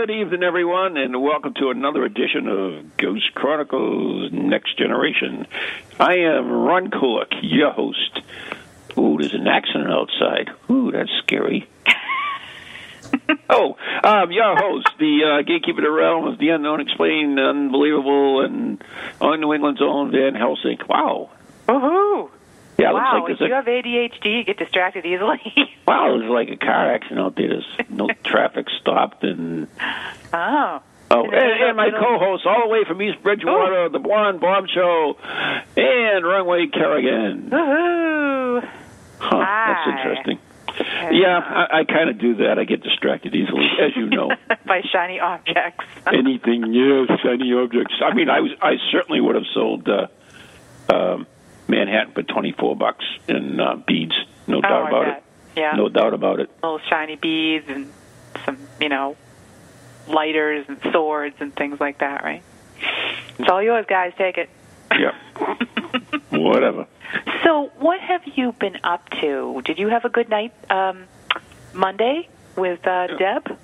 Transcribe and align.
Good 0.00 0.12
evening, 0.12 0.42
everyone, 0.42 0.96
and 0.96 1.20
welcome 1.20 1.52
to 1.58 1.68
another 1.68 2.06
edition 2.06 2.48
of 2.48 2.96
Ghost 2.96 3.34
Chronicles 3.34 4.32
Next 4.32 4.78
Generation. 4.78 5.46
I 5.98 6.20
am 6.20 6.50
Ron 6.50 6.88
Kolek, 6.88 7.34
your 7.42 7.70
host. 7.70 8.22
Ooh, 8.96 9.18
there's 9.20 9.34
an 9.34 9.46
accident 9.46 9.90
outside. 9.90 10.52
Ooh, 10.70 10.90
that's 10.90 11.10
scary. 11.22 11.68
oh, 13.50 13.76
um, 14.02 14.32
your 14.32 14.56
host, 14.56 14.88
the 14.98 15.20
uh, 15.22 15.42
gatekeeper 15.42 15.80
of 15.80 15.84
the 15.84 15.90
realms, 15.90 16.38
the 16.38 16.48
unknown, 16.48 16.80
explained, 16.80 17.38
unbelievable, 17.38 18.42
and 18.42 18.82
on 19.20 19.38
New 19.38 19.52
England's 19.52 19.82
own 19.82 20.12
Van 20.12 20.34
Helsing. 20.34 20.78
Wow. 20.88 21.28
Woohoo! 21.68 22.30
Yeah, 22.80 22.92
wow, 22.92 23.20
like 23.22 23.32
if 23.32 23.38
there's 23.38 23.48
you 23.48 23.54
have 23.54 23.66
ADHD, 23.66 24.38
you 24.38 24.44
get 24.44 24.58
distracted 24.58 25.04
easily. 25.04 25.40
wow, 25.86 26.14
it 26.14 26.24
was 26.24 26.30
like 26.30 26.48
a 26.48 26.56
car 26.56 26.94
accident 26.94 27.20
out 27.20 27.36
there. 27.36 27.48
There's 27.48 27.90
no 27.90 28.08
traffic 28.24 28.66
stopped 28.80 29.22
and 29.22 29.68
oh. 30.32 30.82
Oh, 31.12 31.24
And 31.24 31.34
and, 31.34 31.76
my 31.76 31.90
co-host 31.90 32.46
all 32.46 32.62
the 32.62 32.68
way 32.68 32.84
from 32.86 33.02
East 33.02 33.20
Bridgewater, 33.22 33.88
the 33.88 33.98
Blonde 33.98 34.40
Bomb 34.40 34.66
Show, 34.72 35.18
and 35.76 36.24
Runway 36.24 36.68
Kerrigan. 36.68 37.50
Woohoo! 37.50 38.62
Huh, 39.18 39.44
Hi. 39.44 39.74
that's 39.74 39.98
interesting. 39.98 40.38
Yeah, 41.10 41.38
I, 41.38 41.80
I 41.80 41.84
kind 41.84 42.10
of 42.10 42.18
do 42.18 42.36
that. 42.36 42.58
I 42.58 42.64
get 42.64 42.82
distracted 42.82 43.34
easily, 43.34 43.66
as 43.80 43.94
you 43.96 44.06
know. 44.06 44.30
By 44.66 44.82
shiny 44.90 45.18
objects. 45.18 45.84
Anything, 46.06 46.62
new, 46.62 47.06
shiny 47.22 47.52
objects. 47.52 47.94
I 48.02 48.14
mean, 48.14 48.30
I 48.30 48.40
was, 48.40 48.52
I 48.62 48.76
certainly 48.92 49.20
would 49.20 49.34
have 49.34 49.44
sold 49.52 49.88
uh, 49.88 50.06
um, 50.94 51.26
Manhattan 51.70 52.12
for 52.12 52.22
twenty-four 52.22 52.76
bucks 52.76 53.04
in 53.28 53.60
uh, 53.60 53.76
beads. 53.76 54.14
No 54.46 54.58
oh, 54.58 54.60
doubt 54.60 54.88
about 54.88 55.08
it. 55.08 55.22
Yeah. 55.56 55.72
No 55.76 55.88
doubt 55.88 56.14
about 56.14 56.40
it. 56.40 56.50
Little 56.62 56.80
shiny 56.88 57.16
beads 57.16 57.66
and 57.68 57.92
some, 58.44 58.58
you 58.80 58.88
know, 58.88 59.16
lighters 60.06 60.66
and 60.68 60.78
swords 60.92 61.36
and 61.40 61.54
things 61.54 61.80
like 61.80 61.98
that, 61.98 62.22
right? 62.22 62.42
It's 63.38 63.48
all 63.48 63.62
yours, 63.62 63.86
guys. 63.88 64.12
Take 64.16 64.38
it. 64.38 64.50
Yeah. 64.92 65.12
Whatever. 66.30 66.86
So, 67.44 67.70
what 67.78 68.00
have 68.00 68.22
you 68.36 68.52
been 68.52 68.78
up 68.84 69.08
to? 69.20 69.62
Did 69.64 69.78
you 69.78 69.88
have 69.88 70.04
a 70.04 70.08
good 70.08 70.28
night 70.28 70.52
um, 70.70 71.04
Monday 71.72 72.28
with 72.56 72.86
uh, 72.86 73.08
Deb? 73.18 73.56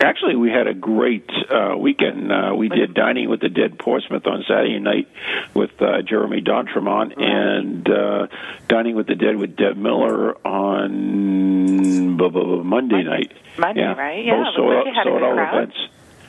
Actually, 0.00 0.36
we 0.36 0.50
had 0.50 0.66
a 0.66 0.72
great 0.72 1.28
uh, 1.50 1.76
weekend. 1.76 2.32
Uh, 2.32 2.54
we 2.56 2.68
did 2.70 2.94
Dining 2.94 3.28
with 3.28 3.40
the 3.40 3.50
Dead 3.50 3.78
Portsmouth 3.78 4.26
on 4.26 4.42
Saturday 4.48 4.78
night 4.78 5.08
with 5.54 5.70
uh, 5.80 6.00
Jeremy 6.02 6.40
D'Entremont 6.40 7.20
and 7.20 7.88
uh, 7.88 8.26
Dining 8.66 8.96
with 8.96 9.06
the 9.08 9.14
Dead 9.14 9.36
with 9.36 9.56
Deb 9.56 9.76
Miller 9.76 10.34
on 10.46 12.16
bu- 12.16 12.30
bu- 12.30 12.44
bu- 12.44 12.64
Monday 12.64 13.02
night. 13.02 13.32
Monday, 13.58 13.82
yeah. 13.82 13.92
right? 13.92 14.24
Yeah, 14.24 14.42
both 14.42 14.54
sold 14.56 14.68
like 14.68 14.78
out, 14.78 14.86
you 14.86 14.94
had 14.94 15.06
a 15.06 15.10
sold 15.10 15.22
out 15.22 15.54
events. 15.54 15.76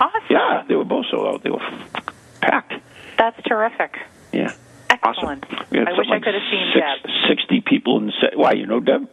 Awesome. 0.01 0.21
Yeah, 0.29 0.63
they 0.67 0.75
were 0.75 0.83
both 0.83 1.05
sold 1.09 1.27
out. 1.33 1.43
They 1.43 1.51
were 1.51 1.61
packed. 2.41 2.73
That's 3.17 3.41
terrific. 3.43 3.97
Yeah. 4.33 4.53
Excellent. 4.89 5.45
Awesome. 5.45 5.65
We 5.71 5.77
had 5.77 5.87
I 5.87 5.91
wish 5.93 6.07
I 6.11 6.19
could 6.19 6.33
have 6.33 6.43
seen 6.51 6.73
six, 6.73 6.85
Deb. 7.29 7.37
60 7.37 7.61
people 7.61 7.97
in 7.99 8.07
the 8.07 8.13
set. 8.19 8.37
Why, 8.37 8.51
you 8.51 8.65
know 8.65 8.81
Deb? 8.81 9.09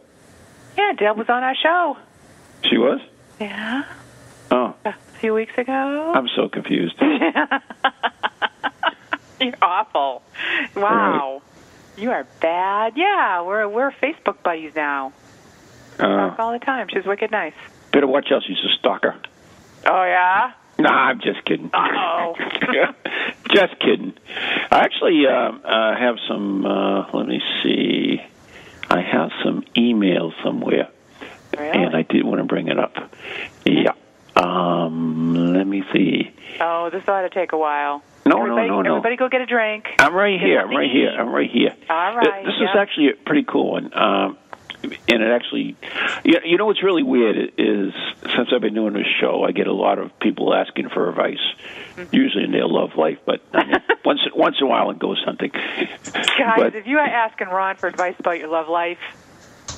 Yeah, 0.77 0.91
Deb 0.97 1.17
was 1.17 1.29
on 1.29 1.43
our 1.43 1.55
show. 1.55 1.97
She 2.69 2.77
was? 2.77 2.99
Yeah, 3.39 3.83
Oh, 4.51 4.73
a 4.85 4.93
few 5.19 5.33
weeks 5.33 5.57
ago. 5.57 6.11
I'm 6.15 6.27
so 6.35 6.49
confused. 6.49 6.95
You're 9.39 9.53
awful. 9.61 10.21
Wow. 10.75 11.41
You 11.97 12.11
are 12.11 12.25
bad. 12.41 12.93
Yeah, 12.97 13.41
we're 13.43 13.67
we're 13.67 13.91
Facebook 13.91 14.41
buddies 14.43 14.73
now. 14.75 15.13
Uh, 15.97 16.29
Talk 16.29 16.39
all 16.39 16.51
the 16.53 16.59
time. 16.59 16.87
She's 16.91 17.05
wicked 17.05 17.31
nice. 17.31 17.53
better 17.91 18.07
watch 18.07 18.27
out. 18.31 18.41
She's 18.47 18.57
a 18.57 18.69
stalker. 18.79 19.15
Oh 19.85 20.03
yeah. 20.03 20.53
Nah, 20.77 20.89
I'm 21.09 21.19
just 21.19 21.43
kidding. 21.45 21.69
Uh-oh. 21.73 22.35
just 23.53 23.77
kidding. 23.79 24.13
I 24.71 24.79
actually 24.79 25.25
um, 25.27 25.61
uh, 25.65 25.95
have 25.97 26.15
some. 26.27 26.65
Uh, 26.65 27.05
let 27.13 27.27
me 27.27 27.41
see. 27.63 28.21
I 28.89 29.01
have 29.01 29.31
some 29.43 29.63
emails 29.75 30.31
somewhere, 30.43 30.87
Really? 31.57 31.69
and 31.83 31.95
I 31.95 32.01
did 32.03 32.23
want 32.25 32.39
to 32.39 32.45
bring 32.45 32.69
it 32.69 32.79
up. 32.79 32.95
Yeah. 33.65 33.91
Um, 34.39 35.53
let 35.53 35.67
me 35.67 35.83
see. 35.93 36.31
oh, 36.61 36.89
this 36.89 37.07
ought 37.07 37.21
to 37.21 37.29
take 37.29 37.51
a 37.51 37.57
while. 37.57 38.03
No, 38.25 38.41
everybody, 38.41 38.67
no, 38.67 38.75
no, 38.77 38.81
no. 38.81 38.89
Everybody, 38.97 39.15
go 39.15 39.29
get 39.29 39.41
a 39.41 39.45
drink. 39.45 39.85
I'm 39.99 40.13
right 40.13 40.39
here. 40.39 40.59
I'm 40.61 40.69
right 40.69 40.89
here. 40.91 41.09
I'm 41.09 41.29
right 41.29 41.49
here. 41.49 41.75
All 41.89 42.15
right, 42.15 42.45
This 42.45 42.55
is 42.55 42.69
actually 42.77 43.09
a 43.09 43.13
pretty 43.25 43.43
cool 43.43 43.71
one. 43.71 43.91
Um, 43.97 44.37
and 44.83 45.21
it 45.23 45.29
actually, 45.31 45.75
you 46.23 46.35
you 46.45 46.57
know, 46.57 46.65
what's 46.65 46.83
really 46.83 47.03
weird 47.03 47.35
is 47.57 47.93
since 48.35 48.49
I've 48.53 48.61
been 48.61 48.75
doing 48.75 48.93
this 48.93 49.07
show, 49.19 49.43
I 49.43 49.51
get 49.51 49.67
a 49.67 49.73
lot 49.73 49.99
of 49.99 50.17
people 50.19 50.53
asking 50.53 50.89
for 50.89 51.09
advice, 51.09 51.37
Mm-hmm. 51.97 52.15
usually 52.15 52.43
in 52.45 52.51
their 52.53 52.65
love 52.65 52.91
life, 52.95 53.17
but 53.25 53.41
I 53.53 53.65
mean, 53.65 53.75
once 54.05 54.21
once 54.33 54.55
in 54.61 54.67
a 54.67 54.69
while 54.69 54.89
it 54.91 54.99
goes 54.99 55.21
something. 55.25 55.49
Guys, 55.51 56.53
but, 56.55 56.75
if 56.75 56.87
you 56.87 56.97
are 56.97 57.05
asking 57.05 57.49
Ron 57.49 57.75
for 57.75 57.87
advice 57.87 58.15
about 58.19 58.39
your 58.39 58.47
love 58.47 58.69
life, 58.69 58.99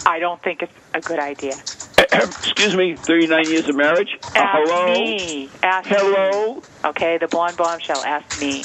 I 0.06 0.20
don't 0.20 0.40
think 0.44 0.62
it's 0.62 0.74
a 0.94 1.02
good 1.02 1.18
idea. 1.18 1.56
excuse 2.14 2.76
me, 2.76 2.96
39 2.96 3.46
years 3.50 3.68
of 3.70 3.76
marriage. 3.76 4.18
Uh, 4.24 4.30
hello. 4.52 4.94
me. 4.94 5.50
Ask 5.64 5.90
me. 5.90 5.98
Hello. 5.98 6.62
Okay, 6.86 7.18
the 7.18 7.28
blonde 7.28 7.58
bombshell. 7.58 8.04
Ask 8.04 8.42
me. 8.42 8.64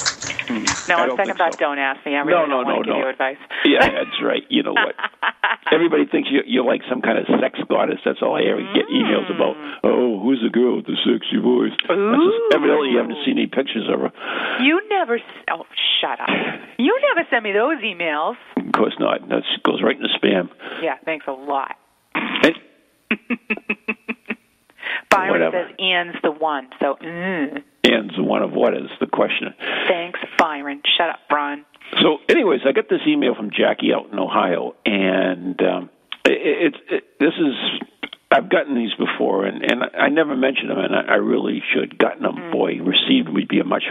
No, 0.87 0.95
I 0.95 1.01
on 1.03 1.07
don't 1.09 1.17
second 1.17 1.35
thought, 1.37 1.53
so. 1.53 1.59
don't 1.59 1.79
ask 1.79 2.05
me. 2.05 2.15
I 2.15 2.19
really 2.23 2.31
No, 2.31 2.39
don't 2.47 2.49
no, 2.49 2.55
want 2.63 2.67
no, 2.69 2.75
to 2.75 2.83
give 2.87 2.95
no. 2.95 2.99
you 3.03 3.09
advice. 3.09 3.37
Yeah, 3.65 3.83
that's 3.91 4.17
right. 4.23 4.43
You 4.49 4.63
know 4.63 4.71
what? 4.73 4.95
Everybody 5.71 6.05
thinks 6.07 6.29
you're, 6.31 6.45
you're 6.45 6.63
like 6.63 6.81
some 6.89 7.01
kind 7.01 7.17
of 7.19 7.25
sex 7.41 7.59
goddess. 7.69 7.99
That's 8.05 8.19
all 8.21 8.35
I 8.39 8.47
ever 8.47 8.63
get 8.73 8.87
emails 8.87 9.27
about. 9.29 9.55
Oh, 9.83 10.19
who's 10.23 10.39
the 10.41 10.49
girl 10.49 10.77
with 10.77 10.85
the 10.87 10.95
sexy 11.03 11.37
voice? 11.43 11.75
Just, 11.75 12.55
evidently, 12.55 12.95
you 12.95 12.97
haven't 12.97 13.19
seen 13.25 13.35
any 13.37 13.47
pictures 13.47 13.83
of 13.91 13.99
her. 13.99 14.11
You 14.63 14.79
never. 14.89 15.19
Oh, 15.51 15.65
shut 15.99 16.19
up. 16.21 16.29
You 16.79 16.95
never 17.13 17.27
send 17.29 17.43
me 17.43 17.51
those 17.51 17.83
emails. 17.83 18.37
Of 18.55 18.71
course 18.71 18.95
not. 18.99 19.27
That 19.27 19.43
goes 19.63 19.83
right 19.83 19.95
in 19.97 20.01
the 20.03 20.13
spam. 20.15 20.47
Yeah, 20.81 20.95
thanks 21.03 21.25
a 21.27 21.31
lot. 21.35 21.75
And, 22.15 22.55
Byron 25.09 25.31
Whatever. 25.31 25.67
says 25.67 25.75
Ian's 25.79 26.15
the 26.23 26.31
one. 26.31 26.69
So, 26.79 26.95
mm, 27.01 27.63
and 27.83 28.11
one 28.17 28.43
of 28.43 28.51
what 28.51 28.73
is 28.73 28.89
the 28.99 29.07
question? 29.07 29.53
thanks, 29.87 30.19
Byron. 30.37 30.81
Shut 30.97 31.09
up, 31.09 31.19
Ron. 31.31 31.65
So, 32.01 32.17
anyways, 32.29 32.61
I 32.67 32.73
got 32.73 32.89
this 32.89 32.99
email 33.07 33.33
from 33.35 33.49
Jackie 33.51 33.93
out 33.93 34.11
in 34.11 34.19
Ohio, 34.19 34.75
and 34.85 35.59
um, 35.61 35.89
it, 36.25 36.73
it, 36.73 36.75
it, 36.89 37.03
this 37.19 37.33
is 37.39 37.55
I've 38.29 38.49
gotten 38.49 38.75
these 38.75 38.93
before, 38.97 39.45
and 39.45 39.63
and 39.63 39.83
I 39.97 40.09
never 40.09 40.35
mentioned 40.35 40.69
them, 40.69 40.79
and 40.79 40.93
I, 40.93 41.13
I 41.13 41.15
really 41.15 41.63
should. 41.73 41.97
Gotten 41.97 42.23
them, 42.23 42.51
boy, 42.51 42.73
received 42.81 43.29
would 43.29 43.47
be 43.47 43.59
a 43.59 43.63
much 43.63 43.83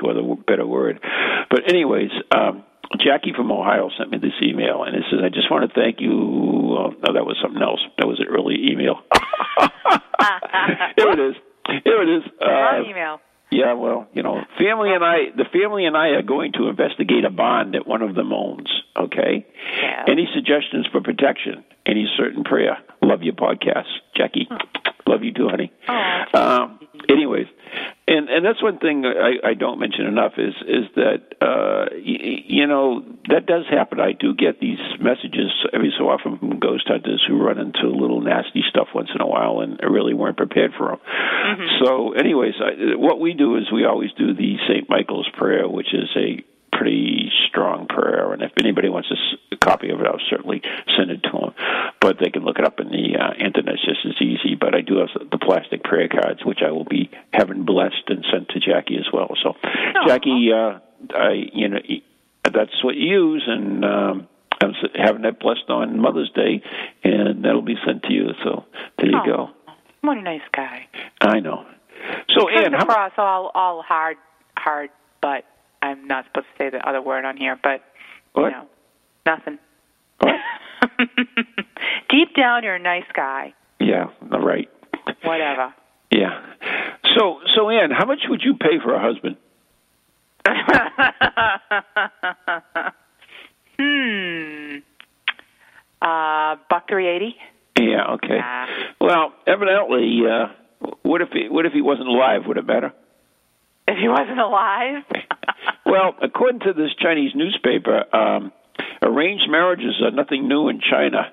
better 0.46 0.66
word. 0.66 1.00
But 1.48 1.60
anyways, 1.68 2.10
um, 2.30 2.64
Jackie 2.98 3.32
from 3.36 3.50
Ohio 3.50 3.90
sent 3.98 4.10
me 4.10 4.18
this 4.18 4.32
email, 4.42 4.84
and 4.84 4.96
it 4.96 5.04
says, 5.10 5.20
"I 5.22 5.28
just 5.28 5.50
want 5.50 5.68
to 5.68 5.74
thank 5.80 6.00
you." 6.00 6.12
Oh, 6.12 6.90
no, 6.90 7.12
that 7.14 7.24
was 7.26 7.36
something 7.42 7.62
else. 7.62 7.80
That 7.98 8.06
was 8.06 8.20
an 8.20 8.26
early 8.28 8.70
email. 8.70 9.00
Here 10.96 11.10
it 11.12 11.18
is. 11.20 11.34
Here 11.84 12.02
it 12.02 12.08
is. 12.08 12.22
Uh, 12.40 12.88
email. 12.88 13.20
Yeah, 13.50 13.74
well, 13.74 14.08
you 14.12 14.22
know, 14.22 14.42
family 14.58 14.92
and 14.92 15.04
I, 15.04 15.30
the 15.36 15.44
family 15.52 15.86
and 15.86 15.96
I 15.96 16.08
are 16.08 16.22
going 16.22 16.52
to 16.54 16.68
investigate 16.68 17.24
a 17.24 17.30
bond 17.30 17.74
that 17.74 17.86
one 17.86 18.02
of 18.02 18.14
them 18.14 18.32
owns. 18.32 18.68
Okay. 18.98 19.46
Yeah. 19.80 20.04
Any 20.08 20.28
suggestions 20.34 20.86
for 20.90 21.00
protection? 21.00 21.64
Any 21.86 22.08
certain 22.16 22.42
prayer? 22.42 22.78
Love 23.02 23.22
your 23.22 23.34
podcast, 23.34 23.86
Jackie. 24.16 24.48
Love 25.06 25.22
you 25.22 25.32
too, 25.32 25.48
honey. 25.48 25.72
Oh. 25.88 26.24
Um, 26.34 26.80
anyways, 27.08 27.46
and 28.08 28.28
and 28.28 28.44
that's 28.44 28.62
one 28.62 28.78
thing 28.78 29.04
I, 29.04 29.48
I 29.50 29.54
don't 29.54 29.80
mention 29.80 30.06
enough 30.06 30.32
is 30.38 30.54
is 30.66 30.84
that 30.94 31.22
uh, 31.40 31.86
y- 31.92 32.44
you 32.46 32.66
know 32.66 33.02
that 33.28 33.46
does 33.46 33.64
happen. 33.70 34.00
I 34.00 34.12
do 34.12 34.34
get 34.34 34.60
these 34.60 34.78
messages 35.00 35.50
every 35.72 35.92
so 35.98 36.08
often 36.08 36.38
from 36.38 36.58
ghost 36.60 36.84
hunters 36.86 37.24
who 37.26 37.42
run 37.42 37.58
into 37.58 37.86
a 37.86 37.96
little 37.96 38.20
nasty 38.20 38.62
stuff 38.68 38.88
once 38.94 39.08
in 39.14 39.20
a 39.20 39.26
while 39.26 39.60
and 39.60 39.78
really 39.82 40.14
weren't 40.14 40.36
prepared 40.36 40.72
for 40.78 40.88
them. 40.88 41.00
So, 41.84 42.12
anyways, 42.12 42.54
I, 42.60 42.96
what 42.96 43.20
we 43.20 43.34
do 43.34 43.56
is 43.56 43.64
we 43.72 43.84
always 43.84 44.10
do 44.16 44.34
the 44.34 44.56
St. 44.68 44.88
Michael's 44.88 45.28
prayer, 45.36 45.68
which 45.68 45.92
is 45.92 46.08
a 46.16 46.44
pretty 46.76 47.30
strong 47.48 47.86
prayer. 47.88 48.32
And 48.32 48.42
if 48.42 48.52
anybody 48.58 48.88
wants 48.88 49.08
a, 49.10 49.14
s- 49.14 49.38
a 49.52 49.56
copy 49.56 49.90
of 49.90 50.00
it, 50.00 50.06
I'll 50.06 50.20
certainly 50.30 50.60
send 50.96 51.10
it 51.10 51.22
to 51.24 51.30
them. 51.32 51.54
But 52.00 52.18
they 52.20 52.30
can 52.30 52.44
look 52.44 52.58
it 52.58 52.64
up 52.66 52.80
in 52.80 52.88
the 52.88 53.16
uh, 53.18 53.32
internet; 53.44 53.74
it's 53.74 53.84
just 53.84 54.04
as 54.06 54.20
easy. 54.20 54.54
But 54.54 54.74
I 54.74 54.80
do 54.82 54.98
have 54.98 55.08
the 55.30 55.38
plastic 55.38 55.82
prayer 55.84 56.08
cards, 56.08 56.44
which 56.44 56.60
I 56.66 56.70
will 56.70 56.84
be 56.84 57.10
having 57.32 57.64
blessed 57.64 58.04
and 58.08 58.24
sent 58.32 58.48
to 58.50 58.60
Jackie 58.60 58.96
as 58.98 59.06
well. 59.12 59.30
So, 59.42 59.54
Jackie, 60.06 60.50
uh, 60.52 60.78
I 61.14 61.48
you 61.52 61.68
know 61.68 61.78
that's 62.44 62.84
what 62.84 62.94
you 62.96 63.08
use, 63.32 63.44
and 63.46 63.84
um, 63.84 64.28
I'm 64.62 64.70
s- 64.70 64.90
having 64.94 65.22
that 65.22 65.40
blessed 65.40 65.68
on 65.68 65.98
Mother's 66.00 66.30
Day, 66.34 66.62
and 67.02 67.44
that'll 67.44 67.62
be 67.62 67.76
sent 67.86 68.02
to 68.04 68.12
you. 68.12 68.28
So 68.44 68.64
there 68.98 69.10
you 69.10 69.20
Oh. 69.24 69.26
go. 69.26 69.50
What 70.02 70.18
a 70.18 70.22
nice 70.22 70.42
guy. 70.54 70.86
I 71.20 71.40
know. 71.40 71.66
So, 72.36 72.46
how, 72.48 72.66
across 72.78 73.12
all 73.18 73.50
all 73.54 73.82
hard, 73.82 74.16
hard, 74.56 74.90
but 75.20 75.44
I'm 75.86 76.06
not 76.06 76.24
supposed 76.26 76.46
to 76.56 76.64
say 76.64 76.70
the 76.70 76.88
other 76.88 77.02
word 77.02 77.24
on 77.24 77.36
here, 77.36 77.58
but 77.62 77.82
What? 78.32 78.44
you 78.46 78.50
know, 78.52 78.66
nothing. 79.24 79.58
what? 80.20 80.34
Deep 82.10 82.34
down, 82.36 82.62
you're 82.64 82.74
a 82.76 82.78
nice 82.78 83.04
guy. 83.14 83.54
Yeah, 83.80 84.06
all 84.32 84.40
right. 84.40 84.68
Whatever. 85.22 85.74
Yeah. 86.10 86.40
So, 87.16 87.40
so 87.54 87.68
Ann, 87.70 87.90
how 87.90 88.06
much 88.06 88.20
would 88.28 88.42
you 88.44 88.54
pay 88.54 88.78
for 88.82 88.94
a 88.94 89.00
husband? 89.00 89.36
hmm. 93.78 94.76
Uh, 96.00 96.56
buck 96.70 96.88
three 96.88 97.08
eighty. 97.08 97.34
Yeah. 97.78 98.14
Okay. 98.14 98.38
Ah. 98.42 98.66
Well, 99.00 99.32
evidently, 99.46 100.20
uh, 100.30 100.46
what 101.02 101.20
if 101.22 101.28
he, 101.32 101.48
what 101.50 101.66
if 101.66 101.72
he 101.72 101.82
wasn't 101.82 102.08
alive? 102.08 102.42
Would 102.46 102.56
it 102.58 102.66
matter? 102.66 102.92
If 103.88 103.98
he 103.98 104.08
wasn't 104.08 104.38
alive. 104.40 105.02
Well, 105.86 106.16
according 106.20 106.60
to 106.60 106.72
this 106.72 106.90
Chinese 107.00 107.30
newspaper, 107.36 108.04
um, 108.12 108.50
arranged 109.02 109.48
marriages 109.48 110.02
are 110.02 110.10
nothing 110.10 110.48
new 110.48 110.68
in 110.68 110.80
China, 110.80 111.30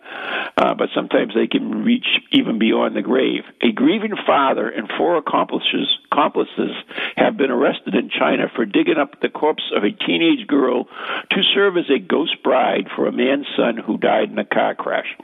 uh, 0.56 0.76
but 0.76 0.90
sometimes 0.94 1.34
they 1.34 1.48
can 1.48 1.84
reach 1.84 2.06
even 2.32 2.60
beyond 2.60 2.96
the 2.96 3.02
grave. 3.02 3.46
A 3.64 3.72
grieving 3.72 4.16
father 4.28 4.70
and 4.70 4.88
four 4.96 5.18
accomplices, 5.18 5.98
accomplices 6.12 6.70
have 7.18 7.36
been 7.36 7.50
arrested 7.50 7.96
in 7.96 8.12
China 8.12 8.44
for 8.56 8.64
digging 8.64 8.98
up 8.98 9.20
the 9.22 9.30
corpse 9.30 9.64
of 9.76 9.84
a 9.84 9.92
teenage 9.92 10.46
girl 10.46 10.86
to 11.32 11.42
serve 11.56 11.76
as 11.76 11.90
a 11.90 11.98
ghost 11.98 12.44
bride 12.44 12.90
for 12.96 13.08
a 13.08 13.12
man's 13.12 13.48
son 13.58 13.78
who 13.78 13.98
died 13.98 14.30
in 14.30 14.38
a 14.38 14.46
car 14.46 14.76
crash. 14.76 15.18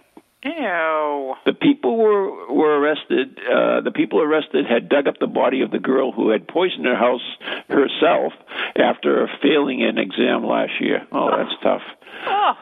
Ew. 0.44 1.36
The 1.46 1.54
people 1.54 1.98
were 1.98 2.54
were 2.54 2.80
arrested. 2.80 3.38
Uh, 3.40 3.82
the 3.82 3.92
people 3.94 4.22
arrested 4.22 4.66
had 4.66 4.88
dug 4.88 5.08
up 5.08 5.16
the 5.20 5.28
body 5.28 5.62
of 5.62 5.72
the 5.72 5.80
girl 5.80 6.14
who 6.14 6.30
had 6.30 6.48
poisoned 6.48 6.86
her 6.86 6.96
house 6.96 7.22
herself 7.68 8.32
after 8.78 9.30
failing 9.42 9.84
an 9.84 9.98
exam 9.98 10.46
last 10.46 10.72
year. 10.80 11.06
Oh, 11.12 11.30
that's 11.36 11.56
tough. 11.64 11.82
Oh. 12.26 12.54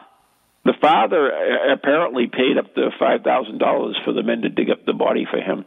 The 0.64 0.74
father 0.80 1.32
uh, 1.32 1.72
apparently 1.72 2.26
paid 2.26 2.58
up 2.58 2.74
to 2.74 2.90
five 2.98 3.22
thousand 3.22 3.58
dollars 3.58 3.96
for 4.04 4.12
the 4.12 4.24
men 4.24 4.42
to 4.42 4.48
dig 4.48 4.70
up 4.70 4.84
the 4.84 4.92
body 4.92 5.26
for 5.30 5.38
him. 5.38 5.64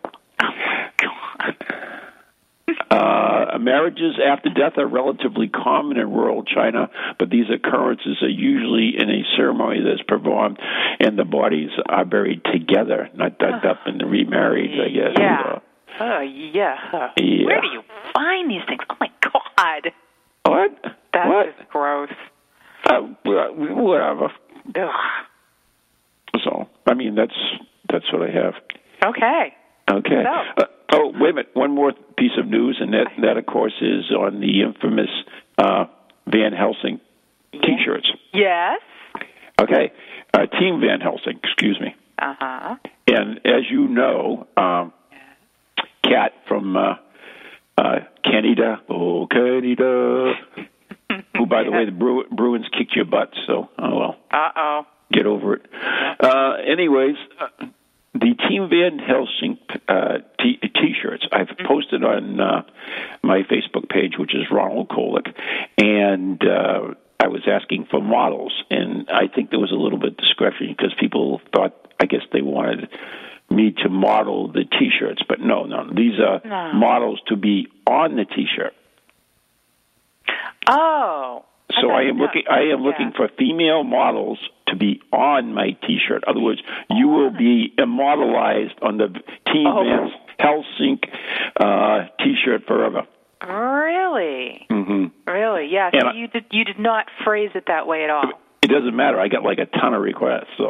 Uh, 3.01 3.57
marriages 3.57 4.19
after 4.23 4.49
death 4.49 4.77
are 4.77 4.87
relatively 4.87 5.47
common 5.47 5.97
in 5.97 6.11
rural 6.11 6.43
China, 6.43 6.89
but 7.17 7.29
these 7.29 7.45
occurrences 7.53 8.17
are 8.21 8.29
usually 8.29 8.93
in 8.97 9.09
a 9.09 9.23
ceremony 9.35 9.79
that's 9.83 10.03
performed, 10.07 10.59
and 10.99 11.17
the 11.17 11.25
bodies 11.25 11.69
are 11.89 12.05
buried 12.05 12.41
together, 12.45 13.09
not 13.15 13.39
dug 13.39 13.65
up 13.65 13.79
and 13.85 14.01
remarried. 14.09 14.71
I 14.79 14.89
guess. 14.89 15.15
Yeah. 15.17 15.41
Uh, 15.55 15.59
Oh 15.99 16.21
yeah. 16.21 16.75
Yeah. 17.17 17.45
Where 17.45 17.61
do 17.61 17.67
you 17.67 17.81
find 18.13 18.49
these 18.49 18.61
things? 18.67 18.81
Oh 18.89 18.95
my 18.99 19.09
god. 19.21 19.91
what? 20.45 20.71
That's 21.13 21.27
what? 21.27 21.45
just 21.57 21.69
gross. 21.69 22.09
Uh, 22.85 23.01
whatever. 23.23 24.29
Ugh. 24.75 24.89
So, 26.43 26.69
I 26.87 26.93
mean, 26.93 27.15
that's 27.15 27.35
that's 27.91 28.05
what 28.11 28.27
I 28.27 28.31
have. 28.31 28.53
Okay. 29.05 29.53
Okay. 29.89 30.23
So- 30.23 30.63
Uh, 30.63 30.65
oh, 30.93 31.13
wait 31.19 31.31
a 31.31 31.33
minute. 31.33 31.49
One 31.53 31.71
more 31.73 31.91
piece 32.17 32.37
of 32.37 32.47
news, 32.47 32.77
and 32.79 32.93
that, 32.93 33.07
that 33.21 33.37
of 33.37 33.45
course, 33.45 33.73
is 33.81 34.11
on 34.11 34.39
the 34.39 34.61
infamous 34.61 35.09
uh, 35.57 35.85
Van 36.27 36.53
Helsing 36.53 36.99
T-shirts. 37.53 38.09
Yes. 38.33 38.79
Okay. 39.61 39.91
Uh, 40.33 40.45
Team 40.59 40.79
Van 40.81 41.01
Helsing, 41.01 41.39
excuse 41.43 41.79
me. 41.79 41.95
Uh 42.19 42.33
huh. 42.39 42.75
And 43.07 43.39
as 43.45 43.63
you 43.69 43.87
know, 43.87 44.47
um, 44.55 44.93
Kat 46.03 46.33
from 46.47 46.75
uh, 46.77 46.95
uh, 47.77 47.99
Canada, 48.23 48.81
oh 48.89 49.27
Canada, 49.27 50.33
who, 51.37 51.45
by 51.45 51.63
the 51.63 51.71
way, 51.71 51.85
the 51.85 51.91
Bru- 51.91 52.27
Bruins 52.29 52.65
kicked 52.77 52.95
your 52.95 53.05
butt. 53.05 53.31
So, 53.47 53.69
oh 53.77 53.97
well 53.99 54.15
Uh 54.31 54.49
oh. 54.55 54.81
get 55.11 55.25
over 55.25 55.55
it. 55.55 55.61
Uh, 56.19 56.53
anyways, 56.71 57.15
uh, 57.39 57.65
the 58.13 58.35
Team 58.49 58.67
Van 58.69 58.99
Helsing 58.99 59.57
uh, 59.87 60.17
t- 60.39 60.59
t-shirts 60.61 61.25
I've 61.31 61.49
posted 61.65 62.03
on 62.03 62.39
uh, 62.39 62.63
my 63.23 63.43
Facebook 63.43 63.87
page, 63.89 64.13
which 64.17 64.35
is 64.35 64.43
Ronald 64.51 64.89
Kolek, 64.89 65.33
and 65.77 66.41
uh, 66.43 66.93
I 67.19 67.27
was 67.27 67.41
asking 67.47 67.87
for 67.89 68.01
models, 68.01 68.51
and 68.69 69.09
I 69.09 69.27
think 69.33 69.49
there 69.49 69.59
was 69.59 69.71
a 69.71 69.75
little 69.75 69.97
bit 69.99 70.09
of 70.11 70.17
discrepancy 70.17 70.67
because 70.77 70.93
people 70.99 71.39
thought, 71.55 71.73
I 71.99 72.05
guess 72.05 72.21
they 72.33 72.41
wanted 72.41 72.89
me 73.49 73.73
to 73.83 73.89
model 73.89 74.51
the 74.51 74.63
T-shirts, 74.65 75.21
but 75.27 75.39
no, 75.39 75.65
no, 75.65 75.87
these 75.93 76.19
are 76.19 76.41
No. 76.43 76.73
models 76.73 77.21
to 77.27 77.35
be 77.35 77.67
on 77.87 78.15
the 78.15 78.25
T-shirt. 78.25 78.73
Oh. 80.67 81.45
So 81.79 81.87
thought 81.87 81.97
I 81.97 82.03
am 82.09 82.17
looking. 82.17 82.43
I 82.49 82.61
am 82.73 82.81
yeah. 82.81 82.87
looking 82.87 83.11
for 83.15 83.29
female 83.37 83.83
models 83.83 84.39
to 84.67 84.75
be 84.75 85.01
on 85.11 85.53
my 85.53 85.71
T-shirt. 85.85 86.23
In 86.25 86.29
other 86.29 86.39
words, 86.39 86.61
you 86.89 87.07
will 87.07 87.31
be 87.31 87.73
immortalized 87.77 88.73
on 88.81 88.97
the 88.97 89.07
Team 89.51 89.67
Oh. 89.67 89.83
Van 89.83 90.11
Helsing 90.39 90.99
uh, 91.59 92.07
T-shirt 92.23 92.65
forever. 92.67 93.03
Really? 93.47 94.65
hmm 94.69 95.05
Really? 95.27 95.67
Yeah. 95.71 95.89
So 95.99 96.07
I- 96.07 96.13
you 96.13 96.27
did 96.27 96.45
you 96.51 96.63
did 96.63 96.79
not 96.79 97.05
phrase 97.23 97.51
it 97.55 97.65
that 97.67 97.87
way 97.87 98.03
at 98.03 98.09
all. 98.09 98.23
It 98.63 98.67
doesn't 98.69 98.95
matter. 98.95 99.19
I 99.19 99.27
got 99.27 99.41
like 99.43 99.57
a 99.57 99.65
ton 99.65 99.95
of 99.95 100.03
requests. 100.03 100.45
So, 100.55 100.65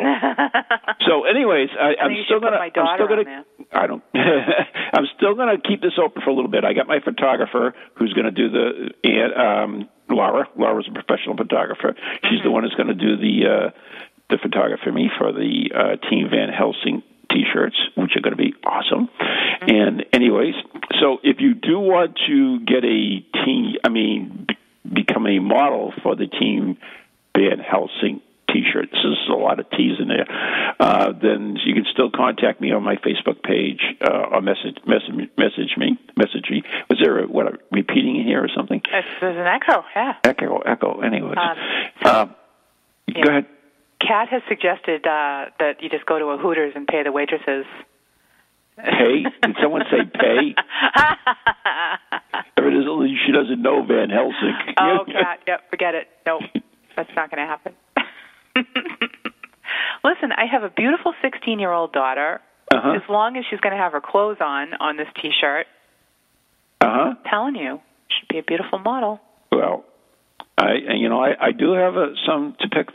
so 1.08 1.25
anyways, 1.25 1.67
I, 1.77 1.96
I'm 2.01 2.15
still 2.24 2.39
gonna. 2.39 2.55
I'm 2.55 2.72
still 2.96 3.08
gonna. 3.08 3.46
I 3.74 3.86
don't. 3.86 4.01
I'm 4.15 5.08
still 5.17 5.36
gonna 5.36 5.58
keep 5.60 5.81
this 5.81 6.00
open 6.01 6.22
for 6.24 6.29
a 6.29 6.34
little 6.34 6.50
bit. 6.50 6.63
I 6.63 6.72
got 6.72 6.88
my 6.88 7.00
photographer 7.03 7.74
who's 7.96 8.13
gonna 8.13 8.31
do 8.31 8.48
the. 8.50 8.91
And, 9.03 9.34
um, 9.36 9.89
Laura. 10.12 10.48
Laura's 10.58 10.88
a 10.89 10.94
professional 10.94 11.36
photographer. 11.38 11.96
She's 12.24 12.39
Mm-hmm. 12.39 12.44
the 12.44 12.51
one 12.51 12.63
who's 12.63 12.75
gonna 12.75 12.94
do 12.94 13.18
the 13.18 13.48
uh, 13.48 13.70
the 14.30 14.38
photography 14.38 14.82
for 14.84 14.91
me 14.91 15.10
for 15.18 15.32
the 15.32 15.72
uh, 15.75 16.10
Team 16.10 16.30
Van 16.30 16.50
Helsing 16.50 17.03
T-shirts, 17.30 17.75
which 17.96 18.12
are 18.15 18.22
going 18.22 18.36
to 18.36 18.41
be 18.41 18.53
awesome. 18.65 19.08
Mm-hmm. 19.08 19.70
And 19.70 20.06
anyways, 20.13 20.53
so 21.00 21.20
if 21.24 21.39
you 21.39 21.53
do 21.53 21.80
want 21.80 22.18
to 22.27 22.60
get 22.62 22.84
a 22.84 23.20
team, 23.46 23.75
I 23.84 23.89
mean, 23.89 24.46
b- 24.48 24.58
become 25.01 25.27
a 25.27 25.39
model 25.39 25.94
for 26.03 26.15
the 26.15 26.27
Team 26.27 26.77
Van 27.38 27.60
Helsing 27.60 28.22
T-shirt. 28.51 28.89
This 28.91 29.00
is 29.03 29.17
a 29.29 29.34
lot 29.34 29.60
of 29.60 29.70
T's 29.72 30.00
in 30.00 30.08
there. 30.08 30.25
Uh, 30.79 31.13
then 31.13 31.55
you 31.65 31.74
can 31.74 31.86
still 31.91 32.10
contact 32.13 32.60
me 32.62 32.72
on 32.72 32.84
my 32.84 32.96
Facebook 32.98 33.41
page 33.43 33.81
uh, 34.01 34.31
or 34.31 34.41
message 34.41 34.77
message 34.86 35.29
message 35.38 35.77
me 35.77 35.98
message 36.17 36.48
me. 36.50 36.63
Was 36.89 37.00
there 37.01 37.20
a, 37.24 37.27
what 37.27 37.48
a 37.48 37.58
repeating 37.72 38.17
in 38.17 38.25
here 38.25 38.43
or 38.43 38.50
something? 38.55 38.81
It's, 38.91 39.08
there's 39.22 39.38
an 39.38 39.48
echo. 39.48 39.84
Yeah. 39.96 40.13
Echo 40.24 40.58
echo. 40.60 41.00
Anyways, 41.01 41.38
Um, 41.38 42.12
um, 42.12 42.36
yeah. 43.08 43.24
go 43.24 43.29
ahead. 43.29 43.46
Kat 44.05 44.29
has 44.29 44.41
suggested 44.50 45.05
uh, 45.05 45.46
that 45.60 45.81
you 45.81 45.89
just 45.89 46.05
go 46.05 46.17
to 46.20 46.25
a 46.25 46.38
Hooters 46.38 46.74
and 46.75 46.88
pay 46.88 47.03
the 47.03 47.12
waitresses. 47.12 47.65
Pay? 48.77 49.24
Did 49.43 49.55
someone 49.62 49.84
say 49.91 50.10
pay? 50.13 50.55
Or 52.58 52.67
it 52.67 52.74
is, 52.77 52.86
she 53.25 53.31
doesn't 53.31 53.62
know 53.62 53.84
Van 53.84 54.10
Helsing. 54.10 54.53
oh, 54.79 55.00
Kat, 55.08 55.39
yep, 55.48 55.70
forget 55.70 55.96
it. 55.96 56.08
Nope, 56.27 56.41
that's 56.96 57.10
not 57.15 57.31
going 57.31 57.41
to 57.41 57.48
happen. 57.48 57.74
Listen, 60.03 60.31
I 60.31 60.46
have 60.51 60.63
a 60.63 60.70
beautiful 60.70 61.13
16 61.22 61.60
year 61.60 61.72
old 61.72 61.93
daughter. 61.93 62.41
Uh-huh. 62.74 62.91
As 62.93 63.01
long 63.10 63.36
as 63.38 63.43
she's 63.50 63.60
going 63.60 63.75
to 63.75 63.81
have 63.81 63.91
her 63.91 64.01
clothes 64.01 64.38
on 64.39 64.74
on 64.79 64.96
this 64.98 65.08
T-shirt, 65.22 65.67
Uh 66.79 66.86
huh. 66.89 67.13
telling 67.29 67.55
you, 67.55 67.81
she'd 68.08 68.27
be 68.29 68.39
a 68.39 68.43
beautiful 68.43 68.79
model. 68.79 69.20
Well, 69.51 69.84
I 70.58 70.74
you 70.96 71.10
know 71.10 71.20
I, 71.22 71.48
I 71.48 71.51
do 71.51 71.74
have 71.74 71.96
a, 71.98 72.13
some 72.25 72.55
to 72.62 72.70
pick. 72.70 72.88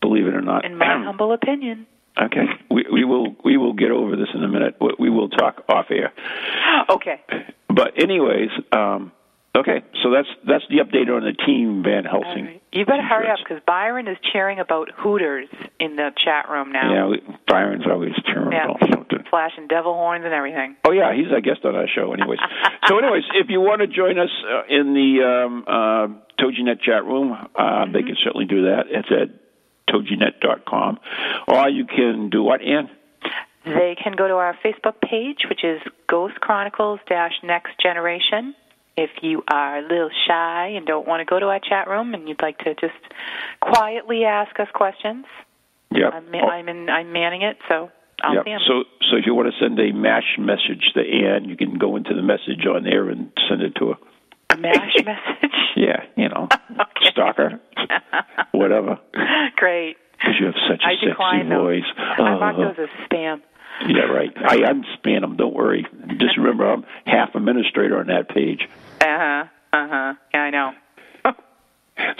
Believe 0.00 0.28
it 0.28 0.34
or 0.34 0.40
not. 0.40 0.64
In 0.64 0.76
my 0.78 0.86
humble 1.04 1.32
opinion. 1.32 1.86
Okay, 2.20 2.46
we, 2.70 2.84
we 2.92 3.04
will 3.04 3.34
we 3.44 3.56
will 3.56 3.72
get 3.74 3.90
over 3.90 4.14
this 4.16 4.28
in 4.34 4.42
a 4.44 4.48
minute. 4.48 4.76
We- 4.80 4.94
We 4.98 5.10
will 5.10 5.28
talk 5.28 5.64
off 5.68 5.86
air. 5.90 6.12
Okay. 6.90 7.20
But 7.68 8.00
anyways, 8.00 8.50
um, 8.72 9.12
okay. 9.60 9.82
So 10.02 10.10
that's 10.10 10.28
that's 10.46 10.64
the 10.70 10.78
update 10.78 11.08
on 11.08 11.22
the 11.24 11.32
team 11.46 11.82
Van 11.82 12.04
Helsing. 12.04 12.44
right. 12.44 12.62
You 12.72 12.84
better 12.84 13.02
hurry 13.02 13.28
up 13.30 13.38
because 13.38 13.62
Byron 13.66 14.08
is 14.08 14.16
cheering 14.32 14.58
about 14.58 14.90
Hooters 14.96 15.48
in 15.80 15.96
the 15.96 16.10
chat 16.24 16.48
room 16.50 16.72
now. 16.72 17.10
Yeah, 17.12 17.34
Byron's 17.46 17.86
always 17.90 18.12
cheering 18.26 18.52
Yeah. 18.52 18.64
about 18.70 18.80
something. 18.90 19.24
Flashing 19.30 19.68
devil 19.68 19.94
horns 19.94 20.24
and 20.24 20.34
everything. 20.34 20.76
Oh 20.86 20.92
yeah, 20.92 21.14
he's 21.14 21.30
a 21.36 21.40
guest 21.40 21.64
on 21.64 21.74
our 21.74 21.88
show. 21.88 22.12
Anyways, 22.12 22.38
so 22.86 22.98
anyways, 22.98 23.24
if 23.34 23.48
you 23.50 23.60
want 23.60 23.80
to 23.80 23.86
join 23.86 24.18
us 24.18 24.30
uh, 24.44 24.62
in 24.68 24.94
the 24.94 25.24
um, 25.24 25.64
uh, 25.66 26.06
TogiNet 26.42 26.80
chat 26.82 27.04
room, 27.04 27.32
uh, 27.32 27.84
they 27.92 28.02
can 28.02 28.16
certainly 28.22 28.46
do 28.46 28.62
that. 28.64 28.84
It's 28.90 29.08
at 29.10 29.28
toginet.com, 29.92 30.98
or 31.48 31.68
you 31.68 31.84
can 31.86 32.30
do 32.30 32.42
what, 32.42 32.60
Ann? 32.62 32.90
They 33.64 33.96
can 34.02 34.14
go 34.16 34.26
to 34.28 34.34
our 34.34 34.56
Facebook 34.64 35.00
page, 35.02 35.38
which 35.48 35.62
is 35.64 35.80
Ghost 36.06 36.36
Chronicles 36.40 37.00
Dash 37.08 37.32
Next 37.42 37.72
Generation. 37.82 38.54
If 38.98 39.10
you 39.22 39.44
are 39.48 39.78
a 39.78 39.82
little 39.82 40.10
shy 40.26 40.72
and 40.76 40.84
don't 40.84 41.06
want 41.06 41.20
to 41.20 41.24
go 41.24 41.38
to 41.38 41.46
our 41.46 41.60
chat 41.60 41.86
room 41.86 42.14
and 42.14 42.28
you'd 42.28 42.42
like 42.42 42.58
to 42.58 42.74
just 42.74 42.98
quietly 43.60 44.24
ask 44.24 44.58
us 44.58 44.66
questions, 44.74 45.24
Yeah. 45.92 46.08
I'm, 46.08 46.34
I'm 46.34 46.68
in. 46.68 46.88
I'm 46.90 47.12
manning 47.12 47.42
it, 47.42 47.58
so 47.68 47.90
I'll 48.24 48.38
'em. 48.40 48.44
So, 48.66 48.82
so 49.08 49.16
if 49.16 49.24
you 49.24 49.36
want 49.36 49.54
to 49.54 49.58
send 49.64 49.78
a 49.78 49.92
mash 49.92 50.36
message 50.36 50.90
to 50.94 51.00
Ann, 51.00 51.44
you 51.44 51.56
can 51.56 51.78
go 51.78 51.94
into 51.94 52.12
the 52.12 52.22
message 52.22 52.66
on 52.66 52.82
there 52.82 53.08
and 53.08 53.30
send 53.48 53.62
it 53.62 53.76
to 53.76 53.90
her. 53.90 53.94
A 54.50 54.56
mash 54.56 54.96
message. 55.04 55.56
Yeah, 55.76 56.02
you 56.16 56.28
know, 56.28 56.48
Okay. 56.72 57.10
stalker, 57.10 57.60
whatever. 58.50 58.98
Great. 59.54 59.96
Because 60.18 60.34
you 60.40 60.46
have 60.46 60.56
such 60.68 60.82
a 60.82 60.88
I 60.88 60.94
sexy 60.98 61.48
those. 61.48 61.62
voice. 61.62 61.84
I 61.96 62.34
mark 62.34 62.56
Uh, 62.56 62.74
those 62.74 62.88
as 62.88 63.08
spam. 63.08 63.42
Yeah, 63.86 64.06
right. 64.10 64.32
I 64.36 64.56
unspan 64.56 65.20
them. 65.20 65.36
Don't 65.36 65.54
worry. 65.54 65.86
Just 66.16 66.36
remember, 66.36 66.68
I'm 66.68 66.84
half 67.06 67.36
administrator 67.36 68.00
on 68.00 68.08
that 68.08 68.28
page. 68.28 68.68
Uh 69.00 69.04
huh. 69.04 69.44
Uh 69.72 69.88
huh. 69.88 70.14
Yeah, 70.34 70.40
I 70.40 70.50
know. 70.50 70.72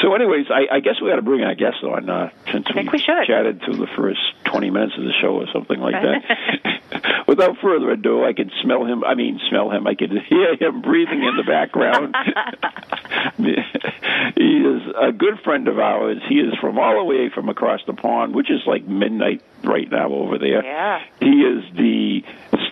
So, 0.03 0.15
anyways, 0.15 0.47
I, 0.51 0.77
I 0.77 0.81
guess 0.81 0.95
we 1.01 1.09
got 1.09 1.17
to 1.17 1.23
bring 1.23 1.43
our 1.43 1.55
guest 1.55 1.85
on 1.85 2.11
uh, 2.11 2.31
since 2.53 2.67
think 2.75 2.91
we 2.91 2.99
should. 2.99 3.27
chatted 3.27 3.63
through 3.65 3.77
the 3.77 3.87
first 3.97 4.21
20 4.45 4.71
minutes 4.71 4.95
of 4.99 5.05
the 5.05 5.13
show 5.21 5.37
or 5.37 5.47
something 5.53 5.79
like 5.79 5.95
that. 5.95 7.25
Without 7.29 7.59
further 7.63 7.91
ado, 7.91 8.25
I 8.25 8.33
can 8.33 8.51
smell 8.63 8.85
him. 8.85 9.05
I 9.05 9.15
mean, 9.15 9.39
smell 9.49 9.71
him. 9.71 9.87
I 9.87 9.95
can 9.95 10.11
hear 10.11 10.57
him 10.57 10.83
breathing 10.83 11.23
in 11.23 11.37
the 11.37 11.45
background. 11.45 12.15
he 13.39 14.57
is 14.57 14.83
a 15.01 15.13
good 15.13 15.39
friend 15.45 15.69
of 15.69 15.79
ours. 15.79 16.19
He 16.29 16.37
is 16.37 16.55
from 16.61 16.79
all 16.79 16.97
the 16.99 17.05
way 17.05 17.29
from 17.33 17.49
across 17.49 17.81
the 17.87 17.93
pond, 17.93 18.35
which 18.35 18.51
is 18.51 18.61
like 18.67 18.87
midnight 18.87 19.43
right 19.63 19.89
now 19.91 20.11
over 20.11 20.39
there. 20.39 20.65
Yeah. 20.65 21.03
He 21.21 21.43
is 21.43 21.65
the 21.77 22.23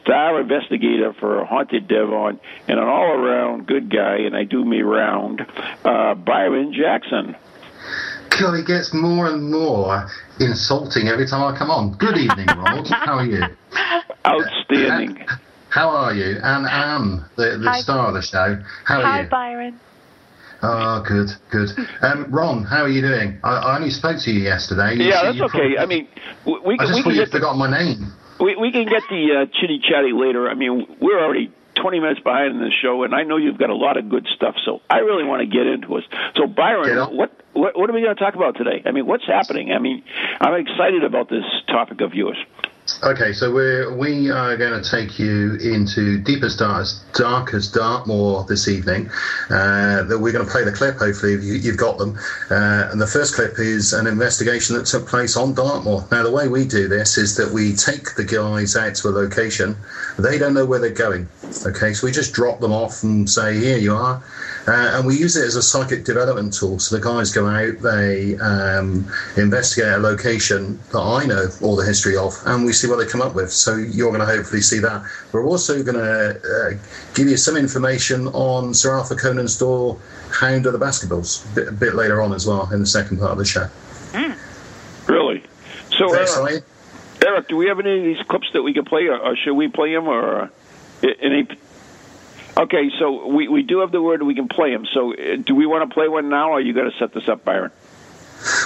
star 0.06 0.40
investigator 0.40 1.12
for 1.18 1.44
Haunted 1.44 1.88
Devon 1.88 2.38
and 2.68 2.78
an 2.78 2.86
all 2.86 3.10
around 3.12 3.66
good 3.66 3.90
guy, 3.90 4.18
and 4.18 4.36
I 4.36 4.44
do 4.44 4.64
me 4.64 4.82
round, 4.82 5.40
uh, 5.84 6.14
Byron 6.14 6.72
Jackson. 6.72 7.34
God, 8.38 8.54
it 8.54 8.66
gets 8.66 8.94
more 8.94 9.26
and 9.26 9.50
more 9.50 10.08
insulting 10.38 11.08
every 11.08 11.26
time 11.26 11.42
I 11.42 11.58
come 11.58 11.70
on. 11.70 11.94
Good 11.94 12.18
evening, 12.18 12.46
Ronald. 12.46 12.88
How 12.90 13.18
are 13.18 13.26
you? 13.26 13.42
Outstanding. 14.26 15.26
How 15.70 15.88
are 15.90 16.14
you? 16.14 16.38
And 16.42 16.66
Anne, 16.66 17.24
the, 17.36 17.58
the 17.62 17.70
Hi. 17.70 17.80
star 17.80 18.08
of 18.08 18.14
the 18.14 18.22
show. 18.22 18.62
How 18.84 18.96
are 18.96 19.00
you? 19.00 19.06
Hi, 19.06 19.20
you? 19.22 19.28
Byron. 19.28 19.80
Oh, 20.62 21.02
good, 21.06 21.28
good. 21.50 21.68
Um, 22.00 22.30
Ron, 22.30 22.64
how 22.64 22.82
are 22.82 22.88
you 22.88 23.02
doing? 23.02 23.38
I, 23.44 23.56
I 23.56 23.76
only 23.76 23.90
spoke 23.90 24.18
to 24.22 24.30
you 24.30 24.40
yesterday. 24.40 24.94
You 24.94 25.04
Yeah, 25.10 25.20
said 25.20 25.26
that's 25.34 25.40
okay. 25.42 25.58
probably- 25.58 25.78
I 25.78 25.86
mean, 25.86 26.08
we, 26.46 26.58
we 26.64 26.74
I 26.74 26.78
can, 26.78 26.86
just 26.86 26.96
we 26.96 27.02
thought 27.02 27.14
you'd 27.14 27.30
forgotten 27.30 27.58
my 27.58 27.70
name. 27.70 28.10
We, 28.40 28.56
we 28.56 28.72
can 28.72 28.84
get 28.84 29.02
the 29.08 29.42
uh, 29.42 29.60
chitty 29.60 29.80
chatty 29.80 30.12
later. 30.12 30.48
I 30.48 30.54
mean, 30.54 30.96
we're 31.00 31.22
already 31.22 31.52
20 31.76 32.00
minutes 32.00 32.20
behind 32.20 32.54
in 32.54 32.60
the 32.60 32.70
show, 32.82 33.02
and 33.04 33.14
I 33.14 33.22
know 33.22 33.36
you've 33.36 33.58
got 33.58 33.70
a 33.70 33.74
lot 33.74 33.96
of 33.96 34.08
good 34.08 34.26
stuff. 34.34 34.56
So 34.64 34.80
I 34.88 34.98
really 34.98 35.24
want 35.24 35.40
to 35.40 35.46
get 35.46 35.66
into 35.66 35.96
it. 35.98 36.04
So 36.36 36.46
Byron, 36.46 36.98
on. 36.98 37.16
what, 37.16 37.32
what 37.52 37.78
what 37.78 37.90
are 37.90 37.92
we 37.92 38.02
going 38.02 38.14
to 38.14 38.20
talk 38.20 38.34
about 38.34 38.56
today? 38.56 38.82
I 38.84 38.92
mean, 38.92 39.06
what's 39.06 39.26
happening? 39.26 39.72
I 39.72 39.78
mean, 39.78 40.02
I'm 40.40 40.54
excited 40.54 41.04
about 41.04 41.28
this 41.28 41.44
topic 41.68 42.00
of 42.00 42.14
yours. 42.14 42.36
Okay, 43.02 43.32
so 43.32 43.52
we're 43.52 43.92
we 43.92 44.30
are 44.30 44.56
going 44.56 44.80
to 44.80 44.90
take 44.90 45.18
you 45.18 45.56
into 45.56 46.18
deepest 46.18 46.60
dark, 46.60 46.86
darkest 47.14 47.74
Dartmoor 47.74 48.44
this 48.48 48.68
evening. 48.68 49.10
Uh, 49.50 50.04
that 50.04 50.18
we're 50.20 50.32
going 50.32 50.44
to 50.44 50.50
play 50.50 50.62
the 50.62 50.70
clip. 50.70 50.96
Hopefully, 50.96 51.32
you, 51.32 51.54
you've 51.54 51.76
got 51.76 51.98
them. 51.98 52.16
Uh, 52.48 52.88
and 52.92 53.00
the 53.00 53.06
first 53.06 53.34
clip 53.34 53.58
is 53.58 53.92
an 53.92 54.06
investigation 54.06 54.76
that 54.76 54.86
took 54.86 55.06
place 55.08 55.36
on 55.36 55.52
Dartmoor. 55.52 56.06
Now, 56.12 56.22
the 56.22 56.30
way 56.30 56.46
we 56.46 56.64
do 56.64 56.86
this 56.86 57.18
is 57.18 57.36
that 57.36 57.50
we 57.50 57.74
take 57.74 58.14
the 58.14 58.24
guys 58.24 58.76
out 58.76 58.94
to 58.96 59.08
a 59.08 59.10
location. 59.10 59.76
They 60.16 60.38
don't 60.38 60.54
know 60.54 60.64
where 60.64 60.78
they're 60.78 60.90
going. 60.90 61.28
Okay, 61.66 61.92
so 61.92 62.06
we 62.06 62.12
just 62.12 62.34
drop 62.34 62.60
them 62.60 62.72
off 62.72 63.02
and 63.02 63.28
say, 63.28 63.58
"Here 63.58 63.78
you 63.78 63.96
are." 63.96 64.22
Uh, 64.68 64.96
and 64.96 65.06
we 65.06 65.16
use 65.16 65.36
it 65.36 65.44
as 65.44 65.54
a 65.54 65.62
psychic 65.62 66.04
development 66.04 66.52
tool. 66.52 66.78
So 66.78 66.96
the 66.96 67.02
guys 67.02 67.32
go 67.32 67.46
out, 67.46 67.78
they 67.80 68.36
um, 68.38 69.06
investigate 69.36 69.92
a 69.92 69.98
location 69.98 70.80
that 70.90 71.00
I 71.00 71.24
know 71.24 71.48
all 71.62 71.76
the 71.76 71.84
history 71.84 72.16
of, 72.16 72.34
and 72.46 72.64
we 72.64 72.72
see 72.72 72.88
what 72.88 72.96
they 72.96 73.06
come 73.06 73.22
up 73.22 73.34
with. 73.34 73.52
So 73.52 73.76
you're 73.76 74.10
going 74.10 74.26
to 74.26 74.26
hopefully 74.26 74.62
see 74.62 74.80
that. 74.80 75.04
We're 75.32 75.46
also 75.46 75.82
going 75.84 75.96
to 75.96 76.40
uh, 76.40 77.14
give 77.14 77.28
you 77.28 77.36
some 77.36 77.56
information 77.56 78.26
on 78.28 78.74
Sir 78.74 78.92
Arthur 78.92 79.14
Conan 79.14 79.46
Doyle, 79.58 80.00
Hound 80.32 80.66
of 80.66 80.72
the 80.72 80.78
Baskervilles, 80.78 81.46
a 81.56 81.70
bit, 81.70 81.94
later 81.94 82.20
on 82.20 82.32
as 82.32 82.46
well 82.46 82.68
in 82.72 82.80
the 82.80 82.86
second 82.86 83.18
part 83.18 83.30
of 83.30 83.38
the 83.38 83.44
show. 83.44 83.68
Really? 85.06 85.42
So, 85.96 86.08
Very 86.10 86.26
Eric. 86.52 86.64
Eric, 87.24 87.48
do 87.48 87.56
we 87.56 87.66
have 87.68 87.80
any 87.80 87.98
of 87.98 88.04
these 88.04 88.26
clips 88.26 88.50
that 88.52 88.62
we 88.62 88.74
can 88.74 88.84
play, 88.84 89.06
or, 89.06 89.18
or 89.18 89.36
should 89.36 89.54
we 89.54 89.68
play 89.68 89.94
them, 89.94 90.08
or 90.08 90.42
uh, 90.42 90.48
any? 91.20 91.46
Okay, 92.58 92.90
so 92.98 93.26
we, 93.26 93.48
we 93.48 93.62
do 93.62 93.80
have 93.80 93.92
the 93.92 94.00
word 94.00 94.22
we 94.22 94.34
can 94.34 94.48
play 94.48 94.72
them. 94.72 94.86
So, 94.92 95.12
uh, 95.12 95.36
do 95.36 95.54
we 95.54 95.66
want 95.66 95.88
to 95.88 95.92
play 95.94 96.08
one 96.08 96.28
now, 96.30 96.50
or 96.50 96.52
are 96.54 96.60
you 96.60 96.72
going 96.72 96.90
to 96.90 96.96
set 96.98 97.12
this 97.12 97.28
up, 97.28 97.44
Byron? 97.44 97.70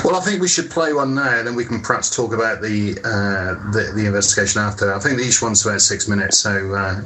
Well, 0.05 0.15
I 0.17 0.21
think 0.21 0.41
we 0.41 0.49
should 0.49 0.71
play 0.71 0.93
one 0.93 1.15
now, 1.15 1.39
and 1.39 1.47
then 1.47 1.55
we 1.57 1.65
can 1.65 1.81
perhaps 1.81 2.15
talk 2.15 2.33
about 2.33 2.61
the 2.61 2.99
uh, 3.03 3.71
the, 3.73 3.93
the 3.95 4.07
investigation 4.07 4.61
after. 4.61 4.93
I 4.93 4.99
think 4.99 5.21
each 5.21 5.41
one's 5.41 5.65
about 5.65 5.81
six 5.81 6.09
minutes, 6.09 6.39
so 6.39 6.75
uh, 6.75 7.01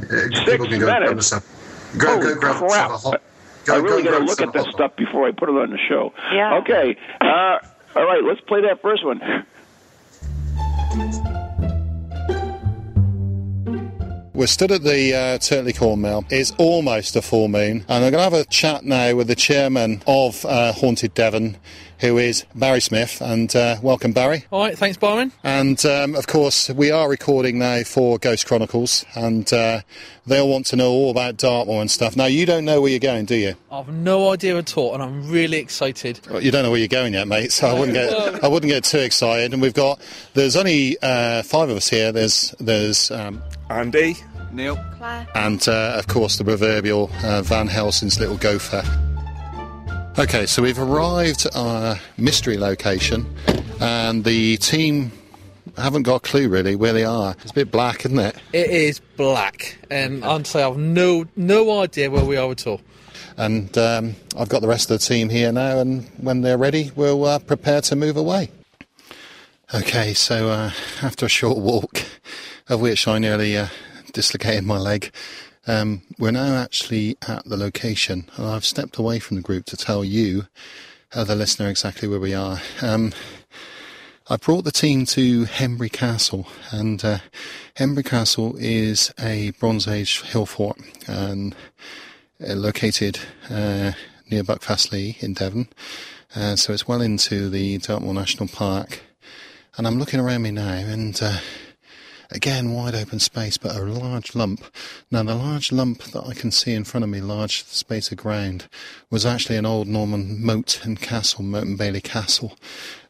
people 0.45 0.67
can 0.67 0.81
go 0.81 0.87
grab 0.87 1.03
minutes? 1.03 1.29
some. 1.29 1.43
Go, 1.97 2.17
Holy 2.21 2.35
go 2.35 2.41
grab 2.41 2.57
crap. 2.57 2.91
some 2.99 3.13
hot. 3.13 3.23
I 3.69 3.77
really 3.77 4.03
got 4.03 4.19
to 4.19 4.25
look 4.25 4.41
at 4.41 4.53
this 4.53 4.65
hot- 4.65 4.75
stuff 4.75 4.97
before 4.97 5.27
I 5.27 5.33
put 5.33 5.49
it 5.49 5.53
on 5.53 5.71
the 5.71 5.79
show. 5.89 6.13
Yeah. 6.33 6.57
Okay. 6.57 6.97
Uh, 7.21 7.59
all 7.97 8.05
right, 8.05 8.23
let's 8.25 8.41
play 8.41 8.63
that 8.63 8.83
first 8.83 9.05
one. 9.05 9.21
We're 14.35 14.49
stood 14.49 14.73
at 14.73 14.83
the 14.83 15.15
uh, 15.15 15.39
Turtley 15.39 15.79
Corn 15.79 16.01
Mill. 16.01 16.25
It's 16.29 16.51
almost 16.59 17.15
a 17.15 17.23
full 17.23 17.47
moon, 17.47 17.85
and 17.89 18.05
I'm 18.05 18.11
going 18.11 18.15
to 18.15 18.19
have 18.19 18.33
a 18.33 18.45
chat 18.45 18.85
now 18.85 19.15
with 19.15 19.29
the 19.29 19.37
chairman 19.37 20.03
of 20.09 20.45
uh, 20.45 20.73
Haunted 20.73 21.15
Devon, 21.15 21.57
who 22.01 22.19
is 22.19 22.45
Barry 22.55 22.81
Smith. 22.81 23.21
And 23.21 23.55
uh, 23.55 23.77
welcome, 23.83 24.13
Barry. 24.13 24.45
All 24.51 24.61
right, 24.63 24.77
thanks, 24.77 24.97
Byron. 24.97 25.33
And 25.43 25.85
um, 25.87 26.15
of 26.15 26.27
course, 26.27 26.71
we 26.71 26.91
are 26.91 27.09
recording 27.09 27.59
now 27.59 27.83
for 27.83 28.19
Ghost 28.19 28.47
Chronicles, 28.47 29.05
and 29.15 29.51
uh, 29.53 29.81
they'll 30.27 30.49
want 30.49 30.67
to 30.67 30.77
know 30.77 30.91
all 30.91 31.11
about 31.11 31.37
Dartmoor 31.37 31.81
and 31.81 31.91
stuff. 31.91 32.17
Now, 32.17 32.27
you 32.27 32.47
don't 32.47 32.65
know 32.65 32.81
where 32.81 32.91
you're 32.91 33.01
going, 33.01 33.25
do 33.25 33.37
you? 33.37 33.55
I've 33.71 33.89
no 33.89 34.33
idea 34.33 34.59
at 34.59 34.77
all, 34.77 34.95
and 34.95 35.03
I'm 35.03 35.31
really 35.31 35.59
excited. 35.59 36.21
Well, 36.31 36.43
you 36.43 36.51
don't 36.51 36.63
know 36.63 36.71
where 36.71 36.81
you're 36.81 36.89
going 36.89 37.15
yet, 37.15 37.29
mate. 37.29 37.53
So 37.53 37.69
I 37.69 37.79
wouldn't 37.79 37.95
get 37.95 38.45
I 38.45 38.49
wouldn't 38.49 38.71
get 38.71 38.85
too 38.85 38.99
excited. 38.99 39.53
And 39.53 39.63
we've 39.63 39.75
got 39.75 40.01
there's 40.35 40.57
only 40.57 40.97
uh, 41.03 41.43
five 41.43 41.69
of 41.69 41.77
us 41.77 41.89
here. 41.89 42.13
There's 42.13 42.55
there's 42.61 43.11
um, 43.11 43.43
Andy, 43.71 44.17
Neil. 44.53 44.77
Claire, 44.99 45.27
and 45.35 45.67
uh, 45.69 45.95
of 45.97 46.07
course 46.07 46.39
the 46.39 46.45
proverbial 46.45 47.11
uh, 47.23 47.43
Van 47.43 47.67
Helsing's 47.67 48.19
little 48.21 48.37
gopher. 48.37 48.83
Okay, 50.17 50.47
so 50.47 50.63
we've 50.63 50.79
arrived 50.79 51.47
at 51.47 51.57
our 51.57 51.99
mystery 52.17 52.57
location, 52.57 53.27
and 53.81 54.23
the 54.23 54.57
team 54.59 55.11
haven't 55.77 56.05
got 56.05 56.15
a 56.17 56.21
clue 56.21 56.49
really 56.49 56.77
where 56.77 56.93
they 56.93 57.03
are. 57.03 57.35
It's 57.43 57.51
a 57.51 57.55
bit 57.55 57.73
black, 57.73 58.07
isn't 58.07 58.21
it? 58.21 58.37
It 58.53 58.71
is 58.71 59.01
black, 59.17 59.77
and 59.91 60.25
I'd 60.25 60.47
say 60.47 60.63
I've 60.63 60.77
no 60.77 61.27
no 61.35 61.81
idea 61.81 62.13
where 62.13 62.25
we 62.25 62.37
are 62.37 62.49
at 62.49 62.65
all. 62.65 62.81
And 63.37 63.77
um, 63.77 64.15
I've 64.39 64.49
got 64.49 64.63
the 64.63 64.69
rest 64.69 64.89
of 64.89 65.01
the 65.01 65.05
team 65.05 65.31
here 65.31 65.51
now, 65.51 65.81
and 65.81 66.09
when 66.19 66.43
they're 66.43 66.59
ready, 66.59 66.93
we'll 66.95 67.25
uh, 67.25 67.41
prepare 67.41 67.81
to 67.81 67.97
move 67.97 68.17
away. 68.17 68.51
Okay, 69.75 70.15
so 70.15 70.49
uh, 70.49 70.71
after 71.03 71.27
a 71.27 71.29
short 71.29 71.59
walk, 71.59 72.05
of 72.69 72.81
which 72.81 73.09
I 73.09 73.19
nearly 73.19 73.57
uh, 73.57 73.67
dislocated 74.13 74.63
my 74.63 74.79
leg, 74.79 75.13
um, 75.67 76.03
we're 76.19 76.31
now 76.31 76.57
actually 76.57 77.17
at 77.27 77.45
the 77.45 77.57
location. 77.57 78.29
And 78.37 78.47
I've 78.47 78.65
stepped 78.65 78.97
away 78.97 79.19
from 79.19 79.37
the 79.37 79.43
group 79.43 79.65
to 79.67 79.77
tell 79.77 80.05
you, 80.05 80.47
uh, 81.15 81.25
the 81.25 81.37
listener, 81.37 81.69
exactly 81.69 82.09
where 82.09 82.21
we 82.21 82.35
are. 82.35 82.61
Um, 82.83 83.13
I 84.29 84.37
brought 84.37 84.65
the 84.65 84.73
team 84.73 85.05
to 85.07 85.45
Hembury 85.45 85.91
Castle, 85.91 86.49
and 86.71 87.05
uh, 87.05 87.19
Hembury 87.77 88.05
Castle 88.05 88.57
is 88.59 89.13
a 89.19 89.51
Bronze 89.53 89.87
Age 89.87 90.23
hill 90.23 90.47
fort, 90.47 90.79
and 91.07 91.55
uh, 92.43 92.55
located 92.55 93.19
uh, 93.51 93.93
near 94.31 94.43
Buckfastleigh 94.43 95.23
in 95.23 95.35
Devon. 95.35 95.69
Uh, 96.35 96.57
so 96.57 96.73
it's 96.73 96.89
well 96.89 97.01
into 97.01 97.49
the 97.49 97.79
Dartmoor 97.79 98.15
National 98.15 98.49
Park. 98.49 99.03
And 99.77 99.87
I'm 99.87 99.99
looking 99.99 100.21
around 100.21 100.43
me 100.43 100.51
now 100.51 100.73
and 100.73 101.21
uh, 101.23 101.39
again 102.31 102.73
wide 102.73 102.95
open 102.95 103.19
space 103.19 103.57
but 103.57 103.77
a 103.77 103.83
large 103.83 104.35
lump. 104.35 104.65
Now 105.11 105.23
the 105.23 105.35
large 105.35 105.73
lump 105.73 106.05
that 106.05 106.25
I 106.25 106.35
can 106.35 106.51
see 106.51 106.73
in 106.73 106.85
front 106.85 107.05
of 107.05 107.11
me, 107.11 107.21
large 107.21 107.65
space 107.65 108.11
of 108.11 108.19
ground, 108.19 108.69
was 109.11 109.27
actually 109.27 109.57
an 109.57 109.67
old 109.67 109.89
Norman 109.89 110.45
moat 110.45 110.85
and 110.85 111.01
castle, 111.01 111.45
Motte 111.45 111.65
and 111.65 111.79
Bailey 111.79 112.01
Castle. 112.01 112.57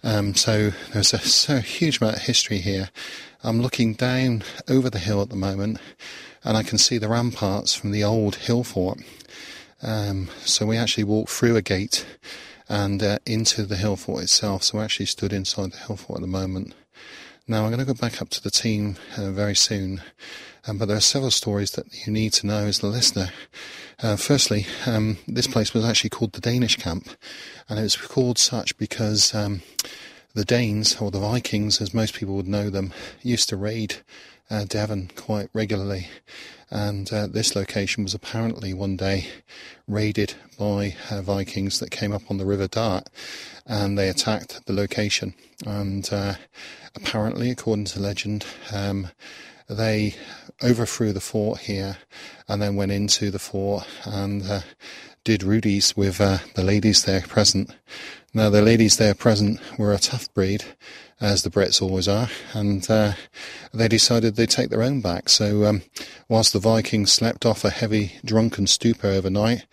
Um, 0.03 0.35
so 0.35 0.71
there's 0.93 1.15
a, 1.15 1.19
so 1.19 1.59
huge 1.59 2.01
amount 2.01 2.17
of 2.17 2.23
history 2.23 2.59
here. 2.59 2.91
I'm 3.43 3.61
looking 3.61 3.95
down 3.95 4.43
over 4.69 4.89
the 4.89 4.99
hill 4.99 5.21
at 5.23 5.29
the 5.29 5.37
moment 5.37 5.79
and 6.45 6.57
I 6.57 6.63
can 6.63 6.79
see 6.79 6.99
the 6.99 7.09
ramparts 7.09 7.75
from 7.75 7.91
the 7.91 8.05
old 8.05 8.37
hill 8.37 8.65
fort. 8.65 8.99
Um, 9.83 10.29
so 10.45 10.67
we 10.67 10.77
actually 10.77 11.05
walked 11.05 11.31
through 11.31 11.57
a 11.57 11.63
gate 11.63 12.07
and 12.69 13.03
uh, 13.03 13.19
into 13.27 13.65
the 13.65 13.77
hill 13.77 13.97
fort 13.97 14.23
itself. 14.23 14.65
So 14.65 14.79
we 14.79 14.85
actually 14.85 15.07
stood 15.07 15.33
inside 15.33 15.73
the 15.73 15.79
hill 15.79 15.97
fort 15.97 16.19
at 16.19 16.23
the 16.23 16.27
moment. 16.27 16.75
Now 17.47 17.65
I'm 17.65 17.71
going 17.71 17.79
to 17.79 17.85
go 17.85 17.93
back 17.93 18.23
up 18.23 18.31
to 18.31 18.43
the 18.43 18.51
team 18.51 18.97
uh, 19.19 19.31
very 19.31 19.55
soon, 19.55 20.01
um, 20.67 20.79
but 20.79 20.89
there 20.89 20.97
are 20.97 21.01
several 21.01 21.31
stories 21.31 21.73
that 21.73 21.85
you 22.07 22.11
need 22.11 22.33
to 22.35 22.47
know 22.47 22.65
as 22.65 22.79
the 22.79 22.87
listener. 22.87 23.29
Uh, 24.03 24.17
firstly, 24.17 24.67
um, 24.87 25.19
this 25.29 25.47
place 25.47 25.75
was 25.75 25.85
actually 25.85 26.09
called 26.09 26.33
the 26.33 26.41
Danish 26.41 26.77
Camp, 26.77 27.07
and 27.69 27.79
it 27.79 27.83
was 27.83 27.97
called 27.97 28.39
such 28.39 28.79
because 28.79 29.35
um, 29.35 29.61
the 30.33 30.47
Danes, 30.47 30.97
or 31.03 31.11
the 31.11 31.21
Vikings, 31.21 31.83
as 31.83 31.93
most 31.93 32.15
people 32.15 32.35
would 32.35 32.49
know 32.49 32.71
them, 32.71 32.95
used 33.21 33.51
to 33.51 33.59
raid 33.59 33.97
uh, 34.49 34.65
Devon 34.65 35.11
quite 35.15 35.51
regularly. 35.53 36.09
And 36.75 37.11
uh, 37.13 37.29
this 37.29 37.55
location 37.55 38.03
was 38.03 38.15
apparently 38.15 38.75
one 38.75 38.97
day 38.97 39.29
raided 39.87 40.35
by 40.59 40.97
uh, 41.09 41.23
Vikings 41.23 41.79
that 41.79 41.93
came 41.93 42.13
up 42.13 42.29
on 42.29 42.39
the 42.39 42.45
River 42.45 42.67
Dart 42.67 43.09
and 43.65 43.97
they 43.97 44.09
attacked 44.09 44.67
the 44.67 44.73
location. 44.73 45.35
And 45.65 46.09
uh, 46.13 46.35
apparently, 46.97 47.51
according 47.51 47.85
to 47.87 48.01
legend, 48.01 48.45
um, 48.73 49.09
they 49.69 50.17
overthrew 50.65 51.13
the 51.13 51.21
fort 51.21 51.61
here 51.61 51.99
and 52.49 52.61
then 52.61 52.75
went 52.75 52.91
into 52.91 53.31
the 53.31 53.39
fort 53.39 53.87
and 54.05 54.43
uh, 54.43 54.61
did 55.23 55.45
rudies 55.45 55.97
with 55.97 56.21
uh, 56.21 56.39
the 56.57 56.65
ladies 56.65 57.05
there 57.05 57.23
present. 57.23 57.71
Now, 58.37 58.51
the 58.51 58.63
ladies 58.63 58.97
there 58.97 59.15
present 59.15 59.61
were 59.79 59.93
a 59.93 59.99
tough 59.99 60.33
breed, 60.35 60.65
as 61.21 61.45
the 61.45 61.51
Brits 61.51 61.81
always 61.81 62.09
are, 62.09 62.29
and 62.53 62.85
uh, 62.91 63.13
they 63.73 63.87
decided 63.87 64.35
they'd 64.35 64.51
take 64.51 64.71
their 64.71 64.83
own 64.83 65.01
back. 65.01 65.29
So, 65.29 65.65
um, 65.65 65.83
whilst 66.29 66.53
the 66.53 66.59
Vikings 66.59 67.13
slept 67.13 67.47
off 67.47 67.65
a 67.65 67.71
heavy 67.71 68.15
drunken 68.25 68.67
stupor 68.67 69.07
overnight, 69.07 69.67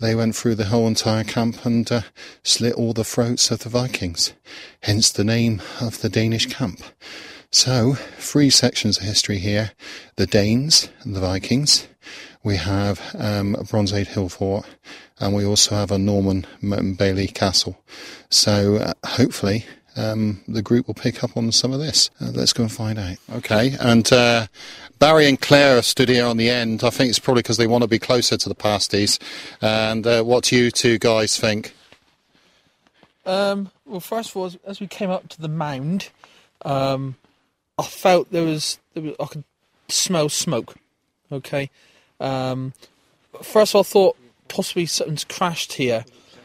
they 0.00 0.16
went 0.16 0.34
through 0.34 0.56
the 0.56 0.64
whole 0.64 0.88
entire 0.88 1.22
camp 1.22 1.64
and 1.64 1.90
uh, 1.92 2.00
slit 2.42 2.74
all 2.74 2.92
the 2.92 3.04
throats 3.04 3.52
of 3.52 3.60
the 3.60 3.68
Vikings. 3.68 4.32
Hence 4.82 5.12
the 5.12 5.22
name 5.22 5.62
of 5.80 6.00
the 6.00 6.08
Danish 6.08 6.46
camp. 6.46 6.80
So, 7.52 7.94
three 7.94 8.50
sections 8.50 8.98
of 8.98 9.04
history 9.04 9.38
here 9.38 9.70
the 10.16 10.26
Danes, 10.26 10.88
and 11.02 11.14
the 11.14 11.20
Vikings. 11.20 11.86
We 12.42 12.56
have 12.56 13.14
um, 13.16 13.56
Bronze 13.70 13.92
Age 13.92 14.08
hill 14.08 14.28
fort, 14.28 14.66
and 15.20 15.34
we 15.34 15.44
also 15.44 15.74
have 15.74 15.90
a 15.90 15.98
Norman 15.98 16.46
Bailey 16.62 17.28
castle. 17.28 17.82
So, 18.30 18.76
uh, 18.76 18.94
hopefully, 19.04 19.64
um, 19.96 20.42
the 20.46 20.62
group 20.62 20.86
will 20.86 20.94
pick 20.94 21.24
up 21.24 21.36
on 21.36 21.50
some 21.52 21.72
of 21.72 21.80
this. 21.80 22.10
Uh, 22.20 22.30
let's 22.32 22.52
go 22.52 22.62
and 22.62 22.72
find 22.72 22.98
out. 22.98 23.16
Okay, 23.32 23.76
and 23.80 24.10
uh, 24.12 24.46
Barry 24.98 25.28
and 25.28 25.40
Claire 25.40 25.82
stood 25.82 26.08
here 26.08 26.26
on 26.26 26.36
the 26.36 26.50
end. 26.50 26.82
I 26.84 26.90
think 26.90 27.10
it's 27.10 27.18
probably 27.18 27.42
because 27.42 27.56
they 27.56 27.66
want 27.66 27.82
to 27.82 27.88
be 27.88 27.98
closer 27.98 28.36
to 28.36 28.48
the 28.48 28.54
pasties. 28.54 29.18
And 29.60 30.06
uh, 30.06 30.22
what 30.22 30.44
do 30.44 30.56
you 30.56 30.70
two 30.70 30.98
guys 30.98 31.38
think? 31.38 31.74
Um, 33.26 33.70
well, 33.84 34.00
first 34.00 34.30
of 34.30 34.36
all, 34.36 34.46
as, 34.46 34.58
as 34.66 34.80
we 34.80 34.86
came 34.86 35.10
up 35.10 35.28
to 35.28 35.40
the 35.40 35.48
mound, 35.48 36.10
um, 36.64 37.16
I 37.78 37.84
felt 37.84 38.30
there 38.32 38.44
was, 38.44 38.78
there 38.94 39.02
was 39.02 39.14
I 39.20 39.26
could 39.26 39.44
smell 39.88 40.28
smoke. 40.28 40.74
Okay. 41.30 41.70
Um, 42.20 42.72
first 43.42 43.72
of 43.72 43.76
all, 43.76 43.80
I 43.80 43.84
thought 43.84 44.16
possibly 44.48 44.86
something's 44.86 45.24
crashed 45.24 45.74
here. 45.74 46.04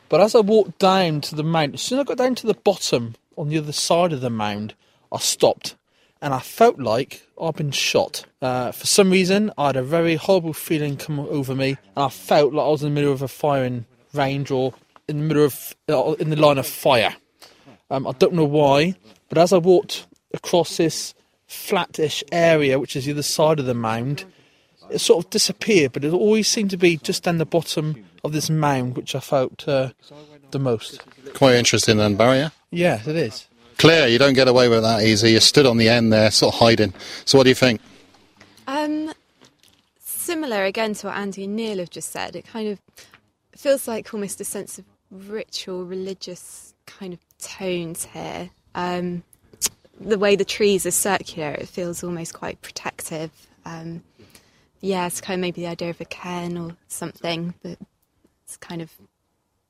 But 0.10 0.22
as 0.22 0.36
I 0.36 0.42
walked 0.42 0.80
down 0.80 1.22
to 1.22 1.36
the 1.36 1.44
mound, 1.44 1.76
as 1.76 1.82
soon 1.82 2.00
as 2.00 2.04
I 2.04 2.08
got 2.08 2.18
down 2.18 2.36
to 2.36 2.48
the 2.48 2.54
bottom 2.54 3.16
on 3.38 3.50
the 3.50 3.58
other 3.58 3.72
side 3.72 4.14
of 4.14 4.22
the 4.22 4.30
mound, 4.30 4.76
I 5.12 5.18
stopped 5.18 5.76
and 6.24 6.34
I 6.34 6.40
felt 6.40 6.80
like 6.80 7.28
I'd 7.40 7.56
been 7.56 7.72
shot. 7.72 8.24
Uh, 8.42 8.72
for 8.72 8.88
some 8.88 9.12
reason, 9.12 9.52
I 9.58 9.68
had 9.68 9.76
a 9.76 9.84
very 9.84 10.16
horrible 10.16 10.54
feeling 10.54 10.96
come 10.96 11.20
over 11.20 11.54
me, 11.54 11.70
and 11.96 12.06
I 12.06 12.08
felt 12.08 12.54
like 12.54 12.66
I 12.66 12.70
was 12.70 12.82
in 12.82 12.94
the 12.94 12.96
middle 12.96 13.12
of 13.12 13.22
a 13.22 13.28
firing 13.28 13.86
range 14.14 14.50
or 14.50 14.74
in 15.10 15.18
the 15.18 15.24
middle 15.24 15.44
of 15.44 15.76
uh, 15.90 16.14
in 16.14 16.30
the 16.30 16.38
line 16.38 16.58
of 16.58 16.66
fire. 16.66 17.14
Um, 17.90 18.08
I 18.08 18.14
don't 18.14 18.34
know 18.34 18.46
why, 18.46 18.96
but 19.28 19.38
as 19.38 19.52
I 19.52 19.58
walked 19.58 20.08
across 20.34 20.78
this 20.78 21.14
flatish 21.46 22.24
area, 22.32 22.80
which 22.80 22.96
is 22.96 23.06
the 23.06 23.12
other 23.12 23.22
side 23.22 23.60
of 23.60 23.66
the 23.66 23.74
mound, 23.74 24.24
it 24.94 25.00
sort 25.00 25.26
of 25.26 25.30
disappeared, 25.30 25.92
but 25.92 26.04
it 26.04 26.14
always 26.14 26.48
seemed 26.48 26.70
to 26.72 26.78
be 26.78 26.98
just 26.98 27.24
down 27.24 27.38
the 27.38 27.46
bottom 27.46 28.06
of 28.24 28.32
this 28.32 28.50
mound, 28.50 28.96
which 28.96 29.16
I 29.16 29.20
felt 29.20 29.68
uh, 29.68 29.92
the 30.52 30.60
most. 30.60 31.02
Quite 31.34 31.56
interesting 31.56 31.98
then, 31.98 32.16
Barry. 32.16 32.38
Yeah? 32.38 32.50
Yes, 32.72 33.08
it 33.08 33.16
is. 33.16 33.48
Claire, 33.78 34.08
you 34.08 34.18
don't 34.18 34.34
get 34.34 34.48
away 34.48 34.70
with 34.70 34.84
that 34.84 35.04
easy. 35.04 35.32
You 35.32 35.40
stood 35.40 35.66
on 35.66 35.78
the 35.78 35.90
end 35.90 36.14
there, 36.14 36.32
sort 36.32 36.54
of 36.54 36.60
hiding. 36.60 36.94
So, 37.26 37.38
what 37.38 37.44
do 37.44 37.50
you 37.50 37.56
think? 37.56 37.82
Um, 38.68 39.12
similar 40.00 40.64
again 40.64 40.94
to 40.96 41.08
what 41.08 41.18
Andy 41.18 41.46
and 41.46 41.56
Neil 41.56 41.80
have 41.80 41.90
just 41.90 42.12
said. 42.12 42.36
It 42.36 42.46
kind 42.46 42.70
of 42.70 42.80
feels 43.56 43.88
like 43.88 44.14
almost 44.14 44.40
a 44.40 44.46
sense 44.46 44.78
of 44.78 44.86
ritual, 45.12 45.86
religious 45.86 46.74
kind 46.86 47.14
of 47.14 47.20
tones 47.40 48.06
here. 48.06 48.52
Um, 48.76 49.24
the 50.00 50.18
way 50.18 50.36
the 50.36 50.46
trees 50.46 50.86
are 50.86 50.92
circular, 50.92 51.52
it 51.52 51.68
feels 51.68 52.04
almost 52.04 52.34
quite 52.34 52.62
protective. 52.62 53.32
Um, 53.66 54.04
yeah, 54.84 55.08
it's 55.08 55.22
kind 55.22 55.40
of 55.40 55.42
maybe 55.42 55.62
the 55.62 55.68
idea 55.68 55.90
of 55.90 56.02
a 56.02 56.06
cairn 56.06 56.58
or 56.58 56.76
something, 56.90 57.54
but 57.64 57.78
it's 58.44 58.58
kind 58.58 58.82
of 58.82 58.92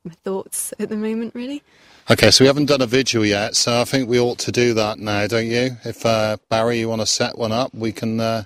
my 0.04 0.14
thoughts 0.24 0.74
at 0.80 0.90
the 0.90 0.98
moment, 0.98 1.36
really. 1.36 1.62
Okay, 2.10 2.32
so 2.32 2.44
we 2.44 2.48
haven't 2.48 2.66
done 2.66 2.82
a 2.82 2.88
vigil 2.88 3.24
yet, 3.24 3.56
so 3.56 3.80
I 3.80 3.86
think 3.86 4.10
we 4.10 4.20
ought 4.20 4.40
to 4.40 4.52
do 4.52 4.74
that 4.74 4.98
now, 4.98 5.28
don't 5.28 5.46
you? 5.46 5.78
If 5.86 6.04
uh, 6.04 6.38
Barry, 6.50 6.80
you 6.80 6.90
want 6.90 7.02
to 7.02 7.06
set 7.06 7.38
one 7.38 7.52
up, 7.52 7.76
we 7.76 7.92
can 7.92 8.20
uh, 8.20 8.46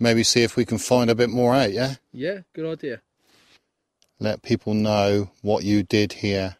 maybe 0.00 0.22
see 0.22 0.42
if 0.42 0.56
we 0.56 0.64
can 0.64 0.78
find 0.78 1.10
a 1.10 1.14
bit 1.14 1.28
more 1.28 1.54
out. 1.54 1.72
Yeah. 1.72 1.96
Yeah, 2.12 2.40
good 2.54 2.72
idea. 2.72 3.02
Let 4.18 4.40
people 4.40 4.72
know 4.72 5.30
what 5.42 5.64
you 5.64 5.82
did 5.82 6.14
here. 6.14 6.56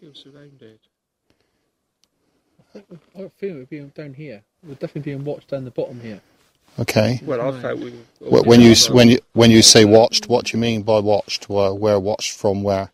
Feel 0.00 0.14
surrounded. 0.14 0.78
I 2.60 2.78
think 2.78 3.00
I 3.16 3.28
feel 3.40 3.54
we're 3.56 3.64
being 3.64 3.88
down 3.88 4.14
here. 4.14 4.44
We're 4.62 4.74
definitely 4.74 5.02
being 5.02 5.24
watched 5.24 5.48
down 5.48 5.64
the 5.64 5.72
bottom 5.72 6.00
here. 6.00 6.20
Okay. 6.78 7.20
Well, 7.24 7.40
I 7.40 7.60
felt 7.60 7.80
we. 7.80 7.90
Wh- 8.20 8.46
When 8.46 8.60
you 8.60 8.74
when 8.90 9.08
you 9.08 9.18
when 9.32 9.50
you 9.50 9.62
say 9.62 9.84
watched, 9.84 10.28
what 10.28 10.46
do 10.46 10.56
you 10.56 10.60
mean 10.60 10.82
by 10.82 10.98
watched? 10.98 11.48
Where, 11.48 11.72
where 11.72 11.98
watched 11.98 12.32
from 12.36 12.62
where? 12.62 12.90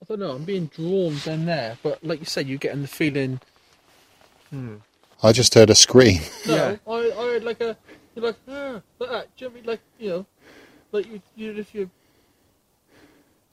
I 0.00 0.04
don't 0.08 0.20
know. 0.20 0.32
I'm 0.32 0.44
being 0.44 0.66
drawn 0.66 1.16
down 1.24 1.44
there, 1.44 1.78
but 1.82 2.02
like 2.02 2.20
you 2.20 2.26
said, 2.26 2.48
you're 2.48 2.58
getting 2.58 2.82
the 2.82 2.88
feeling. 2.88 3.40
I 5.22 5.32
just 5.32 5.54
heard 5.54 5.70
a 5.70 5.74
scream. 5.74 6.20
No, 6.46 6.54
Yeah. 6.54 6.76
I, 6.86 6.92
I 6.92 7.24
heard 7.24 7.44
like 7.44 7.60
a, 7.60 7.76
you're 8.14 8.26
like, 8.26 8.36
ah, 8.48 8.80
like 8.98 9.10
that. 9.10 9.36
Do 9.36 9.44
you 9.44 9.48
know 9.48 9.48
what 9.48 9.52
I 9.52 9.54
mean? 9.54 9.64
Like, 9.64 9.80
you 9.98 10.08
know, 10.10 10.26
like 10.90 11.06
you, 11.06 11.22
you 11.36 11.52
if 11.56 11.74
you 11.74 11.90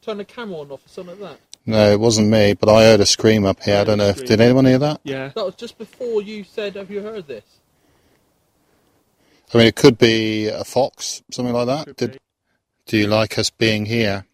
turn 0.01 0.17
the 0.17 0.25
camera 0.25 0.57
on 0.59 0.71
off 0.71 0.85
or 0.85 0.89
something 0.89 1.19
like 1.19 1.31
that. 1.31 1.39
No, 1.65 1.91
it 1.91 1.99
wasn't 1.99 2.29
me, 2.29 2.53
but 2.53 2.69
I 2.69 2.83
heard 2.83 2.99
a 2.99 3.05
scream 3.05 3.45
up 3.45 3.61
here. 3.61 3.77
I 3.77 3.83
don't 3.83 3.97
know. 3.99 4.07
If, 4.07 4.25
did 4.25 4.41
anyone 4.41 4.65
hear 4.65 4.79
that? 4.79 5.01
Yeah. 5.03 5.29
That 5.35 5.45
was 5.45 5.55
just 5.55 5.77
before 5.77 6.21
you 6.21 6.43
said, 6.43 6.75
"Have 6.75 6.89
you 6.89 7.01
heard 7.01 7.27
this?" 7.27 7.43
I 9.53 9.57
mean, 9.57 9.67
it 9.67 9.75
could 9.75 9.97
be 9.97 10.47
a 10.47 10.63
fox, 10.63 11.21
something 11.31 11.53
like 11.53 11.67
that. 11.67 11.95
Did 11.95 12.19
do 12.85 12.97
you 12.97 13.07
like 13.07 13.37
us 13.37 13.49
being 13.49 13.85
here? 13.85 14.25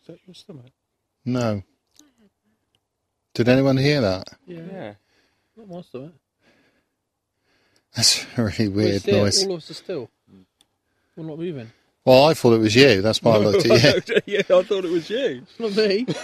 Is 0.00 0.08
that 0.08 0.18
your 0.26 0.34
stomach? 0.34 0.66
No. 1.24 1.62
Did 3.32 3.48
anyone 3.48 3.76
hear 3.76 4.00
that? 4.00 4.28
Yeah. 4.46 4.60
yeah. 4.72 4.94
Not 5.56 5.68
my 5.68 5.80
stomach. 5.82 6.12
That's 7.94 8.26
a 8.36 8.42
really 8.44 8.68
We're 8.68 8.74
weird 8.86 9.02
still- 9.02 9.18
noise. 9.24 9.44
All 9.46 9.52
of 9.52 9.58
us 9.58 9.70
are 9.70 9.74
still. 9.74 10.10
We're 11.16 11.24
not 11.24 11.38
moving. 11.38 11.70
Well, 12.04 12.24
I 12.26 12.34
thought 12.34 12.52
it 12.54 12.58
was 12.60 12.74
you. 12.74 13.00
That's 13.02 13.22
why 13.22 13.34
I 13.34 13.38
looked 13.38 13.66
at 13.66 14.06
you. 14.08 14.20
yeah, 14.26 14.40
I 14.40 14.62
thought 14.62 14.84
it 14.84 14.90
was 14.90 15.08
you. 15.08 15.42
It's 15.42 15.60
not 15.60 15.74
me. 15.76 16.06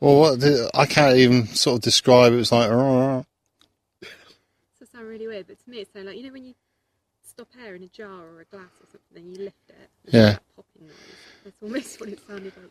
Well, 0.00 0.20
what 0.20 0.38
did, 0.38 0.70
I 0.74 0.86
can't 0.86 1.16
even 1.16 1.48
sort 1.48 1.78
of 1.78 1.82
describe. 1.82 2.32
It 2.32 2.36
was 2.36 2.52
like. 2.52 2.70
Does 2.70 3.24
sound 4.92 5.08
really 5.08 5.26
weird, 5.26 5.48
but 5.48 5.58
to 5.64 5.68
me 5.70 5.78
it 5.78 5.92
sounds 5.92 6.06
like 6.06 6.16
you 6.16 6.22
know 6.24 6.32
when 6.32 6.44
you 6.44 6.54
stop 7.28 7.48
air 7.64 7.74
in 7.74 7.82
a 7.82 7.88
jar 7.88 8.08
or 8.08 8.40
a 8.40 8.44
glass 8.44 8.70
or 8.80 8.86
something, 8.92 9.00
then 9.12 9.28
you 9.28 9.38
lift 9.46 9.56
it. 9.68 9.90
It's 10.04 10.14
Yeah. 10.14 10.38
Popping 10.54 10.86
noise. 10.86 10.94
That's 11.44 11.56
almost 11.62 11.98
what 12.00 12.08
it 12.10 12.20
sounded 12.28 12.52
like. 12.56 12.70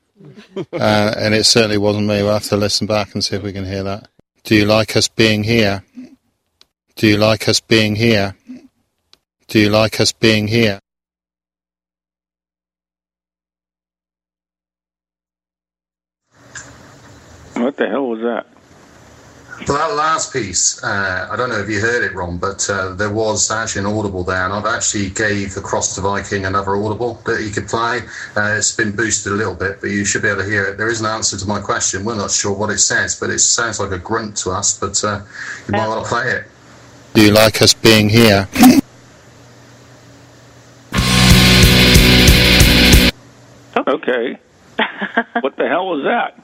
To 0.56 0.60
me. 0.60 0.66
uh, 0.80 1.14
and 1.18 1.34
it 1.36 1.44
certainly 1.44 1.78
wasn't 1.78 2.08
me. 2.08 2.24
We'll 2.24 2.32
have 2.32 2.44
to 2.44 2.56
listen 2.56 2.88
back 2.88 3.14
and 3.14 3.22
see 3.22 3.36
if 3.36 3.44
we 3.44 3.52
can 3.52 3.66
hear 3.66 3.84
that. 3.84 4.08
Do 4.46 4.56
you 4.56 4.64
like 4.66 4.96
us 4.96 5.10
being 5.10 5.44
here? 5.44 5.84
Do 6.96 7.08
you 7.08 7.18
like 7.18 7.50
us 7.50 7.60
being 7.60 7.98
here? 7.98 8.38
Do 9.48 9.60
you 9.60 9.70
like 9.70 10.00
us 10.00 10.14
being 10.14 10.48
here? 10.48 10.80
What 17.60 17.76
the 17.78 17.88
hell 17.88 18.08
was 18.08 18.22
that? 18.22 18.46
Well, 19.68 19.78
that 19.78 19.96
last 19.96 20.32
piece, 20.32 20.84
uh, 20.84 21.28
I 21.32 21.36
don't 21.36 21.50
know 21.50 21.60
if 21.60 21.68
you 21.68 21.80
heard 21.80 22.04
it, 22.04 22.14
Ron, 22.14 22.38
but 22.38 22.70
uh, 22.70 22.94
there 22.94 23.10
was 23.10 23.50
actually 23.50 23.90
an 23.90 23.98
audible 23.98 24.24
there, 24.24 24.46
and 24.46 24.54
I've 24.54 24.68
actually 24.68 25.10
gave 25.10 25.56
the 25.56 25.62
Cross 25.62 25.96
the 25.96 26.04
Viking 26.04 26.46
another 26.46 26.76
audible 26.76 27.16
that 27.26 27.42
he 27.42 27.50
could 27.50 27.68
play. 27.68 28.02
Uh, 28.36 28.56
it's 28.56 28.76
been 28.76 28.96
boosted 28.96 29.32
a 29.34 29.36
little 29.36 29.56
bit, 29.56 29.82
but 29.82 29.90
you 29.90 30.06
should 30.06 30.22
be 30.22 30.28
able 30.28 30.44
to 30.44 30.48
hear 30.48 30.66
it. 30.66 30.78
There 30.78 30.90
is 30.90 31.02
an 31.02 31.08
answer 31.08 31.38
to 31.38 31.48
my 31.48 31.60
question. 31.60 32.06
We're 32.06 32.16
not 32.16 32.30
sure 32.30 32.56
what 32.56 32.70
it 32.70 32.78
says, 32.78 33.20
but 33.20 33.32
it 33.32 33.40
sounds 33.40 33.80
like 33.80 33.92
a 33.92 33.98
grunt 33.98 34.38
to 34.38 34.52
us, 34.52 34.78
but 34.80 35.04
uh, 35.04 35.22
you 35.68 35.72
might 35.72 35.88
want 35.88 36.06
to 36.06 36.10
play 36.10 36.30
it. 36.30 36.44
Do 37.16 37.26
you 37.26 37.32
like 37.32 37.62
us 37.64 37.74
being 37.74 38.10
here? 38.10 38.48
Okay. 43.88 44.38
what 45.42 45.56
the 45.58 45.68
hell 45.68 45.88
was 45.88 46.04
that? 46.04 46.40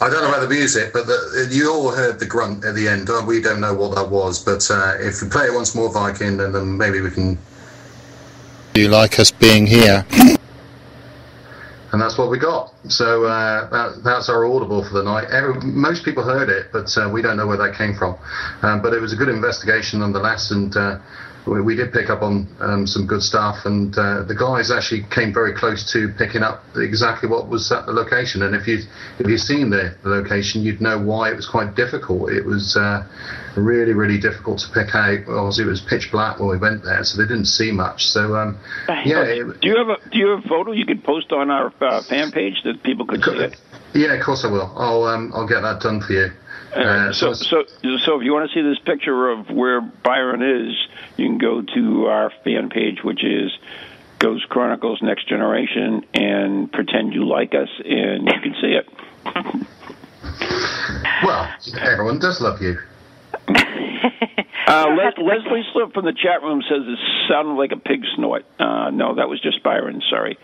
I 0.00 0.08
don't 0.10 0.22
know 0.22 0.28
about 0.28 0.40
the 0.40 0.48
music, 0.48 0.92
but 0.92 1.06
the, 1.06 1.48
you 1.50 1.72
all 1.72 1.90
heard 1.90 2.18
the 2.18 2.26
grunt 2.26 2.64
at 2.64 2.74
the 2.74 2.88
end. 2.88 3.08
Uh, 3.10 3.22
We 3.26 3.40
don't 3.40 3.60
know 3.60 3.74
what 3.74 3.94
that 3.94 4.10
was, 4.10 4.42
but 4.42 4.68
uh, 4.70 4.94
if 4.98 5.22
we 5.22 5.28
play 5.28 5.46
it 5.46 5.54
once 5.54 5.74
more, 5.74 5.92
Viking, 5.92 6.36
then, 6.36 6.52
then 6.52 6.76
maybe 6.76 7.00
we 7.00 7.10
can. 7.10 7.38
Do 8.74 8.80
you 8.80 8.88
like 8.88 9.18
us 9.18 9.30
being 9.30 9.66
here? 9.66 10.04
And 11.92 12.02
that's 12.02 12.18
what 12.18 12.30
we 12.30 12.38
got. 12.38 12.74
So 12.88 13.24
uh, 13.24 13.70
that, 13.70 14.02
that's 14.04 14.28
our 14.28 14.44
audible 14.44 14.84
for 14.84 14.92
the 14.92 15.02
night. 15.02 15.28
Every, 15.30 15.54
most 15.62 16.04
people 16.04 16.24
heard 16.24 16.50
it, 16.50 16.66
but 16.70 16.94
uh, 16.98 17.08
we 17.08 17.22
don't 17.22 17.38
know 17.38 17.46
where 17.46 17.56
that 17.56 17.74
came 17.74 17.94
from. 17.94 18.16
Um, 18.60 18.82
but 18.82 18.92
it 18.92 19.00
was 19.00 19.14
a 19.14 19.16
good 19.16 19.30
investigation 19.30 20.00
nonetheless, 20.00 20.50
and 20.50 20.76
uh, 20.76 20.98
we, 21.46 21.60
we 21.62 21.76
did 21.76 21.92
pick 21.92 22.10
up 22.10 22.22
on 22.22 22.48
um, 22.60 22.86
some 22.86 23.06
good 23.06 23.22
stuff. 23.22 23.64
And 23.64 23.96
uh, 23.96 24.22
the 24.24 24.34
guys 24.34 24.70
actually 24.70 25.04
came 25.10 25.32
very 25.32 25.54
close 25.54 25.90
to 25.92 26.12
picking 26.18 26.42
up 26.42 26.62
exactly 26.76 27.28
what 27.28 27.48
was 27.48 27.70
at 27.72 27.86
the 27.86 27.92
location. 27.92 28.42
And 28.42 28.54
if 28.54 28.66
you 28.66 28.80
if 29.18 29.26
you've 29.26 29.40
seen 29.40 29.70
the, 29.70 29.96
the 30.02 30.08
location, 30.08 30.62
you'd 30.62 30.80
know 30.80 30.98
why 30.98 31.30
it 31.30 31.36
was 31.36 31.46
quite 31.46 31.74
difficult. 31.74 32.30
It 32.30 32.44
was 32.44 32.76
uh, 32.76 33.06
really 33.56 33.92
really 33.92 34.18
difficult 34.18 34.58
to 34.60 34.68
pick 34.72 34.94
out. 34.94 35.28
Obviously, 35.28 35.64
it 35.64 35.68
was 35.68 35.80
pitch 35.80 36.10
black 36.10 36.38
when 36.38 36.48
we 36.48 36.58
went 36.58 36.84
there, 36.84 37.02
so 37.04 37.20
they 37.20 37.28
didn't 37.28 37.46
see 37.46 37.72
much. 37.72 38.06
So 38.06 38.36
um, 38.36 38.58
yeah, 38.88 39.22
it, 39.22 39.60
Do 39.60 39.68
you 39.68 39.76
have 39.76 39.88
a 39.88 40.10
Do 40.10 40.18
you 40.18 40.28
have 40.28 40.44
a 40.44 40.48
photo 40.48 40.72
you 40.72 40.86
could 40.86 41.04
post 41.04 41.32
on 41.32 41.50
our 41.50 41.72
uh, 41.80 42.02
fan 42.02 42.32
page 42.32 42.62
that 42.64 42.82
people 42.82 43.06
could 43.06 43.22
see 43.22 43.30
it? 43.32 43.56
Yeah, 43.96 44.12
of 44.12 44.24
course 44.24 44.44
I 44.44 44.48
will. 44.48 44.72
I'll 44.76 45.04
um, 45.04 45.32
I'll 45.34 45.46
get 45.46 45.62
that 45.62 45.80
done 45.80 46.00
for 46.00 46.12
you. 46.12 46.30
Uh, 46.74 47.12
so, 47.12 47.32
so, 47.32 47.64
so 47.64 48.18
if 48.18 48.22
you 48.22 48.32
want 48.32 48.50
to 48.50 48.54
see 48.54 48.60
this 48.60 48.78
picture 48.78 49.30
of 49.30 49.48
where 49.48 49.80
Byron 49.80 50.42
is, 50.42 50.74
you 51.16 51.26
can 51.26 51.38
go 51.38 51.62
to 51.62 52.06
our 52.06 52.30
fan 52.44 52.68
page, 52.68 53.02
which 53.02 53.24
is 53.24 53.50
Ghost 54.18 54.48
Chronicles 54.50 55.00
Next 55.00 55.26
Generation, 55.26 56.04
and 56.12 56.70
pretend 56.70 57.14
you 57.14 57.26
like 57.26 57.54
us, 57.54 57.70
and 57.82 58.26
you 58.26 58.40
can 58.42 58.54
see 58.60 58.76
it. 58.76 59.66
Well, 61.24 61.50
everyone 61.78 62.18
does 62.18 62.40
love 62.40 62.60
you. 62.60 62.78
Uh, 64.68 64.88
Les- 64.96 65.16
Leslie 65.18 65.62
Slip 65.72 65.94
from 65.94 66.04
the 66.04 66.12
chat 66.12 66.42
room 66.42 66.60
says 66.68 66.82
it 66.84 66.98
sounded 67.28 67.54
like 67.54 67.70
a 67.70 67.76
pig 67.76 68.02
snort. 68.16 68.44
Uh, 68.58 68.90
no, 68.90 69.14
that 69.14 69.28
was 69.28 69.40
just 69.40 69.62
Byron. 69.62 70.02
Sorry. 70.10 70.36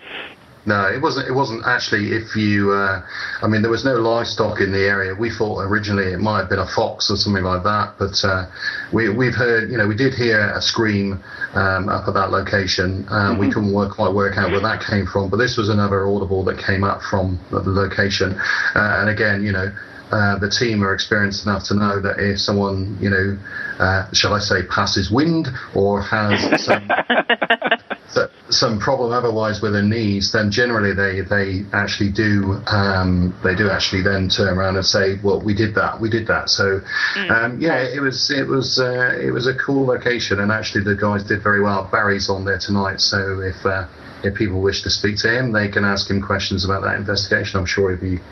No, 0.65 0.87
it 0.87 1.03
wasn't. 1.03 1.27
It 1.29 1.33
wasn't 1.33 1.65
actually. 1.67 2.13
If 2.13 2.37
you, 2.37 2.71
uh, 2.71 3.03
I 3.43 3.49
mean, 3.49 3.63
there 3.63 3.71
was 3.71 3.85
no 3.85 3.97
livestock 3.97 4.61
in 4.61 4.71
the 4.71 4.79
area. 4.87 5.13
We 5.13 5.29
thought 5.29 5.59
originally 5.63 6.13
it 6.13 6.21
might 6.21 6.39
have 6.39 6.49
been 6.49 6.61
a 6.61 6.67
fox 6.67 7.11
or 7.11 7.17
something 7.17 7.43
like 7.43 7.65
that, 7.65 7.95
but 7.99 8.15
uh, 8.25 8.47
we, 8.93 9.09
we've 9.09 9.35
heard, 9.35 9.71
you 9.73 9.77
know, 9.77 9.89
we 9.89 9.97
did 9.97 10.15
hear 10.15 10.53
a 10.55 10.63
scream 10.63 11.23
um, 11.55 11.89
up 11.89 12.07
at 12.07 12.15
that 12.15 12.31
location. 12.31 13.05
Um, 13.11 13.39
We 13.39 13.49
couldn't 13.51 13.73
work, 13.75 13.97
quite 13.97 14.15
work 14.15 14.39
out 14.39 14.53
where 14.53 14.61
that 14.61 14.85
came 14.89 15.05
from, 15.07 15.31
but 15.31 15.39
this 15.39 15.57
was 15.57 15.69
another 15.69 16.07
audible 16.07 16.45
that 16.45 16.59
came 16.59 16.85
up 16.85 17.03
from 17.03 17.41
the 17.51 17.59
location. 17.61 18.39
Uh, 18.75 18.99
and 19.01 19.11
again, 19.11 19.43
you 19.43 19.51
know, 19.51 19.67
uh, 20.13 20.39
the 20.39 20.49
team 20.51 20.85
are 20.85 20.93
experienced 20.95 21.45
enough 21.47 21.65
to 21.65 21.75
know 21.75 22.01
that 22.01 22.21
if 22.21 22.39
someone, 22.39 22.97
you 23.01 23.09
know, 23.11 23.37
uh, 23.81 24.07
shall 24.13 24.35
I 24.35 24.39
say, 24.39 24.63
passes 24.71 25.11
wind 25.11 25.49
or 25.75 26.03
has 26.03 26.41
some 26.65 26.87
so- 26.87 27.77
some 28.51 28.79
problem 28.79 29.13
otherwise 29.13 29.63
with 29.63 29.73
their 29.73 29.83
knees, 29.83 30.33
then 30.33 30.51
generally 30.51 30.95
they 30.95 31.21
they 31.23 31.65
actually 31.73 32.11
do 32.11 32.61
um, 32.67 33.35
they 33.43 33.55
do 33.55 33.71
actually 33.71 34.03
then 34.03 34.29
turn 34.29 34.59
around 34.59 34.77
and 34.77 34.85
say, 34.85 35.19
well, 35.23 35.41
we 35.41 35.55
did 35.55 35.75
that, 35.75 36.01
we 36.01 36.11
did 36.11 36.27
that. 36.27 36.49
So 36.51 36.81
um, 37.31 37.61
yeah, 37.61 37.83
it 37.83 38.01
was 38.01 38.31
it 38.31 38.47
was 38.47 38.79
uh, 38.79 39.19
it 39.21 39.31
was 39.31 39.47
a 39.47 39.55
cool 39.55 39.87
location, 39.87 40.41
and 40.41 40.53
actually 40.53 40.85
the 40.85 40.97
guys 40.97 41.25
did 41.25 41.43
very 41.43 41.63
well. 41.63 41.89
Barry's 41.91 42.29
on 42.29 42.45
there 42.45 42.59
tonight, 42.59 43.01
so 43.01 43.41
if 43.41 43.65
uh, 43.65 43.87
if 44.23 44.35
people 44.35 44.61
wish 44.61 44.83
to 44.83 44.91
speak 44.91 45.17
to 45.19 45.37
him, 45.37 45.53
they 45.53 45.69
can 45.69 45.85
ask 45.85 46.11
him 46.11 46.23
questions 46.23 46.65
about 46.65 46.83
that 46.83 46.97
investigation. 46.97 47.59
I'm 47.59 47.67
sure 47.67 47.91
he'd 47.91 48.01
be 48.01 48.23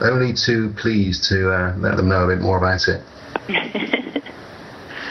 only 0.00 0.32
too 0.32 0.72
pleased 0.76 1.24
to 1.28 1.52
uh, 1.52 1.76
let 1.78 1.96
them 1.96 2.08
know 2.08 2.24
a 2.24 2.34
bit 2.34 2.40
more 2.40 2.58
about 2.58 2.88
it. 2.88 3.02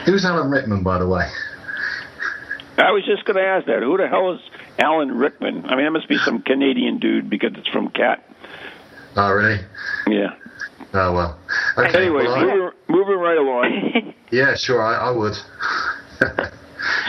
Who's 0.06 0.26
Alan 0.26 0.50
Rickman, 0.50 0.82
by 0.82 0.98
the 0.98 1.08
way? 1.08 1.30
I 2.86 2.92
was 2.92 3.06
just 3.06 3.26
going 3.26 3.38
to 3.38 3.44
ask 3.44 3.65
that. 3.68 3.82
Who 3.82 3.98
the 3.98 4.08
hell 4.08 4.34
is 4.34 4.42
Alan 4.78 5.18
Rickman? 5.18 5.65
I 5.65 5.76
mean, 5.76 5.86
it 5.86 5.92
must 5.92 6.08
be 6.08 6.18
some 6.18 6.42
Canadian 6.44 7.00
dude 7.00 7.30
because 7.30 7.52
it's 7.56 7.68
from 7.68 7.89
Cat. 7.89 8.24
Oh, 9.15 9.32
really? 9.32 9.60
Yeah. 10.08 10.36
Oh 10.92 11.13
well. 11.13 11.39
Okay. 11.78 12.04
Anyway, 12.04 12.24
well, 12.24 12.39
moving, 12.39 12.72
moving 12.88 13.18
right 13.18 13.38
along. 13.38 14.13
yeah, 14.32 14.56
sure, 14.56 14.82
I, 14.82 15.10
I 15.10 15.12
would. 15.12 15.36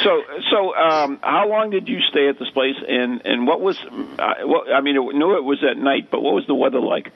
So, 0.02 0.22
so 0.50 0.74
um, 0.74 1.18
how 1.22 1.48
long 1.48 1.70
did 1.70 1.88
you 1.88 2.00
stay 2.10 2.28
at 2.28 2.38
this 2.38 2.50
place, 2.50 2.76
and 2.86 3.24
and 3.24 3.46
what 3.46 3.60
was, 3.60 3.78
uh, 4.18 4.34
what, 4.42 4.72
I 4.72 4.80
mean, 4.80 4.96
I 4.98 5.16
knew 5.16 5.36
it 5.36 5.44
was 5.44 5.62
at 5.64 5.78
night, 5.78 6.10
but 6.10 6.20
what 6.20 6.34
was 6.34 6.46
the 6.46 6.54
weather 6.54 6.80
like? 6.80 7.12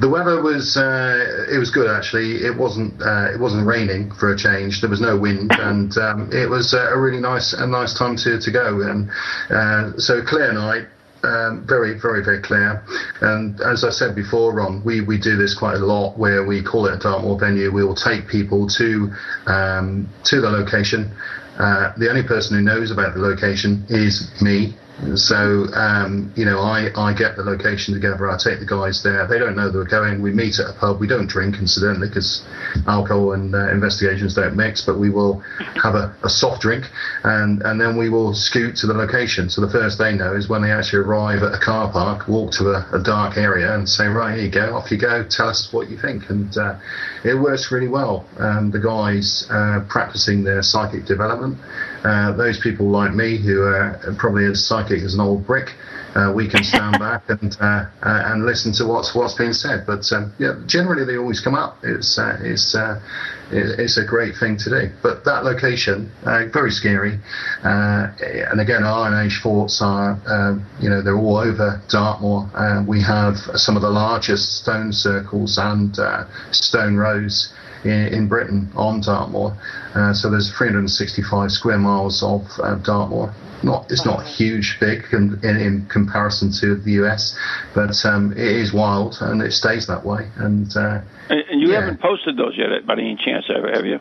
The 0.00 0.08
weather 0.08 0.42
was 0.42 0.76
uh, 0.76 1.46
it 1.50 1.58
was 1.58 1.70
good 1.70 1.90
actually. 1.90 2.44
It 2.44 2.56
wasn't 2.56 3.00
uh, 3.00 3.32
it 3.32 3.40
wasn't 3.40 3.66
raining 3.66 4.12
for 4.12 4.32
a 4.32 4.36
change. 4.36 4.80
There 4.80 4.90
was 4.90 5.00
no 5.00 5.16
wind, 5.16 5.52
and 5.52 5.96
um, 5.98 6.30
it 6.32 6.48
was 6.48 6.74
uh, 6.74 6.90
a 6.92 6.98
really 6.98 7.20
nice 7.20 7.52
a 7.52 7.66
nice 7.66 7.96
time 7.96 8.16
to 8.16 8.38
to 8.38 8.50
go. 8.50 8.82
And 8.82 9.10
uh, 9.50 9.98
so 9.98 10.22
clear 10.22 10.52
night. 10.52 10.86
Um, 11.24 11.66
very, 11.66 11.98
very, 11.98 12.22
very 12.22 12.40
clear. 12.40 12.84
And 13.20 13.60
as 13.60 13.82
I 13.82 13.90
said 13.90 14.14
before, 14.14 14.52
Ron, 14.52 14.84
we, 14.84 15.00
we 15.00 15.18
do 15.18 15.34
this 15.34 15.54
quite 15.58 15.74
a 15.74 15.84
lot 15.84 16.16
where 16.16 16.46
we 16.46 16.62
call 16.62 16.86
it 16.86 16.94
a 16.94 16.98
Dartmoor 16.98 17.36
venue. 17.36 17.72
We 17.72 17.82
will 17.82 17.96
take 17.96 18.28
people 18.28 18.68
to 18.68 19.10
um, 19.46 20.08
to 20.24 20.40
the 20.40 20.48
location. 20.48 21.10
Uh, 21.58 21.92
the 21.96 22.08
only 22.10 22.22
person 22.22 22.56
who 22.56 22.62
knows 22.62 22.92
about 22.92 23.14
the 23.14 23.20
location 23.20 23.84
is 23.88 24.30
me. 24.40 24.76
So, 25.16 25.66
um, 25.74 26.32
you 26.36 26.46
know, 26.46 26.60
I, 26.60 26.88
I 26.96 27.12
get 27.12 27.36
the 27.36 27.44
location 27.44 27.92
together, 27.92 28.30
I 28.30 28.38
take 28.42 28.60
the 28.60 28.66
guys 28.66 29.02
there. 29.02 29.26
They 29.26 29.38
don't 29.38 29.54
know 29.54 29.70
that 29.70 29.76
we're 29.76 29.84
going. 29.84 30.22
We 30.22 30.32
meet 30.32 30.58
at 30.58 30.70
a 30.70 30.72
pub. 30.72 31.00
We 31.00 31.06
don't 31.06 31.28
drink, 31.28 31.56
incidentally, 31.56 32.08
because 32.08 32.46
alcohol 32.86 33.32
and 33.32 33.54
uh, 33.54 33.70
investigations 33.70 34.34
don't 34.34 34.56
mix, 34.56 34.80
but 34.80 34.98
we 34.98 35.10
will 35.10 35.42
have 35.82 35.94
a, 35.94 36.16
a 36.24 36.30
soft 36.30 36.62
drink 36.62 36.86
and, 37.24 37.62
and 37.62 37.80
then 37.80 37.98
we 37.98 38.08
will 38.08 38.32
scoot 38.32 38.76
to 38.76 38.86
the 38.86 38.94
location. 38.94 39.50
So 39.50 39.60
the 39.60 39.70
first 39.70 39.98
they 39.98 40.14
know 40.14 40.34
is 40.34 40.48
when 40.48 40.62
they 40.62 40.72
actually 40.72 41.00
arrive 41.00 41.42
at 41.42 41.52
a 41.52 41.58
car 41.58 41.92
park, 41.92 42.26
walk 42.26 42.52
to 42.52 42.70
a, 42.70 42.88
a 42.92 43.02
dark 43.02 43.36
area 43.36 43.74
and 43.74 43.86
say, 43.86 44.06
right, 44.06 44.36
here 44.36 44.46
you 44.46 44.50
go, 44.50 44.76
off 44.76 44.90
you 44.90 44.98
go, 44.98 45.26
tell 45.28 45.50
us 45.50 45.68
what 45.72 45.90
you 45.90 45.98
think. 45.98 46.30
And 46.30 46.56
uh, 46.56 46.78
it 47.22 47.34
works 47.34 47.70
really 47.70 47.88
well. 47.88 48.26
Um, 48.38 48.70
the 48.70 48.80
guys 48.80 49.46
uh, 49.50 49.84
practicing 49.88 50.42
their 50.42 50.62
psychic 50.62 51.04
development. 51.04 51.58
Uh, 52.06 52.30
those 52.36 52.58
people 52.60 52.86
like 52.88 53.12
me 53.14 53.36
who 53.36 53.62
are 53.62 53.98
probably 54.16 54.44
as 54.46 54.64
psychic 54.64 55.02
as 55.02 55.14
an 55.14 55.20
old 55.20 55.44
brick, 55.46 55.70
uh, 56.14 56.32
we 56.34 56.48
can 56.48 56.62
stand 56.62 56.98
back 57.06 57.22
and 57.28 57.56
uh, 57.60 57.64
uh, 58.02 58.22
and 58.30 58.46
listen 58.46 58.72
to 58.72 58.86
what's 58.86 59.14
what's 59.14 59.34
being 59.34 59.52
said. 59.52 59.84
But 59.86 60.10
um, 60.12 60.32
yeah, 60.38 60.54
generally 60.66 61.04
they 61.04 61.16
always 61.16 61.40
come 61.40 61.54
up. 61.56 61.78
It's 61.82 62.16
uh, 62.18 62.38
it's 62.42 62.74
uh, 62.74 63.00
it- 63.50 63.80
it's 63.80 63.96
a 63.96 64.04
great 64.04 64.34
thing 64.36 64.56
to 64.58 64.70
do. 64.70 64.90
But 65.02 65.24
that 65.24 65.44
location, 65.44 66.10
uh, 66.24 66.46
very 66.52 66.70
scary. 66.70 67.18
Uh, 67.64 68.08
and 68.50 68.60
again, 68.60 68.82
Iron 68.84 69.14
Age 69.26 69.38
forts 69.42 69.80
are, 69.82 70.18
uh, 70.26 70.58
you 70.80 70.88
know, 70.90 71.00
they're 71.02 71.16
all 71.18 71.36
over 71.38 71.80
Dartmoor. 71.88 72.50
Uh, 72.54 72.82
we 72.86 73.00
have 73.02 73.36
some 73.54 73.76
of 73.76 73.82
the 73.82 73.90
largest 73.90 74.62
stone 74.62 74.92
circles 74.92 75.58
and 75.58 75.98
uh, 75.98 76.24
stone 76.52 76.96
rows 76.96 77.52
in, 77.88 78.12
in 78.12 78.28
Britain 78.28 78.70
on 78.76 79.00
Dartmoor. 79.00 79.56
Uh, 79.94 80.12
so 80.12 80.30
there's 80.30 80.50
365 80.56 81.50
square 81.50 81.78
miles 81.78 82.22
of 82.22 82.42
uh, 82.62 82.74
Dartmoor. 82.76 83.34
Not, 83.62 83.90
it's 83.90 84.04
not 84.04 84.24
huge, 84.26 84.76
big 84.80 85.04
in, 85.12 85.40
in, 85.42 85.56
in 85.56 85.86
comparison 85.90 86.52
to 86.60 86.76
the 86.76 86.92
US, 87.02 87.36
but 87.74 87.96
um, 88.04 88.32
it 88.32 88.38
is 88.38 88.72
wild 88.72 89.16
and 89.20 89.40
it 89.42 89.52
stays 89.52 89.86
that 89.86 90.04
way. 90.04 90.28
And 90.36 90.68
uh, 90.76 91.00
And, 91.30 91.40
and 91.50 91.60
you 91.62 91.72
Yeah. 91.72 91.80
haven't 91.80 92.00
posted 92.00 92.36
those 92.36 92.56
yet, 92.56 92.68
by 92.86 92.94
any 92.94 93.16
chance, 93.16 93.46
have 93.48 93.64
have 93.64 93.86
you? 93.86 93.98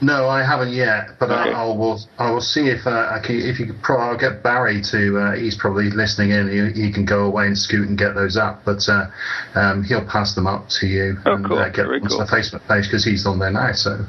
No, 0.00 0.28
I 0.28 0.44
haven't 0.44 0.72
yet, 0.72 1.18
but 1.18 1.28
Okay. 1.30 1.50
I, 1.52 1.62
I 1.62 1.64
will. 1.66 1.98
I 2.18 2.30
will 2.30 2.40
see 2.40 2.68
if 2.68 2.86
uh, 2.86 2.90
I 3.10 3.18
can. 3.18 3.40
If 3.40 3.58
you 3.58 3.66
could, 3.66 3.82
pro- 3.82 3.98
I'll 3.98 4.16
get 4.16 4.44
Barry 4.44 4.80
to. 4.92 5.18
Uh, 5.18 5.32
he's 5.34 5.56
probably 5.56 5.90
listening 5.90 6.30
in. 6.30 6.72
He, 6.74 6.82
he 6.86 6.92
can 6.92 7.04
go 7.04 7.24
away 7.24 7.48
and 7.48 7.58
scoot 7.58 7.88
and 7.88 7.98
get 7.98 8.14
those 8.14 8.36
up, 8.36 8.64
but 8.64 8.88
uh, 8.88 9.06
um, 9.56 9.82
he'll 9.82 10.04
pass 10.06 10.34
them 10.36 10.46
up 10.46 10.68
to 10.80 10.86
you 10.86 11.16
Oh, 11.26 11.34
and 11.34 11.44
cool. 11.46 11.58
uh, 11.58 11.66
get 11.68 11.86
Very 11.86 11.98
them 11.98 12.04
onto 12.06 12.16
cool. 12.16 12.26
the 12.26 12.30
Facebook 12.32 12.66
page 12.68 12.84
because 12.84 13.04
he's 13.04 13.26
on 13.26 13.40
there 13.40 13.50
now. 13.50 13.72
So, 13.72 14.06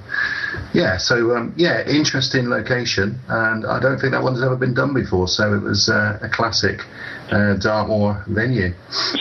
yeah. 0.76 0.98
So 0.98 1.36
um, 1.36 1.54
yeah, 1.58 1.82
interesting 1.88 2.50
location, 2.50 3.20
and 3.28 3.66
I 3.66 3.80
don't 3.80 3.98
think 4.00 4.12
that 4.12 4.22
one's 4.22 4.44
ever 4.44 4.56
been 4.58 4.76
done 4.76 4.94
before. 4.94 5.28
So 5.28 5.56
it 5.56 5.62
was 5.64 5.90
uh, 5.90 6.20
a 6.22 6.30
classic 6.30 6.82
uh, 7.32 8.24
venue. 8.28 8.74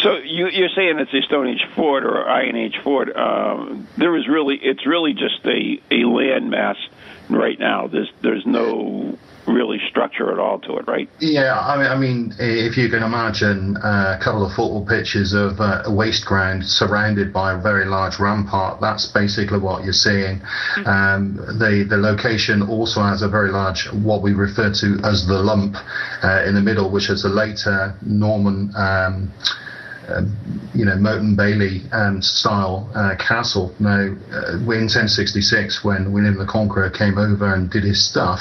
So 0.03 0.17
you, 0.25 0.49
you're 0.49 0.69
saying 0.75 0.99
it's 0.99 1.13
a 1.13 1.23
Stone 1.23 1.49
Age 1.49 1.65
fort 1.75 2.05
or 2.05 2.29
Iron 2.29 2.57
Age 2.57 2.79
fort? 2.83 3.15
Um, 3.17 3.87
there 3.97 4.17
is 4.17 4.29
really, 4.29 4.57
it's 4.57 4.87
really 4.87 5.13
just 5.13 5.45
a 5.45 5.81
a 5.91 6.03
landmass 6.05 6.77
right 7.29 7.59
now. 7.59 7.87
There's 7.87 8.11
there's 8.23 8.47
no 8.47 9.19
really 9.49 9.79
structure 9.89 10.31
at 10.33 10.39
all 10.39 10.59
to 10.61 10.77
it, 10.77 10.87
right? 10.87 11.09
Yeah, 11.21 11.59
I 11.59 11.77
mean, 11.77 11.87
I 11.87 11.97
mean, 11.97 12.35
if 12.39 12.77
you 12.77 12.89
can 12.89 13.03
imagine 13.03 13.77
uh, 13.79 14.17
a 14.19 14.23
couple 14.23 14.45
of 14.45 14.53
football 14.53 14.87
pitches 14.87 15.33
of 15.33 15.61
uh, 15.61 15.83
a 15.85 15.93
waste 15.93 16.25
ground 16.25 16.65
surrounded 16.65 17.33
by 17.33 17.55
a 17.55 17.59
very 17.61 17.87
large 17.87 18.19
rampart, 18.19 18.81
that's 18.81 19.07
basically 19.07 19.59
what 19.59 19.85
you're 19.85 19.93
seeing. 19.93 20.41
Um, 20.85 21.37
the 21.37 21.87
the 21.89 21.97
location 21.97 22.63
also 22.63 23.03
has 23.03 23.23
a 23.23 23.29
very 23.29 23.51
large, 23.51 23.89
what 23.93 24.23
we 24.23 24.33
refer 24.33 24.73
to 24.73 24.99
as 25.05 25.27
the 25.27 25.39
lump, 25.39 25.77
uh, 26.23 26.45
in 26.47 26.55
the 26.55 26.63
middle, 26.63 26.91
which 26.91 27.11
is 27.11 27.25
a 27.25 27.29
later 27.29 27.95
Norman. 28.03 28.73
Um, 28.77 29.33
um, 30.09 30.37
you 30.75 30.85
know, 30.85 30.97
Motte 30.97 31.21
and 31.21 31.37
Bailey 31.37 31.83
um, 31.93 32.23
style 32.23 32.91
uh, 32.95 33.15
castle. 33.17 33.75
Now, 33.79 34.15
uh, 34.33 34.57
in 34.59 34.67
1066, 34.67 35.85
when 35.85 36.13
William 36.13 36.39
the 36.39 36.47
Conqueror 36.47 36.91
came 36.91 37.19
over 37.19 37.55
and 37.55 37.71
did 37.71 37.85
his 37.85 38.05
stuff, 38.05 38.41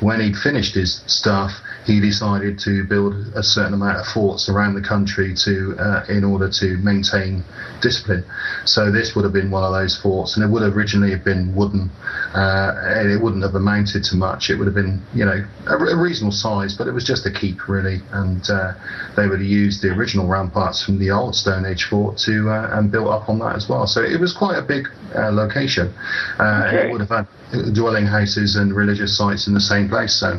when 0.00 0.20
he'd 0.20 0.36
finished 0.36 0.74
his 0.74 1.02
stuff, 1.06 1.52
he 1.90 2.00
decided 2.00 2.58
to 2.60 2.84
build 2.84 3.14
a 3.34 3.42
certain 3.42 3.74
amount 3.74 3.98
of 3.98 4.06
forts 4.06 4.48
around 4.48 4.74
the 4.74 4.86
country 4.94 5.34
to, 5.34 5.54
uh, 5.78 6.04
in 6.08 6.22
order 6.22 6.48
to 6.48 6.76
maintain 6.90 7.42
discipline. 7.82 8.24
So 8.64 8.92
this 8.92 9.14
would 9.14 9.24
have 9.24 9.32
been 9.40 9.50
one 9.50 9.64
of 9.64 9.72
those 9.72 9.96
forts, 10.04 10.36
and 10.36 10.44
it 10.44 10.48
would 10.52 10.62
have 10.62 10.76
originally 10.76 11.10
have 11.10 11.24
been 11.24 11.54
wooden, 11.54 11.90
uh, 12.34 12.70
and 12.98 13.10
it 13.10 13.20
wouldn't 13.20 13.42
have 13.42 13.56
amounted 13.56 14.04
to 14.04 14.16
much. 14.16 14.50
It 14.50 14.56
would 14.56 14.66
have 14.66 14.74
been, 14.82 15.02
you 15.14 15.24
know, 15.24 15.44
a, 15.66 15.76
a 15.76 15.96
reasonable 15.96 16.36
size, 16.46 16.76
but 16.78 16.86
it 16.86 16.92
was 16.92 17.04
just 17.12 17.26
a 17.26 17.32
keep 17.40 17.68
really, 17.68 17.98
and 18.12 18.42
uh, 18.48 18.72
they 19.16 19.26
would 19.26 19.40
have 19.40 19.48
used 19.64 19.82
the 19.82 19.90
original 19.90 20.26
ramparts 20.28 20.84
from 20.84 20.98
the 20.98 21.10
old 21.10 21.34
Stone 21.34 21.66
Age 21.66 21.84
fort 21.84 22.18
to 22.18 22.50
uh, 22.50 22.78
and 22.78 22.92
built 22.92 23.08
up 23.08 23.28
on 23.28 23.38
that 23.40 23.56
as 23.56 23.68
well. 23.68 23.86
So 23.86 24.00
it 24.02 24.20
was 24.20 24.32
quite 24.32 24.58
a 24.58 24.62
big 24.62 24.86
uh, 25.16 25.30
location. 25.32 25.92
Uh, 26.38 26.58
Okay. 26.60 26.86
It 26.86 26.92
would 26.92 27.00
have 27.00 27.14
had 27.18 27.74
dwelling 27.74 28.06
houses 28.06 28.56
and 28.56 28.74
religious 28.74 29.16
sites 29.16 29.48
in 29.48 29.54
the 29.54 29.60
same 29.60 29.88
place. 29.88 30.14
So. 30.14 30.38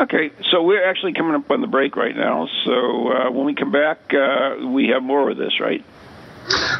Okay, 0.00 0.30
so 0.50 0.62
we're 0.62 0.88
actually 0.88 1.12
coming 1.12 1.34
up 1.34 1.50
on 1.50 1.60
the 1.60 1.66
break 1.66 1.94
right 1.94 2.16
now. 2.16 2.48
So 2.64 3.08
uh, 3.08 3.30
when 3.30 3.44
we 3.44 3.54
come 3.54 3.70
back, 3.70 3.98
uh, 4.14 4.66
we 4.66 4.88
have 4.88 5.02
more 5.02 5.30
of 5.30 5.36
this, 5.36 5.60
right? 5.60 5.84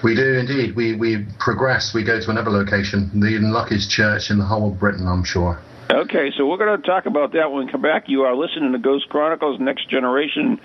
We 0.02 0.14
do 0.14 0.34
indeed. 0.38 0.74
We 0.74 0.94
we 0.94 1.26
progress. 1.38 1.92
We 1.92 2.02
go 2.02 2.18
to 2.18 2.30
another 2.30 2.50
location, 2.50 3.10
the 3.20 3.38
luckiest 3.40 3.90
church 3.90 4.30
in 4.30 4.38
the 4.38 4.44
whole 4.44 4.72
of 4.72 4.80
Britain, 4.80 5.06
I'm 5.06 5.24
sure. 5.24 5.60
Okay, 5.90 6.30
so 6.36 6.46
we're 6.46 6.56
going 6.56 6.80
to 6.80 6.86
talk 6.86 7.06
about 7.06 7.32
that 7.32 7.50
when 7.50 7.66
we 7.66 7.72
come 7.72 7.82
back. 7.82 8.04
You 8.08 8.22
are 8.22 8.34
listening 8.34 8.72
to 8.72 8.78
Ghost 8.78 9.08
Chronicles 9.08 9.60
Next 9.60 9.90
Generation 9.90 10.60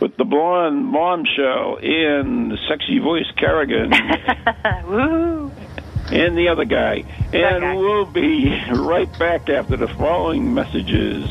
with 0.00 0.16
the 0.16 0.24
blonde 0.24 0.84
mom 0.86 1.24
show 1.36 1.78
and 1.82 2.50
the 2.50 2.56
sexy 2.68 3.00
voice 3.00 3.26
Kerrigan 3.36 3.90
Woo! 4.86 5.50
and 6.10 6.38
the 6.38 6.48
other 6.48 6.64
guy. 6.64 7.04
And 7.32 7.60
guy. 7.60 7.74
we'll 7.74 8.06
be 8.06 8.50
right 8.70 9.18
back 9.18 9.48
after 9.50 9.76
the 9.76 9.88
following 9.88 10.54
messages 10.54 11.28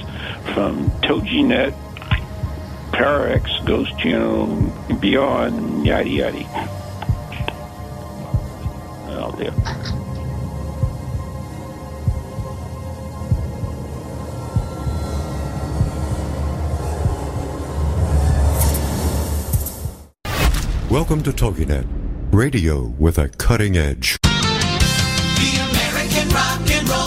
from 0.54 0.90
TogiNet, 1.02 1.74
Parax, 2.92 3.52
Ghost 3.66 3.98
Channel, 4.00 4.48
Beyond, 5.00 5.86
yada 5.86 6.10
yada. 6.10 6.46
Oh, 9.10 9.36
dear. 9.38 9.54
Welcome 20.90 21.22
to 21.24 21.32
TogiNet, 21.32 21.86
radio 22.32 22.86
with 22.98 23.18
a 23.18 23.30
cutting 23.30 23.76
edge. 23.78 24.18
The 24.24 24.32
American 25.70 26.30
Rock 26.30 26.62
and 26.72 26.90
Roll 26.90 27.07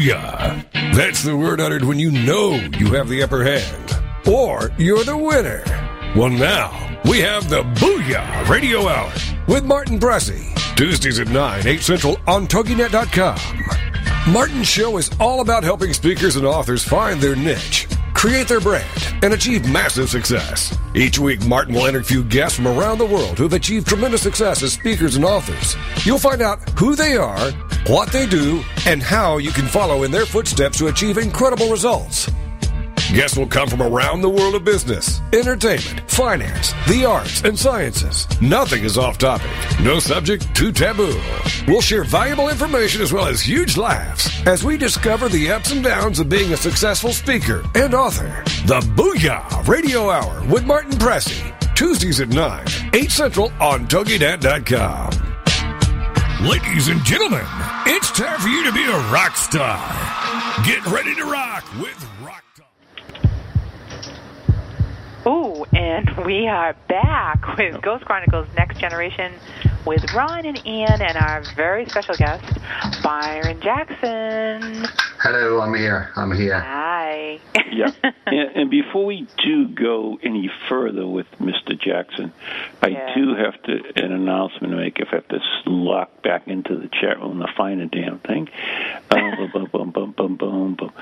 Booyah! 0.00 0.94
That's 0.94 1.22
the 1.22 1.36
word 1.36 1.60
uttered 1.60 1.84
when 1.84 1.98
you 1.98 2.10
know 2.10 2.54
you 2.78 2.94
have 2.94 3.10
the 3.10 3.22
upper 3.22 3.44
hand. 3.44 3.94
Or 4.26 4.70
you're 4.78 5.04
the 5.04 5.16
winner. 5.16 5.62
Well, 6.16 6.30
now, 6.30 6.98
we 7.04 7.20
have 7.20 7.50
the 7.50 7.64
Booyah 7.64 8.48
Radio 8.48 8.88
Hour 8.88 9.12
with 9.46 9.64
Martin 9.64 10.00
Pressey. 10.00 10.54
Tuesdays 10.74 11.20
at 11.20 11.28
9, 11.28 11.66
8 11.66 11.80
Central 11.82 12.16
on 12.26 12.46
TogiNet.com. 12.46 14.32
Martin's 14.32 14.68
show 14.68 14.96
is 14.96 15.10
all 15.20 15.42
about 15.42 15.64
helping 15.64 15.92
speakers 15.92 16.36
and 16.36 16.46
authors 16.46 16.82
find 16.82 17.20
their 17.20 17.36
niche, 17.36 17.86
create 18.20 18.46
their 18.46 18.60
brand, 18.60 18.84
and 19.22 19.32
achieve 19.32 19.66
massive 19.72 20.10
success. 20.10 20.76
Each 20.94 21.18
week, 21.18 21.42
Martin 21.46 21.74
will 21.74 21.86
interview 21.86 22.22
guests 22.22 22.54
from 22.54 22.66
around 22.66 22.98
the 22.98 23.06
world 23.06 23.38
who 23.38 23.44
have 23.44 23.54
achieved 23.54 23.86
tremendous 23.86 24.20
success 24.20 24.62
as 24.62 24.74
speakers 24.74 25.16
and 25.16 25.24
authors. 25.24 25.74
You'll 26.04 26.18
find 26.18 26.42
out 26.42 26.58
who 26.78 26.94
they 26.94 27.16
are, 27.16 27.50
what 27.86 28.12
they 28.12 28.26
do, 28.26 28.62
and 28.86 29.02
how 29.02 29.38
you 29.38 29.52
can 29.52 29.66
follow 29.66 30.02
in 30.02 30.10
their 30.10 30.26
footsteps 30.26 30.76
to 30.80 30.88
achieve 30.88 31.16
incredible 31.16 31.70
results. 31.70 32.30
Guests 33.12 33.36
will 33.36 33.48
come 33.48 33.68
from 33.68 33.82
around 33.82 34.20
the 34.20 34.30
world 34.30 34.54
of 34.54 34.62
business, 34.62 35.20
entertainment, 35.32 36.08
finance, 36.08 36.72
the 36.86 37.04
arts, 37.04 37.42
and 37.42 37.58
sciences. 37.58 38.28
Nothing 38.40 38.84
is 38.84 38.96
off 38.96 39.18
topic. 39.18 39.50
No 39.82 39.98
subject 39.98 40.54
too 40.54 40.70
taboo. 40.70 41.20
We'll 41.66 41.80
share 41.80 42.04
valuable 42.04 42.48
information 42.48 43.02
as 43.02 43.12
well 43.12 43.26
as 43.26 43.40
huge 43.40 43.76
laughs 43.76 44.46
as 44.46 44.62
we 44.62 44.76
discover 44.76 45.28
the 45.28 45.50
ups 45.50 45.72
and 45.72 45.82
downs 45.82 46.20
of 46.20 46.28
being 46.28 46.52
a 46.52 46.56
successful 46.56 47.10
speaker 47.12 47.64
and 47.74 47.94
author. 47.94 48.44
The 48.66 48.78
Booyah 48.94 49.66
Radio 49.66 50.08
Hour 50.08 50.46
with 50.46 50.64
Martin 50.64 50.92
Pressey. 50.92 51.52
Tuesdays 51.74 52.20
at 52.20 52.28
9, 52.28 52.64
8 52.94 53.10
Central 53.10 53.52
on 53.60 53.88
TogiNet.com. 53.88 55.10
Ladies 56.46 56.86
and 56.86 57.04
gentlemen, 57.04 57.44
it's 57.86 58.12
time 58.12 58.38
for 58.38 58.48
you 58.48 58.64
to 58.66 58.72
be 58.72 58.84
a 58.84 58.98
rock 59.10 59.34
star. 59.34 59.80
Get 60.64 60.86
ready 60.86 61.14
to 61.16 61.24
rock 61.24 61.64
with 61.80 62.08
Rock. 62.22 62.39
Ooh, 65.26 65.66
and 65.74 66.08
we 66.24 66.48
are 66.48 66.74
back 66.88 67.40
with 67.58 67.82
Ghost 67.82 68.04
Chronicles 68.06 68.48
Next 68.54 68.80
Generation 68.80 69.40
with 69.86 70.12
Ron 70.14 70.44
and 70.46 70.64
Ian 70.66 71.00
and 71.02 71.16
our 71.16 71.42
very 71.56 71.86
special 71.86 72.14
guest, 72.16 72.44
Byron 73.02 73.60
Jackson. 73.60 74.86
Hello, 75.18 75.60
I'm 75.60 75.74
here. 75.74 76.10
I'm 76.16 76.32
here. 76.36 76.58
Hi. 76.60 77.38
yeah. 77.70 77.90
And, 78.26 78.56
and 78.56 78.70
before 78.70 79.04
we 79.06 79.26
do 79.44 79.66
go 79.66 80.16
any 80.22 80.48
further 80.68 81.04
with 81.04 81.26
Mr. 81.40 81.76
Jackson, 81.78 82.32
I 82.80 82.88
Yeah. 82.88 83.12
do 83.16 83.34
have 83.34 83.60
to 83.64 83.72
an 83.96 84.12
announcement 84.12 84.70
to 84.72 84.76
make. 84.76 85.00
If 85.00 85.08
I 85.10 85.16
have 85.16 85.28
to 85.28 85.40
lock 85.66 86.22
back 86.22 86.46
into 86.46 86.76
the 86.76 86.86
chat 86.88 87.18
room 87.18 87.40
to 87.40 87.48
find 87.56 87.80
a 87.80 87.86
damn 87.86 88.20
thing. 88.20 88.48
Uh, 89.10 89.16
bum, 89.36 89.50
bum, 89.52 89.68
bum, 89.72 89.90
bum, 89.90 90.12
bum, 90.12 90.36
bum, 90.36 90.74
bum. 90.76 90.92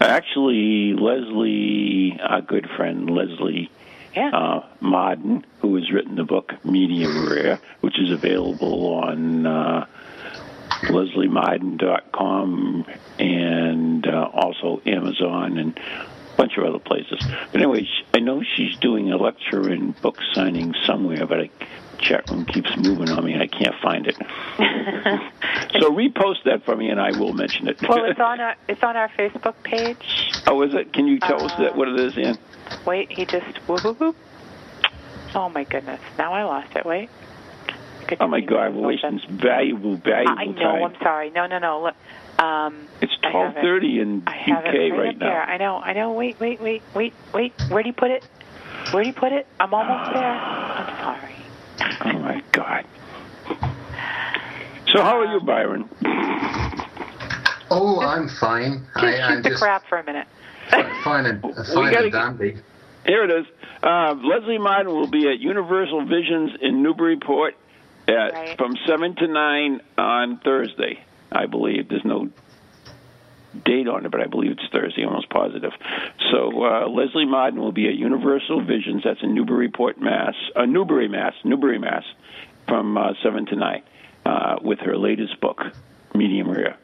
Actually, 0.00 0.94
Leslie, 0.94 2.20
our 2.22 2.40
good 2.40 2.68
friend 2.76 3.10
Leslie 3.10 3.68
Yeah. 4.16 4.30
uh, 4.30 4.64
Marden, 4.80 5.44
who 5.60 5.76
has 5.76 5.92
written 5.92 6.16
the 6.16 6.24
book 6.24 6.54
Medium 6.64 7.28
Rare, 7.28 7.60
which 7.82 8.00
is 8.00 8.10
available 8.10 8.94
on 8.94 9.46
uh, 9.46 9.86
lesliemarden.com 10.84 12.86
and 13.18 14.06
uh, 14.06 14.30
also 14.32 14.80
Amazon 14.86 15.58
and 15.58 15.78
a 15.78 16.06
bunch 16.36 16.56
of 16.56 16.64
other 16.64 16.78
places. 16.78 17.18
But 17.52 17.56
anyway, 17.56 17.86
I 18.14 18.20
know 18.20 18.42
she's 18.42 18.78
doing 18.78 19.12
a 19.12 19.18
lecture 19.18 19.68
and 19.68 19.94
book 20.00 20.18
signing 20.32 20.74
somewhere, 20.86 21.26
but 21.26 21.40
I, 21.40 21.50
chat 21.98 22.28
room 22.30 22.44
keeps 22.46 22.70
moving 22.76 23.10
on 23.10 23.24
me 23.24 23.34
I 23.36 23.46
can't 23.46 23.74
find 23.82 24.06
it. 24.06 24.16
so 25.80 25.90
repost 25.90 26.44
that 26.44 26.64
for 26.64 26.76
me 26.76 26.88
and 26.88 27.00
I 27.00 27.12
will 27.12 27.32
mention 27.32 27.68
it. 27.68 27.76
well, 27.88 28.04
it's 28.04 28.20
on 28.20 28.40
our 28.40 28.56
it's 28.68 28.82
on 28.82 28.96
our 28.96 29.08
Facebook 29.10 29.54
page. 29.62 30.34
oh, 30.46 30.62
is 30.62 30.74
it? 30.74 30.92
Can 30.92 31.06
you 31.06 31.18
tell 31.20 31.44
us 31.44 31.52
that 31.58 31.76
what 31.76 31.88
it 31.88 31.98
is, 31.98 32.16
Ian? 32.16 32.38
Wait, 32.86 33.10
he 33.10 33.24
just 33.24 33.56
whoop 33.68 33.84
whoop 33.84 34.00
whoop. 34.00 34.16
Oh 35.34 35.48
my 35.48 35.64
goodness! 35.64 36.00
Now 36.18 36.32
I 36.32 36.44
lost 36.44 36.74
it. 36.76 36.86
Wait. 36.86 37.10
Good 38.06 38.18
Oh 38.20 38.28
my 38.28 38.40
God, 38.40 38.72
we're 38.74 38.86
wasting 38.86 39.20
valuable, 39.28 39.96
valuable 39.96 40.38
I 40.38 40.44
know. 40.44 40.54
time. 40.62 40.84
I'm 40.84 40.96
sorry. 41.02 41.30
No, 41.30 41.46
no, 41.46 41.58
no. 41.58 41.82
Look, 41.82 41.96
um, 42.42 42.86
It's 43.00 43.12
twelve 43.20 43.54
thirty 43.54 43.98
in 44.00 44.22
I 44.26 44.36
have 44.36 44.64
UK 44.64 44.74
it 44.74 44.78
right, 44.78 44.98
right 44.98 45.08
up 45.14 45.18
there. 45.18 45.28
now. 45.28 45.40
I 45.52 45.56
know. 45.58 45.76
I 45.78 45.92
know. 45.92 46.12
Wait, 46.12 46.38
wait, 46.38 46.60
wait, 46.60 46.82
wait, 46.94 47.12
wait. 47.34 47.52
Where 47.68 47.82
do 47.82 47.88
you 47.88 47.92
put 47.92 48.12
it? 48.12 48.22
Where 48.92 49.02
do 49.02 49.08
you 49.08 49.12
put 49.14 49.32
it? 49.32 49.46
I'm 49.58 49.74
almost 49.74 50.12
there. 50.14 50.24
I'm 50.24 51.18
sorry. 51.20 51.34
Oh 51.80 52.12
my 52.18 52.42
God. 52.52 52.84
So 54.92 55.02
how 55.02 55.18
are 55.20 55.32
you, 55.32 55.40
Byron? 55.40 55.88
Oh, 57.70 58.00
I'm 58.00 58.28
fine. 58.28 58.86
Just 58.94 59.04
I, 59.04 59.12
shoot 59.12 59.20
I'm 59.22 59.42
the 59.42 59.50
just 59.50 59.62
crap 59.62 59.86
for 59.88 59.98
a 59.98 60.04
minute. 60.04 60.26
fine 61.04 61.26
and, 61.26 61.40
fine 61.42 61.54
gotta 61.54 62.04
and 62.04 62.12
get- 62.12 62.12
dandy. 62.12 62.56
Here 63.06 63.22
it 63.24 63.30
is. 63.30 63.46
Uh, 63.84 64.14
Leslie 64.24 64.58
Martin 64.58 64.88
will 64.92 65.06
be 65.06 65.28
at 65.28 65.38
Universal 65.38 66.06
Visions 66.06 66.50
in 66.60 66.82
Newburyport 66.82 67.54
at, 68.08 68.32
Right. 68.32 68.58
from 68.58 68.76
7 68.86 69.14
to 69.16 69.28
9 69.28 69.80
on 69.96 70.38
Thursday, 70.38 71.04
I 71.30 71.46
believe. 71.46 71.88
There's 71.88 72.04
no 72.04 72.28
date 73.66 73.88
on 73.88 74.06
it, 74.06 74.10
but 74.12 74.20
I 74.20 74.26
believe 74.26 74.52
it's 74.52 74.66
Thursday, 74.72 75.04
almost 75.04 75.28
positive. 75.28 75.72
So 76.30 76.64
uh, 76.64 76.88
Leslie 76.88 77.26
Martin 77.26 77.60
will 77.60 77.72
be 77.72 77.88
at 77.88 77.94
Universal 77.94 78.64
Visions. 78.64 79.02
That's 79.04 79.22
in 79.22 79.34
Newburyport, 79.34 80.00
Mass. 80.00 80.34
Uh, 80.54 80.64
Newbury, 80.64 81.08
Mass. 81.08 81.34
Newbury, 81.44 81.78
Mass. 81.78 82.04
From 82.68 82.96
uh, 82.98 83.12
7 83.22 83.46
to 83.46 83.56
9 83.56 83.82
uh, 84.24 84.56
with 84.60 84.80
her 84.80 84.96
latest 84.96 85.40
book, 85.40 85.60
Medium 86.14 86.50
Rare. 86.50 86.76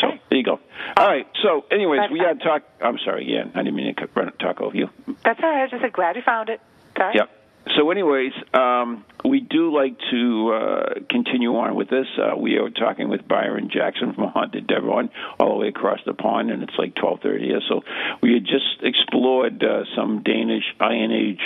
So 0.00 0.08
there 0.28 0.38
you 0.38 0.44
go. 0.44 0.60
All 0.96 1.06
right. 1.06 1.26
So, 1.42 1.64
anyways, 1.70 2.10
we 2.10 2.18
got 2.18 2.38
to 2.38 2.44
talk. 2.44 2.62
I'm 2.80 2.98
sorry, 3.04 3.24
again. 3.24 3.52
I 3.54 3.58
didn't 3.62 3.76
mean 3.76 3.94
to 3.94 4.08
run- 4.14 4.32
talk 4.38 4.60
over 4.60 4.76
you. 4.76 4.88
That's 5.24 5.40
all 5.42 5.48
right. 5.50 5.64
I 5.64 5.66
just 5.68 5.82
said 5.82 5.92
glad 5.92 6.16
you 6.16 6.22
found 6.22 6.48
it. 6.48 6.60
Sorry. 6.96 7.14
Yep. 7.16 7.30
So, 7.76 7.90
anyways, 7.90 8.32
um, 8.54 9.04
we 9.24 9.40
do 9.40 9.74
like 9.74 9.96
to 10.10 10.52
uh, 10.52 10.94
continue 11.10 11.54
on 11.56 11.74
with 11.74 11.90
this. 11.90 12.06
Uh, 12.18 12.36
we 12.36 12.56
are 12.56 12.70
talking 12.70 13.08
with 13.08 13.26
Byron 13.28 13.70
Jackson 13.72 14.14
from 14.14 14.28
Haunted 14.28 14.66
Devon, 14.66 15.10
all 15.38 15.54
the 15.54 15.62
way 15.62 15.68
across 15.68 16.00
the 16.06 16.14
pond, 16.14 16.50
and 16.50 16.62
it's 16.62 16.74
like 16.78 16.94
12:30 16.94 17.40
here. 17.40 17.60
So, 17.68 17.82
we 18.22 18.34
had 18.34 18.44
just 18.44 18.82
explored 18.82 19.62
uh, 19.62 19.84
some 19.96 20.22
Danish 20.22 20.64
Iron 20.80 21.12
Age 21.12 21.42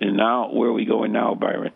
and 0.00 0.16
now 0.16 0.52
where 0.52 0.68
are 0.68 0.72
we 0.72 0.84
going 0.84 1.12
now, 1.12 1.34
Byron? 1.34 1.72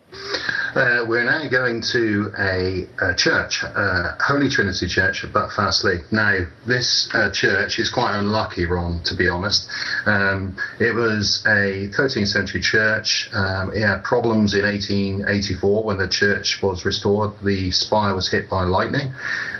Uh, 0.73 1.05
we're 1.07 1.25
now 1.25 1.49
going 1.49 1.81
to 1.81 2.31
a, 2.39 2.87
a 3.01 3.15
church, 3.15 3.63
uh, 3.63 4.15
Holy 4.25 4.49
Trinity 4.49 4.87
Church 4.87 5.23
at 5.23 5.31
Buckfastleigh. 5.31 6.09
Now, 6.13 6.45
this 6.65 7.09
uh, 7.13 7.29
church 7.31 7.77
is 7.77 7.89
quite 7.89 8.17
unlucky, 8.17 8.65
Ron, 8.65 9.03
to 9.03 9.15
be 9.15 9.27
honest. 9.27 9.69
Um, 10.05 10.55
it 10.79 10.95
was 10.95 11.43
a 11.45 11.89
13th 11.89 12.27
century 12.27 12.61
church. 12.61 13.29
Um, 13.33 13.73
it 13.73 13.81
had 13.81 14.03
problems 14.03 14.53
in 14.53 14.63
1884 14.63 15.83
when 15.83 15.97
the 15.97 16.07
church 16.07 16.61
was 16.63 16.85
restored. 16.85 17.33
The 17.43 17.71
spire 17.71 18.15
was 18.15 18.31
hit 18.31 18.49
by 18.49 18.63
lightning. 18.63 19.13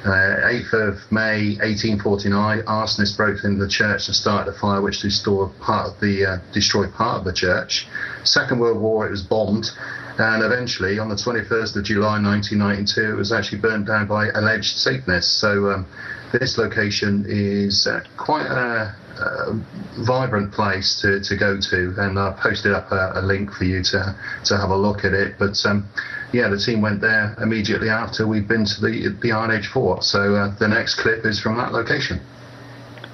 Uh, 0.06 0.48
8th 0.48 0.74
of 0.74 1.12
May 1.12 1.58
1849, 1.60 2.62
arsonists 2.63 3.17
broke 3.17 3.44
into 3.44 3.63
the 3.63 3.70
church 3.70 4.08
and 4.08 4.15
started 4.15 4.50
a 4.50 4.58
fire 4.58 4.82
which 4.82 5.02
destroyed 5.02 5.52
part 5.60 5.89
of 5.89 6.00
the 6.00 6.26
uh, 6.26 6.38
destroyed 6.54 6.94
part 6.94 7.20
of 7.20 7.26
the 7.26 7.34
church. 7.34 7.88
Second 8.24 8.60
World 8.60 8.82
War, 8.82 9.08
it 9.08 9.12
was 9.12 9.24
bombed, 9.24 9.72
and 10.18 10.44
eventually, 10.44 11.00
on 11.00 11.10
the 11.10 11.16
21st 11.16 11.78
of 11.78 11.84
July 11.84 12.22
1992, 12.22 13.14
it 13.14 13.16
was 13.16 13.32
actually 13.32 13.60
burnt 13.60 13.88
down 13.88 14.08
by 14.08 14.28
alleged 14.30 14.78
Satanists. 14.78 15.32
So 15.32 15.72
um, 15.72 15.88
this 16.32 16.58
location 16.58 17.26
is 17.28 17.88
uh, 17.88 18.02
quite 18.18 18.46
a, 18.46 18.96
a 19.20 19.60
vibrant 20.06 20.52
place 20.54 21.02
to, 21.02 21.22
to 21.22 21.36
go 21.36 21.60
to, 21.60 21.96
and 21.98 22.20
I 22.20 22.38
posted 22.42 22.74
up 22.74 22.92
a, 22.92 23.14
a 23.16 23.22
link 23.22 23.52
for 23.52 23.64
you 23.64 23.84
to 23.84 24.16
to 24.46 24.58
have 24.58 24.70
a 24.70 24.78
look 24.78 25.06
at 25.06 25.14
it. 25.14 25.36
But 25.40 25.58
um, 25.66 25.88
yeah, 26.34 26.48
the 26.50 26.58
team 26.60 26.82
went 26.82 27.02
there 27.02 27.36
immediately 27.42 27.90
after 27.90 28.28
we'd 28.28 28.48
been 28.48 28.66
to 28.66 28.82
the 28.82 29.18
the 29.22 29.32
Iron 29.32 29.52
Age 29.52 29.68
Fort. 29.68 30.04
So 30.04 30.36
uh, 30.36 30.56
the 30.60 30.68
next 30.68 30.96
clip 30.96 31.26
is 31.26 31.40
from 31.40 31.58
that 31.58 31.72
location. 31.74 32.22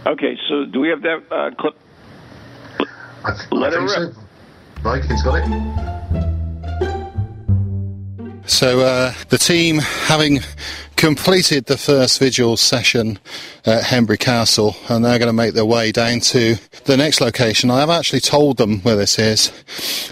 Okay, 0.06 0.38
so 0.48 0.65
do 0.65 0.80
we 0.80 0.89
have 0.89 1.02
that 1.02 1.24
uh, 1.32 1.52
clip? 1.60 1.76
I, 3.26 3.32
th- 3.36 3.52
Let 3.52 3.74
I 3.74 3.78
think 3.78 3.89
rip. 3.89 4.13
so. 4.13 4.27
Vikings 4.82 5.24
got 5.24 5.36
it. 5.36 5.48
So 8.48 8.80
uh, 8.80 9.13
the 9.30 9.38
team, 9.38 9.80
having 9.80 10.40
completed 10.96 11.66
the 11.66 11.78
first 11.78 12.18
vigil 12.18 12.58
session 12.58 13.20
at 13.66 13.84
Hembury 13.84 14.18
Castle, 14.18 14.76
and 14.90 15.06
they're 15.06 15.20
going 15.20 15.28
to 15.28 15.34
make 15.34 15.54
their 15.54 15.66
way 15.66 15.92
down 15.92 16.22
to 16.22 16.56
the 16.86 16.98
next 16.98 17.22
location. 17.22 17.70
I 17.70 17.82
have 17.82 17.90
actually 17.90 18.22
told 18.22 18.58
them 18.58 18.80
where 18.82 18.96
this 18.96 19.20
is, 19.20 19.52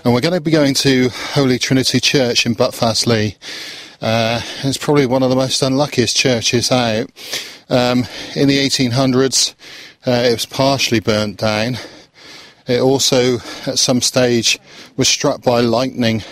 and 0.04 0.14
we're 0.14 0.22
going 0.22 0.34
to 0.34 0.42
be 0.42 0.52
going 0.52 0.74
to 0.76 1.10
Holy 1.10 1.58
Trinity 1.58 2.00
Church 2.00 2.46
in 2.46 2.56
Buckfastleigh. 2.56 3.36
Uh, 4.02 4.42
it's 4.64 4.78
probably 4.78 5.06
one 5.06 5.24
of 5.24 5.30
the 5.30 5.36
most 5.36 5.62
unluckiest 5.62 6.16
churches 6.16 6.72
out. 6.72 7.10
Um, 7.70 8.06
in 8.36 8.48
the 8.48 8.60
1800s, 8.60 9.56
uh, 10.06 10.12
it 10.12 10.34
was 10.34 10.46
partially 10.46 11.00
burnt 11.00 11.38
down. 11.38 11.78
It 12.68 12.82
also, 12.82 13.38
at 13.68 13.78
some 13.78 14.02
stage, 14.02 14.60
was 14.98 15.08
struck 15.08 15.44
by 15.44 15.62
lightning 15.62 16.24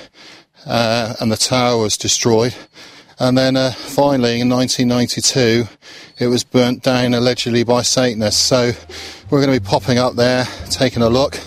uh, 0.66 1.14
and 1.20 1.32
the 1.32 1.38
tower 1.38 1.82
was 1.82 1.98
destroyed. 1.98 2.56
And 3.20 3.38
then 3.38 3.56
uh, 3.56 3.72
finally, 3.72 4.42
in 4.42 4.50
1992, 4.50 5.68
it 6.18 6.28
was 6.28 6.44
burnt 6.44 6.84
down 6.84 7.14
allegedly 7.14 7.64
by 7.64 7.84
Satanists. 7.84 8.42
So 8.42 8.72
we're 9.30 9.46
going 9.46 9.54
to 9.54 9.60
be 9.60 9.66
popping 9.66 9.98
up 9.98 10.16
there, 10.16 10.46
taking 10.70 11.04
a 11.04 11.10
look, 11.10 11.40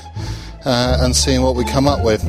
uh, 0.65 0.99
and 1.01 1.15
seeing 1.15 1.43
what 1.43 1.57
we 1.57 1.65
come 1.65 1.89
up 1.89 2.05
with. 2.05 2.25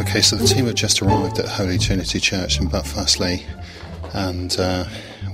Okay, 0.00 0.20
so 0.20 0.36
the 0.36 0.46
team 0.46 0.66
have 0.66 0.76
just 0.76 1.02
arrived 1.02 1.40
at 1.40 1.48
Holy 1.48 1.78
Trinity 1.78 2.20
Church 2.20 2.60
in 2.60 2.68
Buckfastleigh, 2.68 3.42
and 4.12 4.56
uh, 4.60 4.84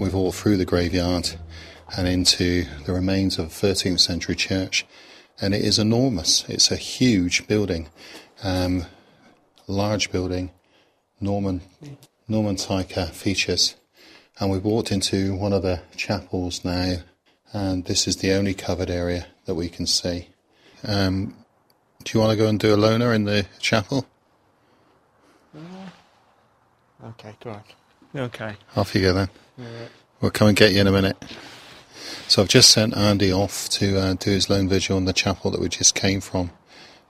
we've 0.01 0.15
all 0.15 0.33
through 0.33 0.57
the 0.57 0.65
graveyard 0.65 1.31
and 1.97 2.09
into 2.09 2.65
the 2.87 2.93
remains 2.93 3.39
of 3.39 3.47
a 3.47 3.49
13th 3.49 4.01
century 4.01 4.35
church. 4.35 4.87
And 5.41 5.55
it 5.55 5.63
is 5.63 5.79
enormous. 5.79 6.45
It's 6.49 6.71
a 6.71 6.77
huge 6.77 7.47
building. 7.47 7.89
Um, 8.43 8.87
large 9.67 10.11
building, 10.11 10.51
Norman 11.21 11.63
Norman 12.29 12.57
type 12.57 12.97
uh, 12.97 13.07
features, 13.07 13.75
and 14.39 14.51
we've 14.51 14.65
walked 14.65 14.93
into 14.93 15.35
one 15.35 15.53
of 15.53 15.63
the 15.63 15.83
chapels 15.97 16.65
now, 16.65 16.99
and 17.53 17.85
this 17.87 18.07
is 18.07 18.19
the 18.19 18.33
only 18.33 18.55
covered 18.55 18.89
area 18.89 19.27
that 19.47 19.57
we 19.57 19.69
can 19.69 19.87
see. 19.87 20.29
Um, 20.87 21.35
do 22.05 22.17
you 22.17 22.21
want 22.21 22.31
to 22.31 22.37
go 22.37 22.49
and 22.49 22.59
do 22.59 22.73
a 22.73 22.77
loner 22.77 23.13
in 23.13 23.25
the 23.25 23.47
chapel? 23.59 24.07
Okay, 27.05 27.35
go 27.43 27.51
on. 27.51 27.63
Okay. 28.15 28.55
Off 28.77 28.95
you 28.95 29.01
go 29.01 29.13
then. 29.13 29.29
We'll 30.21 30.31
come 30.31 30.49
and 30.49 30.57
get 30.57 30.73
you 30.73 30.81
in 30.81 30.87
a 30.87 30.93
minute. 30.93 31.17
So 32.31 32.43
I've 32.43 32.49
just 32.49 32.71
sent 32.71 32.97
Andy 32.97 33.33
off 33.33 33.69
to 33.71 33.99
uh, 33.99 34.15
do 34.15 34.31
his 34.31 34.49
lone 34.49 34.69
vigil 34.69 34.97
in 34.97 35.05
the 35.05 35.13
chapel 35.13 35.51
that 35.51 35.61
we 35.61 35.69
just 35.69 35.97
came 35.97 36.21
from, 36.21 36.53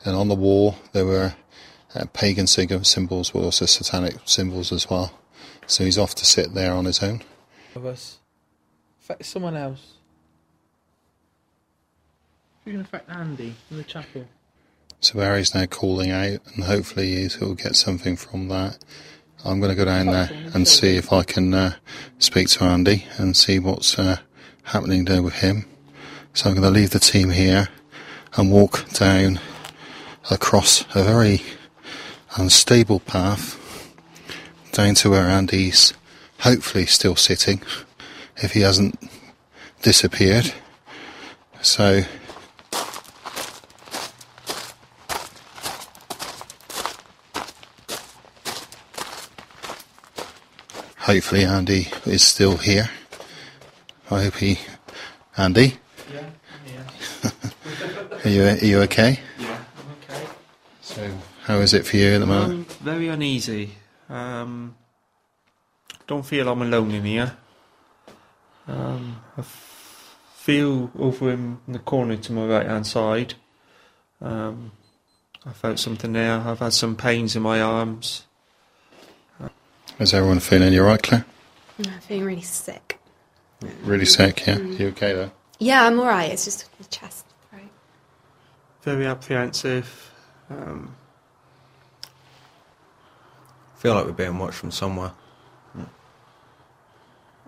and 0.03 0.17
on 0.17 0.29
the 0.29 0.35
wall 0.35 0.77
there 0.93 1.05
were 1.05 1.35
uh, 1.95 2.07
pagan 2.15 2.47
symbols, 2.47 3.31
but 3.31 3.41
also 3.41 3.67
satanic 3.67 4.15
symbols 4.25 4.73
as 4.73 4.89
well. 4.89 5.13
So 5.67 5.85
he's 5.85 5.99
off 5.99 6.15
to 6.15 6.25
sit 6.25 6.55
there 6.55 6.73
on 6.73 6.87
his 6.87 7.03
own. 7.03 7.21
Of 7.75 7.85
us. 7.85 8.21
Affect 9.03 9.27
someone 9.27 9.59
else. 9.59 9.93
You 12.65 12.73
can 12.73 12.81
affect 12.81 13.11
Andy 13.11 13.55
in 13.71 13.77
the 13.77 13.85
chapel. 13.85 14.25
So 15.01 15.19
Barry's 15.19 15.55
now 15.55 15.67
calling 15.67 16.11
out, 16.11 16.41
and 16.55 16.65
hopefully 16.65 17.29
he'll 17.29 17.55
get 17.55 17.77
something 17.77 18.17
from 18.17 18.49
that. 18.49 18.79
I'm 19.45 19.61
going 19.61 19.71
to 19.71 19.77
go 19.77 19.85
down 19.85 20.07
there 20.07 20.31
and 20.55 20.67
see 20.67 20.97
if 20.97 21.13
I 21.13 21.25
can 21.25 21.53
uh, 21.53 21.75
speak 22.19 22.49
to 22.51 22.65
Andy 22.65 23.05
and 23.19 23.37
see 23.37 23.59
what's 23.59 23.99
uh, 23.99 24.17
happening 24.71 25.05
there 25.05 25.23
with 25.23 25.35
him. 25.35 25.67
So 26.33 26.49
I'm 26.49 26.55
going 26.55 26.73
to 26.73 26.79
leave 26.79 26.91
the 26.91 27.01
team 27.01 27.31
here 27.31 27.69
and 28.37 28.53
walk 28.53 28.89
down 28.91 29.41
across 30.31 30.83
a 30.95 31.03
very 31.03 31.43
unstable 32.37 33.01
path 33.01 33.57
down 34.71 34.95
to 34.95 35.11
where 35.11 35.29
Andy's 35.29 35.93
hopefully 36.41 36.87
still 36.87 37.17
sitting, 37.17 37.63
if 38.37 38.53
he 38.53 38.61
hasn't 38.61 38.97
disappeared. 39.83 40.55
So 41.63 42.03
hopefully 50.99 51.45
Andy 51.45 51.89
is 52.07 52.23
still 52.23 52.57
here. 52.57 52.89
I 54.11 54.25
hope 54.25 54.35
he, 54.37 54.59
Andy. 55.37 55.79
Yeah, 56.13 56.31
yeah. 56.67 57.31
Are 58.25 58.29
you 58.29 58.43
are 58.45 58.57
you 58.65 58.81
okay? 58.83 59.21
Yeah, 59.39 59.59
I'm 59.77 60.15
okay. 60.17 60.27
So 60.83 61.11
how 61.45 61.59
is 61.61 61.75
it 61.75 61.87
for 61.87 61.97
you 61.97 62.15
at 62.15 62.19
the 62.19 62.27
moment? 62.27 62.69
Um, 62.71 62.77
very 62.81 63.09
uneasy. 63.09 63.71
Um, 64.09 64.75
don't 66.07 66.27
feel 66.27 66.49
I'm 66.49 66.63
alone 66.63 66.91
in 66.91 67.05
here. 67.05 67.37
Um, 68.67 69.23
I 69.37 69.41
f- 69.41 70.17
feel 70.35 70.91
over 70.99 71.31
in 71.31 71.59
the 71.69 71.79
corner 71.79 72.17
to 72.17 72.33
my 72.33 72.47
right 72.47 72.67
hand 72.67 72.87
side. 72.87 73.35
Um, 74.21 74.73
I 75.47 75.53
felt 75.53 75.79
something 75.79 76.13
there. 76.13 76.41
I've 76.41 76.59
had 76.59 76.73
some 76.73 76.97
pains 76.97 77.37
in 77.37 77.43
my 77.43 77.61
arms. 77.61 78.27
Is 79.99 80.15
everyone 80.15 80.41
feeling 80.41 80.73
you 80.73 80.83
right, 80.83 81.03
Claire? 81.03 81.25
I'm 81.79 82.01
feeling 82.01 82.25
really 82.25 82.43
sick. 82.43 83.00
Really 83.83 84.07
sick, 84.07 84.47
yeah. 84.47 84.57
Mm. 84.57 84.79
You 84.79 84.89
okay 84.89 85.13
though? 85.13 85.31
Yeah, 85.59 85.85
I'm 85.85 85.99
alright. 85.99 86.33
It's 86.33 86.45
just 86.45 86.77
the 86.79 86.85
chest. 86.85 87.27
Right. 87.53 87.71
Very 88.83 89.07
apprehensive. 89.07 90.13
Um, 90.49 90.95
Feel 93.81 93.95
like 93.95 94.05
we're 94.05 94.13
being 94.13 94.39
watched 94.39 94.59
from 94.59 94.71
somewhere. 94.71 95.13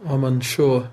I'm 0.07 0.25
unsure. 0.25 0.89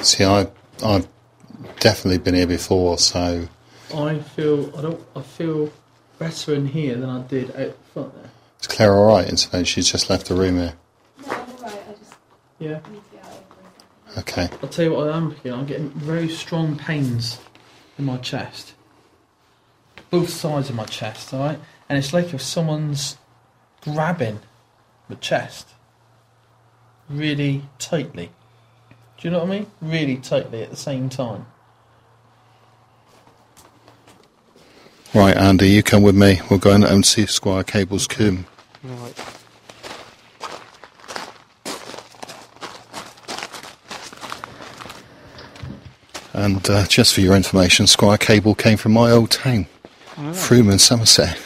See, 0.00 0.24
I 0.24 0.48
I've 0.84 1.08
definitely 1.78 2.18
been 2.18 2.34
here 2.34 2.46
before, 2.46 2.98
so 2.98 3.46
I 3.94 4.18
feel 4.18 4.76
I 4.76 4.82
don't. 4.82 5.00
I 5.14 5.22
feel 5.22 5.72
better 6.18 6.54
in 6.54 6.66
here 6.66 6.96
than 6.96 7.08
I 7.08 7.22
did 7.22 7.54
out 7.54 7.76
front 7.94 8.14
there. 8.14 8.21
Is 8.62 8.68
Claire 8.68 8.94
all 8.94 9.08
right? 9.08 9.28
And 9.28 9.38
so 9.38 9.62
she's 9.64 9.90
just 9.90 10.08
left 10.08 10.26
the 10.26 10.34
room 10.34 10.56
here. 10.56 10.74
Yeah. 12.58 12.80
Okay. 14.16 14.48
I'll 14.62 14.68
tell 14.68 14.84
you 14.84 14.92
what 14.92 15.08
I 15.10 15.16
am 15.16 15.34
feeling. 15.34 15.60
I'm 15.60 15.66
getting 15.66 15.90
very 15.90 16.28
strong 16.28 16.76
pains 16.76 17.40
in 17.98 18.04
my 18.04 18.18
chest. 18.18 18.74
Both 20.10 20.30
sides 20.30 20.70
of 20.70 20.76
my 20.76 20.84
chest, 20.84 21.34
alright? 21.34 21.58
And 21.88 21.98
it's 21.98 22.12
like 22.12 22.32
if 22.32 22.40
someone's 22.40 23.16
grabbing 23.80 24.40
the 25.08 25.16
chest 25.16 25.68
really 27.08 27.64
tightly. 27.78 28.30
Do 29.18 29.28
you 29.28 29.30
know 29.30 29.40
what 29.40 29.48
I 29.48 29.58
mean? 29.58 29.66
Really 29.80 30.16
tightly 30.18 30.62
at 30.62 30.70
the 30.70 30.76
same 30.76 31.08
time. 31.08 31.46
Right, 35.14 35.36
Andy, 35.36 35.68
you 35.68 35.82
come 35.82 36.02
with 36.02 36.14
me. 36.14 36.40
We'll 36.48 36.58
go 36.58 36.72
in 36.72 36.84
and 36.84 37.04
see 37.04 37.26
Squire 37.26 37.64
Cabell's 37.64 38.06
tomb. 38.06 38.46
Right. 38.84 39.14
And 46.34 46.68
uh, 46.68 46.86
just 46.86 47.14
for 47.14 47.20
your 47.20 47.36
information, 47.36 47.86
Squire 47.86 48.18
Cabell 48.18 48.54
came 48.54 48.76
from 48.76 48.92
my 48.92 49.10
old 49.10 49.30
town, 49.30 49.66
Fruman, 50.16 50.80
Somerset. 50.80 51.38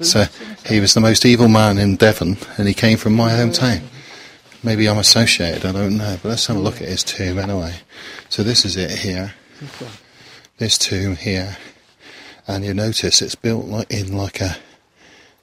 So 0.00 0.24
he 0.66 0.80
was 0.80 0.94
the 0.94 1.00
most 1.00 1.24
evil 1.26 1.48
man 1.48 1.78
in 1.78 1.96
Devon, 1.96 2.38
and 2.56 2.66
he 2.66 2.74
came 2.74 2.96
from 2.96 3.14
my 3.14 3.30
hometown. 3.30 3.82
Maybe 4.62 4.88
I'm 4.88 4.98
associated, 4.98 5.64
I 5.64 5.72
don't 5.72 5.96
know, 5.96 6.18
but 6.22 6.30
let's 6.30 6.46
have 6.46 6.56
a 6.56 6.60
look 6.60 6.80
at 6.82 6.88
his 6.88 7.04
tomb 7.04 7.38
anyway. 7.38 7.74
So 8.28 8.42
this 8.42 8.64
is 8.64 8.76
it 8.76 8.90
here, 8.90 9.34
this 10.58 10.76
tomb 10.78 11.16
here, 11.16 11.56
and 12.48 12.64
you 12.64 12.74
notice 12.74 13.22
it's 13.22 13.34
built 13.34 13.66
like 13.66 13.90
in 13.90 14.16
like 14.16 14.40
a 14.40 14.56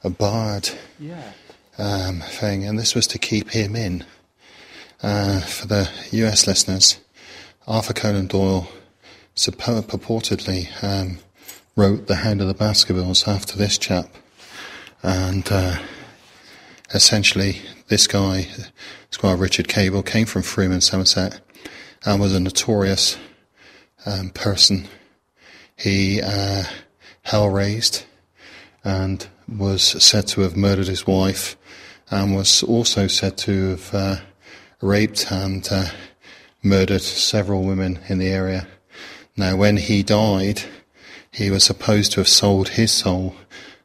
a 0.08 0.10
barred 0.10 0.70
Yeah. 1.00 1.32
um, 1.78 2.22
thing, 2.22 2.64
and 2.66 2.80
this 2.80 2.96
was 2.96 3.06
to 3.08 3.20
keep 3.20 3.52
him 3.52 3.76
in. 3.76 4.06
Uh, 5.04 5.42
for 5.42 5.68
the 5.68 5.90
US 6.12 6.48
listeners, 6.48 6.98
Arthur 7.68 7.94
Conan 7.94 8.28
Doyle 8.28 8.68
suppo- 9.36 9.84
purportedly 9.84 10.70
um, 10.84 11.20
wrote 11.76 12.08
The 12.08 12.16
Hound 12.16 12.42
of 12.42 12.48
the 12.48 12.54
Baskervilles 12.56 13.28
after 13.28 13.56
this 13.58 13.78
chap. 13.78 14.08
And 15.04 15.48
uh, 15.52 15.78
essentially, 16.94 17.62
this 17.90 18.08
guy, 18.08 18.48
Squire 19.12 19.36
Richard 19.38 19.68
Cabell, 19.68 20.02
came 20.04 20.26
from 20.26 20.42
Freeman, 20.42 20.82
Somerset, 20.82 21.40
and 22.06 22.20
was 22.20 22.34
a 22.34 22.40
notorious 22.40 23.18
um, 24.06 24.30
person. 24.32 24.88
He 25.76 26.22
uh, 26.24 26.64
hell 27.22 27.50
raised 27.50 28.04
and 28.84 29.28
was 29.48 29.82
said 30.04 30.28
to 30.28 30.42
have 30.42 30.58
murdered 30.58 30.88
his 30.88 31.08
wife 31.08 31.56
and 32.10 32.36
was 32.36 32.64
also 32.64 33.08
said 33.08 33.38
to 33.38 33.70
have 33.72 33.94
uh, 33.94 34.16
raped 34.82 35.32
and 35.32 35.68
uh, 35.72 35.86
murdered 36.64 37.02
several 37.02 37.64
women 37.64 38.00
in 38.08 38.18
the 38.18 38.30
area. 38.30 38.68
Now, 39.36 39.56
when 39.56 39.78
he 39.78 40.04
died, 40.04 40.64
he 41.32 41.52
was 41.52 41.64
supposed 41.64 42.14
to 42.14 42.20
have 42.20 42.28
sold 42.28 42.70
his 42.70 42.92
soul 42.92 43.36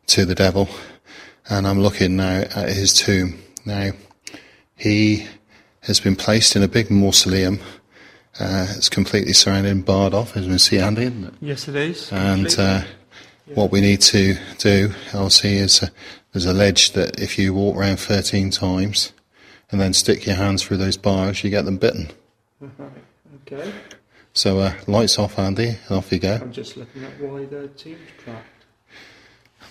to 0.07 0.25
the 0.25 0.35
devil, 0.35 0.69
and 1.49 1.67
I'm 1.67 1.81
looking 1.81 2.17
now 2.17 2.41
at 2.41 2.71
his 2.71 2.95
tomb. 2.95 3.43
Now, 3.65 3.91
he 4.77 5.27
has 5.83 6.01
been 6.01 6.17
placed 6.17 6.57
in 6.57 6.63
a 6.63 6.69
big 6.69 6.91
mausoleum. 6.91 7.61
Uh, 8.41 8.67
it's 8.71 8.89
completely 8.89 9.33
surrounded 9.33 9.71
and 9.71 9.85
barred 9.85 10.15
off, 10.15 10.37
as 10.37 10.49
we 10.49 10.57
see, 10.59 10.79
Andy, 10.79 11.03
isn't 11.03 11.25
it? 11.25 11.35
Yes, 11.41 11.69
it 11.69 11.77
is. 11.77 12.11
And 12.11 12.59
uh, 12.59 12.83
what 13.47 13.71
we 13.71 13.81
need 13.81 14.01
to 14.03 14.37
do, 14.59 14.93
I'll 15.13 15.27
is 15.27 15.83
uh, 15.83 15.89
there's 16.33 16.47
a 16.47 16.55
ledge 16.55 16.93
that 16.93 17.21
if 17.21 17.39
you 17.39 17.53
walk 17.53 17.77
around 17.77 17.99
13 17.99 18.51
times 18.51 19.13
and 19.71 19.81
then 19.81 19.93
stick 19.93 20.27
your 20.27 20.37
hands 20.37 20.63
through 20.63 20.79
those 20.79 20.97
bars, 20.97 21.43
you 21.45 21.51
get 21.51 21.65
them 21.65 21.79
bitten. 21.79 22.11
okay. 22.63 23.73
So 24.35 24.61
uh, 24.61 24.75
lights 24.87 25.19
off, 25.19 25.39
Andy, 25.39 25.77
and 25.89 25.99
off 25.99 26.11
you 26.11 26.19
go. 26.19 26.39
I'm 26.41 26.53
just 26.53 26.77
looking 26.77 27.05
at 27.05 27.21
why 27.21 27.45
the 27.45 27.69
team's 27.69 28.01
cracked. 28.23 28.47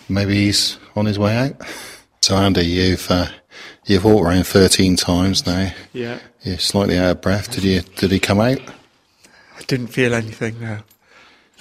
Maybe 0.08 0.46
he's 0.46 0.78
on 0.96 1.06
his 1.06 1.18
way 1.18 1.36
out. 1.36 1.62
So 2.22 2.36
Andy, 2.36 2.66
you've 2.66 3.10
uh, 3.10 3.28
you've 3.86 4.04
walked 4.04 4.26
around 4.26 4.46
13 4.46 4.96
times 4.96 5.48
now. 5.48 5.72
Yeah. 5.94 6.20
You're 6.44 6.60
slightly 6.60 6.98
out 7.00 7.12
of 7.12 7.22
breath. 7.22 7.52
Did 7.52 7.64
you? 7.64 7.82
Did 7.82 8.12
he 8.12 8.20
come 8.20 8.40
out? 8.40 8.60
I 8.60 9.62
didn't 9.66 9.88
feel 9.88 10.14
anything 10.14 10.60
now. 10.60 10.84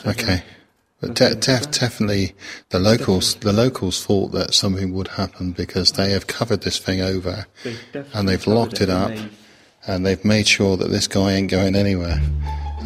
Okay. 0.04 0.42
But 1.00 1.14
de- 1.14 1.34
def- 1.34 1.70
definitely, 1.70 2.34
the 2.68 2.78
locals 2.78 3.34
the 3.36 3.52
locals 3.54 4.04
thought 4.04 4.32
that 4.32 4.52
something 4.54 4.92
would 4.92 5.08
happen 5.08 5.52
because 5.52 5.92
they 5.92 6.10
have 6.12 6.26
covered 6.26 6.60
this 6.62 6.78
thing 6.78 7.00
over, 7.00 7.46
They've 7.64 8.06
and 8.12 8.28
they've 8.28 8.46
locked 8.46 8.74
it 8.74 8.82
it 8.82 8.90
up, 8.90 9.10
and 9.10 9.18
they've- 9.18 9.36
and 9.86 10.04
they've 10.06 10.24
made 10.26 10.46
sure 10.46 10.76
that 10.76 10.90
this 10.90 11.08
guy 11.08 11.32
ain't 11.32 11.50
going 11.50 11.74
anywhere. 11.74 12.20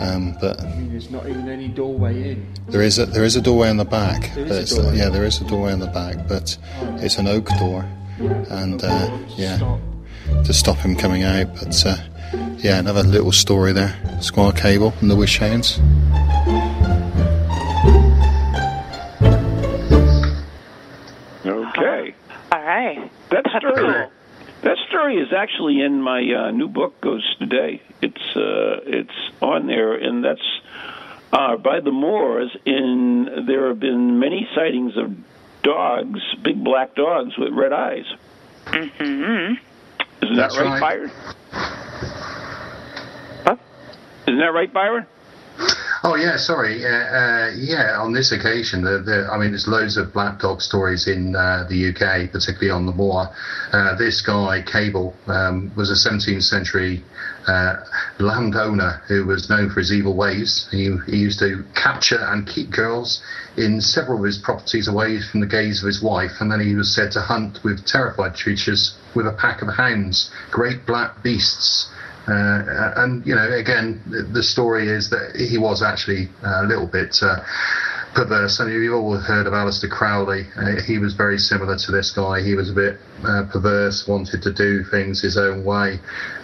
Um, 0.00 0.36
but 0.40 0.60
I 0.60 0.64
mean, 0.76 0.90
there's 0.90 1.10
not 1.10 1.28
even 1.28 1.48
any 1.48 1.66
doorway 1.68 2.30
in. 2.32 2.46
there 2.68 2.82
is 2.82 2.98
a 3.00 3.06
there 3.06 3.24
is 3.24 3.34
a 3.36 3.40
doorway 3.40 3.68
on 3.68 3.76
the 3.78 3.84
back. 3.84 4.32
There 4.34 4.46
is 4.46 4.72
a 4.72 4.76
doorway. 4.82 4.98
yeah, 4.98 5.08
there 5.08 5.24
is 5.24 5.40
a 5.40 5.44
doorway 5.44 5.72
on 5.72 5.80
the 5.80 5.86
back, 5.88 6.28
but 6.28 6.56
it's 7.02 7.18
an 7.18 7.26
oak 7.26 7.48
door, 7.58 7.84
and 8.48 8.82
uh, 8.84 9.18
yeah, 9.36 9.58
to 10.44 10.52
stop 10.52 10.76
him 10.78 10.94
coming 10.96 11.24
out. 11.24 11.52
But 11.54 11.84
uh, 11.86 11.96
yeah, 12.58 12.78
another 12.78 13.02
little 13.02 13.32
story 13.32 13.72
there. 13.72 13.94
Squire 14.20 14.52
Cabell 14.52 14.94
and 15.00 15.10
the 15.10 15.16
Wish 15.16 15.38
Hounds. 15.38 15.80
All 22.74 22.80
right. 22.80 23.10
That 23.30 23.44
That's 23.44 23.56
story. 23.58 23.74
cool. 23.76 24.12
That 24.62 24.78
story 24.88 25.16
is 25.18 25.32
actually 25.32 25.80
in 25.80 26.02
my 26.02 26.20
uh, 26.20 26.50
new 26.50 26.66
book, 26.68 27.00
Ghosts 27.00 27.36
Today. 27.38 27.80
It's 28.02 28.36
uh, 28.36 28.80
it's 28.84 29.14
on 29.40 29.68
there, 29.68 29.94
and 29.94 30.24
that's 30.24 30.60
uh, 31.32 31.56
by 31.56 31.78
the 31.80 31.92
Moors. 31.92 32.50
In 32.64 33.44
there 33.46 33.68
have 33.68 33.78
been 33.78 34.18
many 34.18 34.48
sightings 34.56 34.96
of 34.96 35.14
dogs, 35.62 36.18
big 36.42 36.64
black 36.64 36.96
dogs 36.96 37.38
with 37.38 37.52
red 37.52 37.72
eyes. 37.72 38.06
Mm-hmm. 38.66 39.54
Isn't 40.24 40.36
That's 40.36 40.56
that 40.56 40.60
right, 40.62 40.80
right. 40.80 40.80
Byron? 40.80 41.10
Huh? 43.44 43.56
Isn't 44.26 44.38
that 44.40 44.52
right, 44.52 44.72
Byron? 44.72 45.06
Oh 46.06 46.16
yeah, 46.16 46.36
sorry. 46.36 46.84
Uh, 46.84 46.88
uh, 46.88 47.52
yeah, 47.56 47.98
on 47.98 48.12
this 48.12 48.30
occasion, 48.30 48.84
the, 48.84 48.98
the, 48.98 49.26
I 49.32 49.38
mean, 49.38 49.52
there's 49.52 49.66
loads 49.66 49.96
of 49.96 50.12
black 50.12 50.38
dog 50.38 50.60
stories 50.60 51.08
in 51.08 51.34
uh, 51.34 51.66
the 51.70 51.88
UK, 51.88 52.30
particularly 52.30 52.70
on 52.70 52.84
the 52.84 52.92
moor. 52.92 53.30
Uh, 53.72 53.96
this 53.96 54.20
guy, 54.20 54.60
Cabell, 54.60 55.14
um, 55.28 55.72
was 55.76 55.90
a 55.90 55.94
17th 55.94 56.42
century 56.42 57.02
uh, 57.46 57.76
landowner 58.18 59.00
who 59.08 59.24
was 59.24 59.48
known 59.48 59.70
for 59.70 59.80
his 59.80 59.94
evil 59.94 60.14
ways. 60.14 60.68
He, 60.70 60.94
he 61.06 61.16
used 61.16 61.38
to 61.38 61.64
capture 61.74 62.20
and 62.20 62.46
keep 62.46 62.70
girls 62.70 63.22
in 63.56 63.80
several 63.80 64.18
of 64.18 64.24
his 64.24 64.36
properties 64.36 64.88
away 64.88 65.22
from 65.22 65.40
the 65.40 65.46
gaze 65.46 65.82
of 65.82 65.86
his 65.86 66.02
wife, 66.02 66.32
and 66.40 66.52
then 66.52 66.60
he 66.60 66.74
was 66.74 66.94
said 66.94 67.12
to 67.12 67.22
hunt 67.22 67.64
with 67.64 67.86
terrified 67.86 68.34
creatures 68.34 68.94
with 69.14 69.26
a 69.26 69.32
pack 69.32 69.62
of 69.62 69.68
hounds, 69.68 70.30
great 70.50 70.84
black 70.84 71.22
beasts. 71.22 71.88
Uh, 72.26 72.92
and 72.96 73.26
you 73.26 73.34
know, 73.34 73.50
again, 73.52 74.00
the- 74.06 74.42
story 74.42 74.88
is 74.88 75.10
that 75.10 75.34
he 75.36 75.58
was 75.58 75.82
actually 75.82 76.28
uh, 76.44 76.62
a 76.62 76.66
little 76.66 76.86
bit 76.86 77.16
uh, 77.22 77.40
perverse. 78.14 78.60
And 78.60 78.70
you've 78.70 78.94
all 78.94 79.16
heard 79.16 79.46
of 79.46 79.52
Aleister 79.52 79.90
Crowley. 79.90 80.46
Uh, 80.56 80.80
he 80.86 80.98
was 80.98 81.14
very 81.14 81.38
similar 81.38 81.76
to 81.76 81.92
this 81.92 82.10
guy. 82.12 82.42
He 82.42 82.54
was 82.54 82.70
a 82.70 82.74
bit 82.74 82.98
uh, 83.24 83.44
perverse, 83.50 84.06
wanted 84.06 84.42
to 84.42 84.52
do 84.52 84.84
things 84.84 85.20
his 85.22 85.36
own 85.36 85.64
way, 85.64 85.98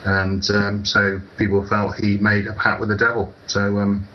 and 0.04 0.42
um, 0.50 0.84
so 0.84 1.20
people 1.38 1.66
felt 1.66 1.96
he 1.96 2.18
made 2.18 2.46
a 2.46 2.54
pact 2.54 2.80
with 2.80 2.88
the 2.88 2.96
devil. 2.96 3.32
So. 3.46 3.78
Um, 3.78 4.08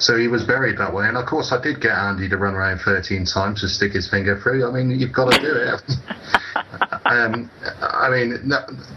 so 0.00 0.16
he 0.16 0.28
was 0.28 0.44
buried 0.44 0.78
that 0.78 0.94
way, 0.94 1.08
and 1.08 1.16
of 1.16 1.26
course 1.26 1.50
I 1.50 1.60
did 1.60 1.80
get 1.80 1.90
Andy 1.90 2.28
to 2.28 2.36
run 2.36 2.54
around 2.54 2.78
13 2.82 3.24
times 3.24 3.62
to 3.62 3.68
stick 3.68 3.94
his 3.94 4.08
finger 4.08 4.38
through. 4.40 4.64
I 4.64 4.70
mean, 4.70 4.90
you've 4.96 5.12
got 5.12 5.32
to 5.32 5.40
do 5.40 5.52
it. 5.52 5.82
um, 7.08 7.50
I 7.80 8.10
mean, 8.10 8.50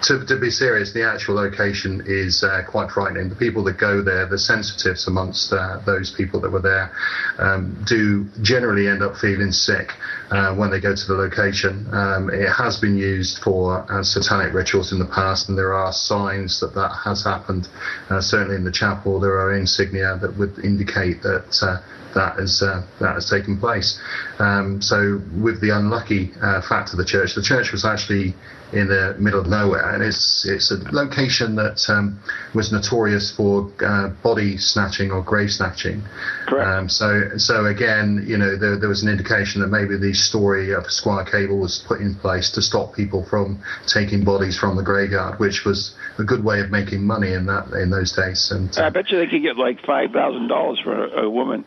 to, 0.03 0.25
to 0.25 0.39
be 0.39 0.49
serious, 0.49 0.91
the 0.93 1.03
actual 1.03 1.35
location 1.35 2.03
is 2.05 2.43
uh, 2.43 2.61
quite 2.67 2.91
frightening. 2.91 3.29
The 3.29 3.35
people 3.35 3.63
that 3.65 3.77
go 3.77 4.01
there, 4.01 4.25
the 4.25 4.37
sensitives 4.37 5.07
amongst 5.07 5.53
uh, 5.53 5.79
those 5.85 6.11
people 6.11 6.41
that 6.41 6.51
were 6.51 6.61
there, 6.61 6.91
um, 7.39 7.83
do 7.87 8.27
generally 8.41 8.87
end 8.87 9.01
up 9.01 9.15
feeling 9.15 9.51
sick 9.51 9.93
uh, 10.29 10.53
when 10.55 10.71
they 10.71 10.81
go 10.81 10.93
to 10.93 11.07
the 11.07 11.13
location. 11.13 11.87
Um, 11.93 12.29
it 12.29 12.49
has 12.51 12.77
been 12.77 12.97
used 12.97 13.39
for 13.39 13.89
uh, 13.89 14.03
satanic 14.03 14.53
rituals 14.53 14.91
in 14.91 14.99
the 14.99 15.05
past, 15.05 15.47
and 15.47 15.57
there 15.57 15.73
are 15.73 15.93
signs 15.93 16.59
that 16.59 16.75
that 16.75 16.91
has 17.05 17.23
happened. 17.23 17.69
Uh, 18.09 18.19
certainly 18.19 18.55
in 18.55 18.65
the 18.65 18.71
chapel, 18.71 19.19
there 19.21 19.39
are 19.39 19.55
insignia 19.55 20.17
that 20.21 20.37
would 20.37 20.59
indicate 20.59 21.21
that 21.23 21.57
uh, 21.61 21.77
that 22.13 22.37
has 22.37 22.61
uh, 22.61 22.83
that 22.99 23.15
has 23.15 23.29
taken 23.29 23.57
place. 23.57 23.99
Um, 24.39 24.81
so, 24.81 25.21
with 25.39 25.61
the 25.61 25.69
unlucky 25.69 26.31
uh, 26.41 26.61
fact 26.61 26.91
of 26.91 26.97
the 26.97 27.05
church, 27.05 27.35
the 27.35 27.41
church 27.41 27.71
was 27.71 27.85
actually 27.85 28.33
in 28.73 28.87
the 28.87 29.15
middle 29.19 29.39
of 29.39 29.47
nowhere, 29.47 29.93
and 29.93 30.03
it's 30.03 30.45
it's 30.47 30.71
a 30.71 30.77
location 30.91 31.55
that 31.55 31.83
um, 31.89 32.19
was 32.53 32.71
notorious 32.71 33.31
for 33.31 33.69
uh, 33.85 34.09
body 34.23 34.57
snatching 34.57 35.11
or 35.11 35.21
grave 35.21 35.51
snatching. 35.51 36.01
Um, 36.47 36.87
so, 36.87 37.37
so 37.37 37.65
again, 37.65 38.23
you 38.27 38.37
know, 38.37 38.57
there, 38.57 38.77
there 38.77 38.89
was 38.89 39.03
an 39.03 39.09
indication 39.09 39.61
that 39.61 39.67
maybe 39.67 39.97
the 39.97 40.13
story 40.13 40.73
of 40.73 40.89
Squire 40.91 41.25
Cabell 41.25 41.57
was 41.57 41.83
put 41.87 42.01
in 42.01 42.15
place 42.15 42.49
to 42.51 42.61
stop 42.61 42.93
people 42.93 43.25
from 43.25 43.61
taking 43.87 44.23
bodies 44.23 44.57
from 44.57 44.75
the 44.75 44.83
graveyard, 44.83 45.39
which 45.39 45.65
was 45.65 45.95
a 46.17 46.23
good 46.23 46.43
way 46.43 46.59
of 46.61 46.71
making 46.71 47.03
money 47.03 47.33
in 47.33 47.45
that 47.47 47.71
in 47.73 47.89
those 47.89 48.11
days. 48.13 48.51
And 48.51 48.75
I 48.77 48.89
bet 48.89 49.09
you 49.11 49.17
they 49.17 49.27
could 49.27 49.41
get 49.41 49.57
like 49.57 49.85
five 49.85 50.11
thousand 50.11 50.47
dollars 50.47 50.79
for 50.83 50.93
a, 50.93 51.25
a 51.25 51.29
woman. 51.29 51.65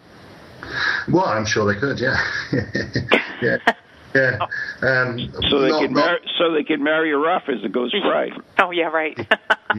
Well, 1.12 1.26
I'm 1.26 1.46
sure 1.46 1.72
they 1.72 1.78
could, 1.78 2.00
yeah, 2.00 2.16
yeah, 3.42 3.56
yeah. 4.14 4.38
Um, 4.82 5.18
So 5.48 5.60
they 5.60 5.68
not- 5.70 5.80
could 5.80 5.90
not- 5.90 6.06
marry, 6.06 6.20
so 6.38 6.52
they 6.52 6.62
could 6.64 6.80
marry 6.80 7.10
her 7.10 7.28
off 7.30 7.48
as 7.48 7.62
a 7.64 7.68
ghost 7.68 7.94
bride. 8.02 8.32
Oh 8.58 8.70
yeah, 8.70 8.84
right. 8.86 9.18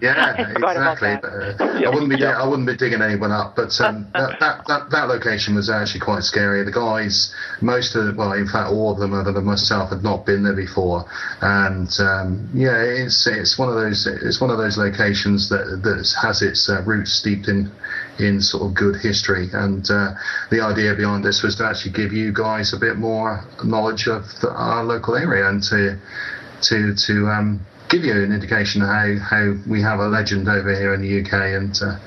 Yeah, 0.02 0.36
I 0.38 0.52
forgot 0.54 0.76
about 0.76 0.98
exactly. 1.02 1.56
But, 1.58 1.62
uh, 1.62 1.88
I 1.88 1.90
wouldn't 1.90 2.10
be 2.10 2.26
I 2.26 2.46
wouldn't 2.46 2.68
be 2.68 2.76
digging 2.76 3.02
anyone 3.02 3.32
up, 3.32 3.56
but 3.56 3.72
um, 3.80 4.10
that, 4.14 4.38
that, 4.42 4.68
that 4.68 4.90
that 4.92 5.08
location 5.08 5.56
was 5.56 5.70
actually 5.70 6.02
quite 6.02 6.24
scary. 6.24 6.66
The 6.66 6.72
guys, 6.74 7.34
most 7.62 7.96
of 7.96 8.14
well, 8.18 8.34
in 8.34 8.46
fact, 8.46 8.72
all 8.72 8.92
of 8.92 9.00
them 9.00 9.14
other 9.14 9.32
than 9.32 9.46
myself 9.46 9.92
had 9.92 10.04
not 10.04 10.26
been 10.26 10.44
there 10.44 10.56
before, 10.56 11.06
and 11.40 11.88
um, 12.02 12.50
yeah, 12.54 12.76
it's 12.76 13.26
it's 13.26 13.58
one 13.58 13.70
of 13.70 13.76
those 13.76 14.06
it's 14.06 14.42
one 14.42 14.50
of 14.50 14.58
those 14.58 14.78
locations 14.78 15.48
that 15.48 15.80
that 15.84 16.14
has 16.22 16.42
its 16.42 16.68
uh, 16.68 16.82
roots 16.84 17.14
steeped 17.14 17.48
in 17.48 17.72
in 18.20 18.42
sort 18.42 18.64
of 18.64 18.74
good 18.74 18.96
history. 18.96 19.50
And 19.54 19.90
uh, 19.90 20.14
the 20.50 20.62
idea 20.62 20.96
behind 20.96 21.24
this 21.24 21.44
was 21.44 21.56
to 21.58 21.66
actually 21.66 21.92
give 21.92 22.14
you 22.14 22.32
guys 22.32 22.74
a 22.74 22.78
bit 22.78 22.98
more 22.98 23.44
knowledge 23.64 24.08
of 24.08 24.24
the, 24.42 24.52
our 24.52 24.84
local 24.84 25.16
area 25.16 25.50
and 25.50 25.62
to 25.64 26.00
to 26.62 26.96
to 26.96 27.28
um, 27.28 27.66
give 27.90 28.04
you 28.04 28.14
an 28.14 28.32
indication 28.32 28.82
of 28.82 28.88
how, 28.88 29.16
how 29.20 29.54
we 29.70 29.82
have 29.82 30.00
a 30.00 30.08
legend 30.08 30.48
over 30.48 30.74
here 30.74 30.94
in 30.94 31.02
the 31.02 31.22
UK, 31.22 31.34
and 31.56 31.80
uh, 31.82 31.98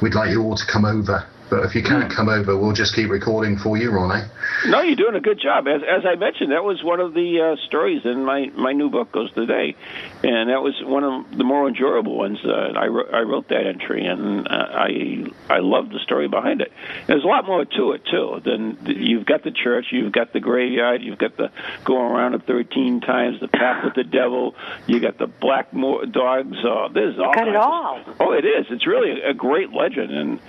we'd 0.00 0.14
like 0.14 0.30
you 0.30 0.42
all 0.42 0.56
to 0.56 0.66
come 0.66 0.84
over. 0.84 1.26
But 1.50 1.64
if 1.64 1.74
you 1.74 1.82
can't 1.82 2.12
come 2.12 2.28
over, 2.28 2.56
we'll 2.56 2.72
just 2.72 2.94
keep 2.94 3.10
recording 3.10 3.56
for 3.56 3.76
you, 3.76 3.90
Ronnie. 3.90 4.26
No, 4.64 4.80
you're 4.80 4.96
doing 4.96 5.14
a 5.14 5.20
good 5.20 5.38
job. 5.40 5.66
As, 5.68 5.82
as 5.82 6.06
I 6.06 6.14
mentioned, 6.16 6.52
that 6.52 6.64
was 6.64 6.82
one 6.82 6.98
of 7.00 7.12
the 7.14 7.40
uh, 7.40 7.66
stories 7.66 8.02
in 8.04 8.24
my, 8.24 8.46
my 8.54 8.72
new 8.72 8.88
book, 8.88 9.12
Ghosts 9.12 9.34
Today, 9.34 9.76
and 10.22 10.48
that 10.50 10.62
was 10.62 10.74
one 10.82 11.04
of 11.04 11.36
the 11.36 11.44
more 11.44 11.68
enjoyable 11.68 12.16
ones. 12.16 12.38
Uh, 12.44 12.72
I, 12.76 12.86
wrote, 12.86 13.12
I 13.12 13.20
wrote 13.20 13.48
that 13.48 13.66
entry, 13.66 14.06
and 14.06 14.48
uh, 14.48 14.50
I 14.50 15.26
I 15.50 15.58
love 15.58 15.90
the 15.90 15.98
story 16.00 16.28
behind 16.28 16.62
it. 16.62 16.72
There's 17.06 17.22
a 17.22 17.26
lot 17.26 17.46
more 17.46 17.64
to 17.64 17.92
it 17.92 18.02
too. 18.10 18.40
Than 18.44 18.78
you've 18.86 19.26
got 19.26 19.44
the 19.44 19.50
church, 19.50 19.86
you've 19.90 20.12
got 20.12 20.32
the 20.32 20.40
graveyard, 20.40 21.02
you've 21.02 21.18
got 21.18 21.36
the 21.36 21.50
going 21.84 22.10
around 22.12 22.34
it 22.34 22.42
13 22.46 23.00
times, 23.02 23.40
the 23.40 23.48
path 23.48 23.84
with 23.84 23.94
the 23.94 24.04
devil, 24.04 24.54
you 24.86 25.00
got 25.00 25.18
the 25.18 25.26
black 25.26 25.72
mo- 25.72 26.04
dogs. 26.04 26.56
Uh, 26.64 26.88
there's 26.92 27.18
all 27.18 27.32
got 27.34 27.48
it 27.48 27.56
all. 27.56 28.00
Oh, 28.20 28.32
it 28.32 28.44
is. 28.44 28.66
It's 28.70 28.86
really 28.86 29.20
a 29.20 29.34
great 29.34 29.72
legend, 29.72 30.10
and 30.10 30.40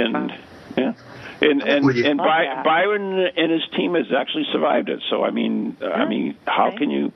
and 0.00 0.30
yeah. 0.78 0.92
And 1.40 1.62
and 1.62 1.84
and 1.84 2.18
Love 2.18 2.26
By, 2.26 2.44
that. 2.44 2.64
Byron 2.64 3.30
and 3.36 3.52
his 3.52 3.62
team 3.76 3.94
has 3.94 4.06
actually 4.16 4.46
survived 4.52 4.88
it. 4.88 5.02
So 5.10 5.22
I 5.24 5.30
mean, 5.30 5.76
uh, 5.82 5.86
I 5.86 6.08
mean, 6.08 6.36
how 6.46 6.70
can 6.76 6.90
you? 6.90 7.12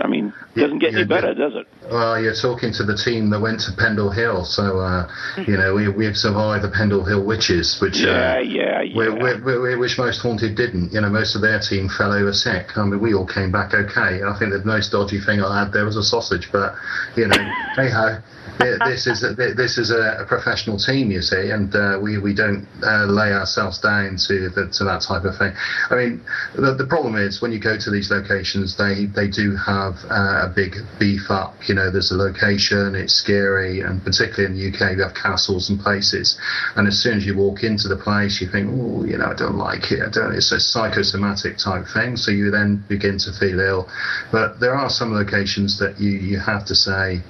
I 0.00 0.06
mean, 0.06 0.32
it 0.54 0.60
doesn't 0.60 0.78
get 0.78 0.94
any 0.94 1.04
better, 1.04 1.32
yeah. 1.32 1.34
does 1.48 1.54
it? 1.56 1.66
Well, 1.90 2.22
you're 2.22 2.34
talking 2.34 2.72
to 2.74 2.84
the 2.84 2.96
team 2.96 3.30
that 3.30 3.40
went 3.40 3.58
to 3.62 3.72
Pendle 3.76 4.10
Hill, 4.10 4.44
so 4.44 4.78
uh, 4.78 5.10
you 5.44 5.56
know 5.56 5.74
we 5.74 5.88
we've 5.88 6.16
survived 6.16 6.62
the 6.62 6.68
Pendle 6.70 7.04
Hill 7.04 7.24
witches, 7.24 7.80
which 7.80 7.98
Yeah, 7.98 8.36
uh, 8.36 8.38
yeah, 8.38 8.82
we- 8.82 9.08
we- 9.08 9.40
we- 9.40 9.58
we- 9.58 9.76
which 9.76 9.98
most 9.98 10.20
haunted 10.20 10.54
didn't. 10.54 10.92
You 10.92 11.00
know, 11.00 11.08
most 11.10 11.34
of 11.34 11.40
their 11.42 11.58
team 11.58 11.88
fell 11.88 12.12
over 12.12 12.32
sick. 12.32 12.78
I 12.78 12.84
mean, 12.84 13.00
we 13.00 13.12
all 13.12 13.26
came 13.26 13.50
back 13.50 13.74
okay. 13.74 14.22
I 14.22 14.38
think 14.38 14.52
the 14.52 14.62
most 14.64 14.92
dodgy 14.92 15.18
thing 15.20 15.42
I 15.42 15.64
had 15.64 15.72
there 15.72 15.84
was 15.84 15.96
a 15.96 16.04
sausage, 16.04 16.48
but 16.52 16.74
you 17.16 17.26
know, 17.26 17.52
hey 17.74 17.90
ho. 17.90 18.18
This 18.58 19.06
is 19.06 19.22
a, 19.22 19.34
this 19.34 19.78
is 19.78 19.90
a, 19.90 20.24
professional 20.26 20.78
team, 20.78 21.10
you 21.10 21.22
see, 21.22 21.50
and 21.50 21.74
uh, 21.74 21.98
we 22.02 22.18
we 22.18 22.34
don't 22.34 22.66
uh, 22.82 23.06
lay 23.06 23.32
ourselves 23.32 23.78
down 23.78 24.16
to 24.26 24.50
the, 24.50 24.68
to 24.74 24.84
that 24.84 25.02
type 25.06 25.24
of 25.24 25.38
thing. 25.38 25.52
I 25.90 25.94
mean, 25.94 26.22
the, 26.54 26.74
the 26.74 26.86
problem 26.86 27.16
is 27.16 27.40
when 27.40 27.52
you 27.52 27.60
go 27.60 27.78
to 27.78 27.90
these 27.90 28.10
locations, 28.10 28.76
they 28.76 29.06
they 29.06 29.28
do 29.28 29.54
have 29.54 29.94
uh, 30.10 30.50
a 30.50 30.52
big 30.54 30.74
beef 30.98 31.30
up. 31.30 31.54
You 31.68 31.74
know, 31.76 31.90
there's 31.90 32.10
a 32.10 32.16
location, 32.16 32.94
it's 32.94 33.14
scary, 33.14 33.80
and 33.80 34.02
particularly 34.02 34.46
in 34.50 34.58
the 34.58 34.74
UK, 34.74 34.96
you 34.96 35.02
have 35.02 35.14
castles 35.14 35.70
and 35.70 35.78
places, 35.78 36.38
and 36.74 36.88
as 36.88 36.98
soon 36.98 37.18
as 37.18 37.26
you 37.26 37.36
walk 37.36 37.62
into 37.62 37.86
the 37.86 37.96
place, 37.96 38.40
you 38.40 38.50
think, 38.50 38.68
oh, 38.70 39.04
you 39.04 39.18
know, 39.18 39.26
I 39.26 39.34
don't 39.34 39.56
like 39.56 39.92
it. 39.92 40.02
I 40.02 40.10
don't. 40.10 40.34
It's 40.34 40.50
a 40.50 40.58
psychosomatic 40.58 41.58
type 41.58 41.86
thing, 41.94 42.16
so 42.16 42.32
you 42.32 42.50
then 42.50 42.84
begin 42.88 43.18
to 43.18 43.32
feel 43.38 43.60
ill. 43.60 43.88
But 44.32 44.58
there 44.58 44.74
are 44.74 44.90
some 44.90 45.14
locations 45.14 45.78
that 45.78 46.00
you 46.00 46.10
you 46.10 46.40
have 46.40 46.66
to 46.66 46.74
say, 46.74 47.22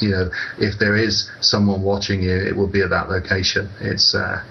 you 0.00 0.10
know, 0.10 0.30
if 0.58 0.78
there 0.78 0.96
is 0.96 1.30
someone 1.40 1.82
watching 1.82 2.22
you, 2.22 2.36
it 2.36 2.56
will 2.56 2.68
be 2.68 2.82
at 2.82 2.90
that 2.90 3.08
location. 3.08 3.68
It's 3.80 4.14
uh, 4.14 4.42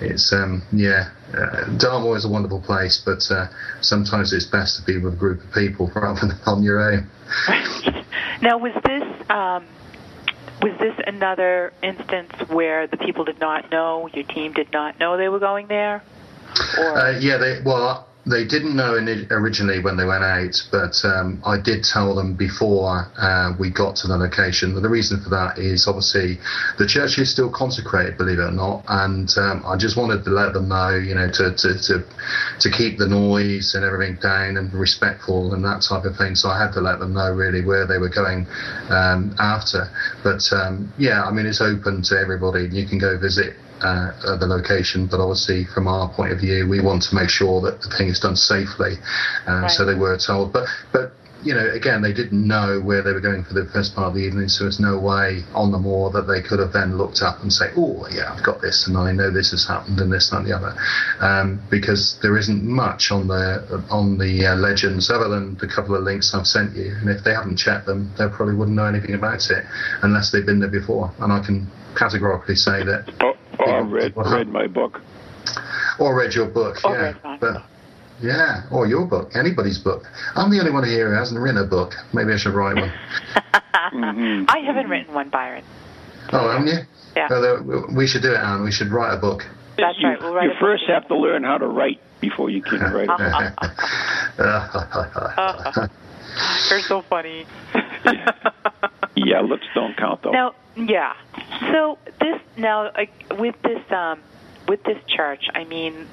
it's 0.00 0.32
um, 0.32 0.62
yeah. 0.72 1.10
Uh, 1.32 1.76
Dartmoor 1.78 2.16
is 2.16 2.24
a 2.24 2.28
wonderful 2.28 2.60
place, 2.60 3.02
but 3.04 3.22
uh, 3.30 3.48
sometimes 3.80 4.32
it's 4.32 4.46
best 4.46 4.78
to 4.78 4.84
be 4.86 4.98
with 4.98 5.14
a 5.14 5.16
group 5.16 5.42
of 5.42 5.52
people 5.52 5.90
rather 5.94 6.20
than 6.20 6.38
on 6.46 6.62
your 6.62 6.80
own. 6.80 7.10
Now, 8.42 8.58
was 8.58 8.74
this 8.84 9.30
um, 9.30 9.64
was 10.60 10.78
this 10.78 10.94
another 11.06 11.72
instance 11.82 12.32
where 12.48 12.86
the 12.86 12.96
people 12.96 13.24
did 13.24 13.40
not 13.40 13.70
know, 13.70 14.08
your 14.12 14.24
team 14.24 14.52
did 14.52 14.72
not 14.72 14.98
know 14.98 15.16
they 15.16 15.28
were 15.28 15.38
going 15.38 15.66
there? 15.68 16.02
Uh, 16.78 17.14
yeah, 17.20 17.38
they 17.38 17.60
well, 17.64 18.08
they 18.26 18.44
didn't 18.46 18.74
know 18.74 18.94
originally 19.30 19.80
when 19.80 19.96
they 19.96 20.04
went 20.06 20.24
out, 20.24 20.56
but 20.72 20.96
um, 21.04 21.42
I 21.44 21.60
did 21.60 21.84
tell 21.84 22.14
them 22.14 22.34
before 22.34 23.06
uh, 23.18 23.52
we 23.58 23.70
got 23.70 23.96
to 23.96 24.08
the 24.08 24.16
location. 24.16 24.80
The 24.80 24.88
reason 24.88 25.20
for 25.22 25.28
that 25.30 25.58
is 25.58 25.86
obviously 25.86 26.38
the 26.78 26.86
church 26.86 27.18
is 27.18 27.30
still 27.30 27.50
consecrated, 27.50 28.16
believe 28.16 28.38
it 28.38 28.42
or 28.42 28.50
not, 28.50 28.84
and 28.88 29.28
um, 29.36 29.62
I 29.66 29.76
just 29.76 29.98
wanted 29.98 30.24
to 30.24 30.30
let 30.30 30.54
them 30.54 30.68
know, 30.68 30.96
you 30.96 31.14
know, 31.14 31.28
to 31.28 31.54
to 31.54 31.74
to, 31.76 32.04
to 32.60 32.70
keep 32.70 32.98
the 32.98 33.08
noise 33.08 33.74
and 33.74 33.84
everything 33.84 34.16
down 34.22 34.56
and 34.56 34.72
respectful 34.72 35.52
and 35.52 35.62
that 35.64 35.84
type 35.86 36.04
of 36.04 36.16
thing. 36.16 36.34
So 36.34 36.48
I 36.48 36.58
had 36.58 36.72
to 36.72 36.80
let 36.80 37.00
them 37.00 37.12
know 37.12 37.30
really 37.30 37.64
where 37.64 37.86
they 37.86 37.98
were 37.98 38.08
going 38.08 38.46
um, 38.88 39.36
after. 39.38 39.90
But 40.22 40.40
um, 40.52 40.92
yeah, 40.96 41.24
I 41.24 41.30
mean, 41.30 41.44
it's 41.44 41.60
open 41.60 42.02
to 42.04 42.18
everybody. 42.18 42.68
You 42.72 42.88
can 42.88 42.98
go 42.98 43.18
visit 43.18 43.56
uh, 43.82 44.34
at 44.34 44.40
the 44.40 44.46
location, 44.46 45.06
but 45.06 45.20
obviously 45.20 45.64
from 45.64 45.88
our 45.88 46.08
point 46.08 46.32
of 46.32 46.40
view, 46.40 46.68
we 46.68 46.80
want 46.80 47.02
to 47.02 47.14
make 47.14 47.28
sure 47.28 47.60
that 47.62 47.80
the 47.80 47.88
thing 47.96 48.08
is 48.08 48.20
done 48.20 48.36
safely. 48.36 48.94
Uh, 49.46 49.68
So 49.68 49.84
they 49.84 49.94
were 49.94 50.16
told, 50.16 50.52
but 50.52 50.66
but 50.92 51.12
you 51.44 51.52
know, 51.52 51.68
again, 51.72 52.00
they 52.00 52.12
didn't 52.12 52.46
know 52.46 52.80
where 52.80 53.02
they 53.02 53.12
were 53.12 53.20
going 53.20 53.44
for 53.44 53.52
the 53.52 53.66
first 53.66 53.94
part 53.94 54.08
of 54.08 54.14
the 54.14 54.20
evening, 54.20 54.48
so 54.48 54.64
there's 54.64 54.80
no 54.80 54.98
way 54.98 55.44
on 55.52 55.70
the 55.72 55.78
moor 55.78 56.10
that 56.10 56.22
they 56.22 56.40
could 56.40 56.58
have 56.58 56.72
then 56.72 56.96
looked 56.96 57.20
up 57.20 57.42
and 57.42 57.52
say, 57.52 57.66
oh, 57.76 58.08
yeah, 58.10 58.32
I've 58.32 58.42
got 58.42 58.62
this, 58.62 58.86
and 58.86 58.96
I 58.96 59.12
know 59.12 59.30
this 59.30 59.50
has 59.50 59.66
happened, 59.66 60.00
and 60.00 60.10
this, 60.10 60.32
and 60.32 60.46
the 60.46 60.56
other, 60.56 60.74
um, 61.20 61.60
because 61.70 62.18
there 62.22 62.38
isn't 62.38 62.64
much 62.64 63.12
on 63.12 63.28
the 63.28 63.84
on 63.90 64.16
the 64.16 64.46
uh, 64.46 64.56
legends 64.56 65.10
other 65.10 65.28
than 65.28 65.56
the 65.58 65.68
couple 65.68 65.94
of 65.94 66.02
links 66.02 66.34
I've 66.34 66.46
sent 66.46 66.74
you, 66.74 66.96
and 67.00 67.10
if 67.10 67.22
they 67.24 67.34
haven't 67.34 67.56
checked 67.56 67.84
them, 67.84 68.10
they 68.16 68.26
probably 68.28 68.54
wouldn't 68.54 68.76
know 68.76 68.86
anything 68.86 69.14
about 69.14 69.50
it 69.50 69.64
unless 70.02 70.32
they've 70.32 70.46
been 70.46 70.60
there 70.60 70.70
before, 70.70 71.12
and 71.20 71.30
I 71.30 71.44
can 71.44 71.70
categorically 71.94 72.56
say 72.56 72.82
that. 72.84 73.04
Or 73.58 73.84
read 73.84 74.14
read 74.16 74.48
my 74.48 74.66
book. 74.66 75.00
Or 75.98 76.16
read 76.16 76.34
your 76.34 76.46
book, 76.46 76.78
yeah. 76.84 77.14
But, 77.40 77.62
yeah, 78.20 78.62
or 78.70 78.86
your 78.86 79.06
book, 79.06 79.30
anybody's 79.34 79.78
book. 79.78 80.04
I'm 80.34 80.50
the 80.50 80.58
only 80.58 80.72
one 80.72 80.84
here 80.84 81.10
who 81.10 81.16
hasn't 81.16 81.40
written 81.40 81.62
a 81.62 81.66
book. 81.66 81.94
Maybe 82.12 82.32
I 82.32 82.36
should 82.36 82.54
write 82.54 82.76
one. 82.76 82.92
Mm-hmm. 83.92 84.44
I 84.48 84.58
haven't 84.60 84.88
written 84.88 85.14
one, 85.14 85.28
Byron. 85.28 85.62
Oh, 86.32 86.50
haven't 86.50 86.66
you? 86.66 86.78
Yeah. 87.16 87.28
Well, 87.28 87.86
we 87.94 88.06
should 88.06 88.22
do 88.22 88.32
it, 88.32 88.38
Anne. 88.38 88.64
We 88.64 88.72
should 88.72 88.90
write 88.90 89.14
a 89.14 89.18
book. 89.18 89.42
That's 89.76 89.98
you, 90.00 90.08
right. 90.08 90.20
We'll 90.20 90.34
write 90.34 90.44
you 90.44 90.50
a 90.50 90.54
book 90.54 90.60
first 90.60 90.84
have 90.88 91.06
to 91.08 91.16
learn 91.16 91.44
how 91.44 91.58
to 91.58 91.66
write 91.66 92.00
before 92.20 92.50
you 92.50 92.62
can 92.62 92.80
write 92.80 93.08
it. 93.10 95.90
You're 96.70 96.80
so 96.80 97.02
funny. 97.02 97.46
yeah, 98.04 98.30
yeah, 99.16 99.40
lips 99.42 99.66
don't 99.74 99.96
count 99.96 100.22
though. 100.22 100.30
Now, 100.30 100.54
yeah. 100.76 101.14
So 101.70 101.98
this 102.20 102.40
now 102.56 102.90
like, 102.96 103.12
with 103.38 103.60
this 103.62 103.80
um, 103.92 104.20
with 104.68 104.82
this 104.84 104.98
church, 105.06 105.44
I 105.54 105.64
mean, 105.64 106.08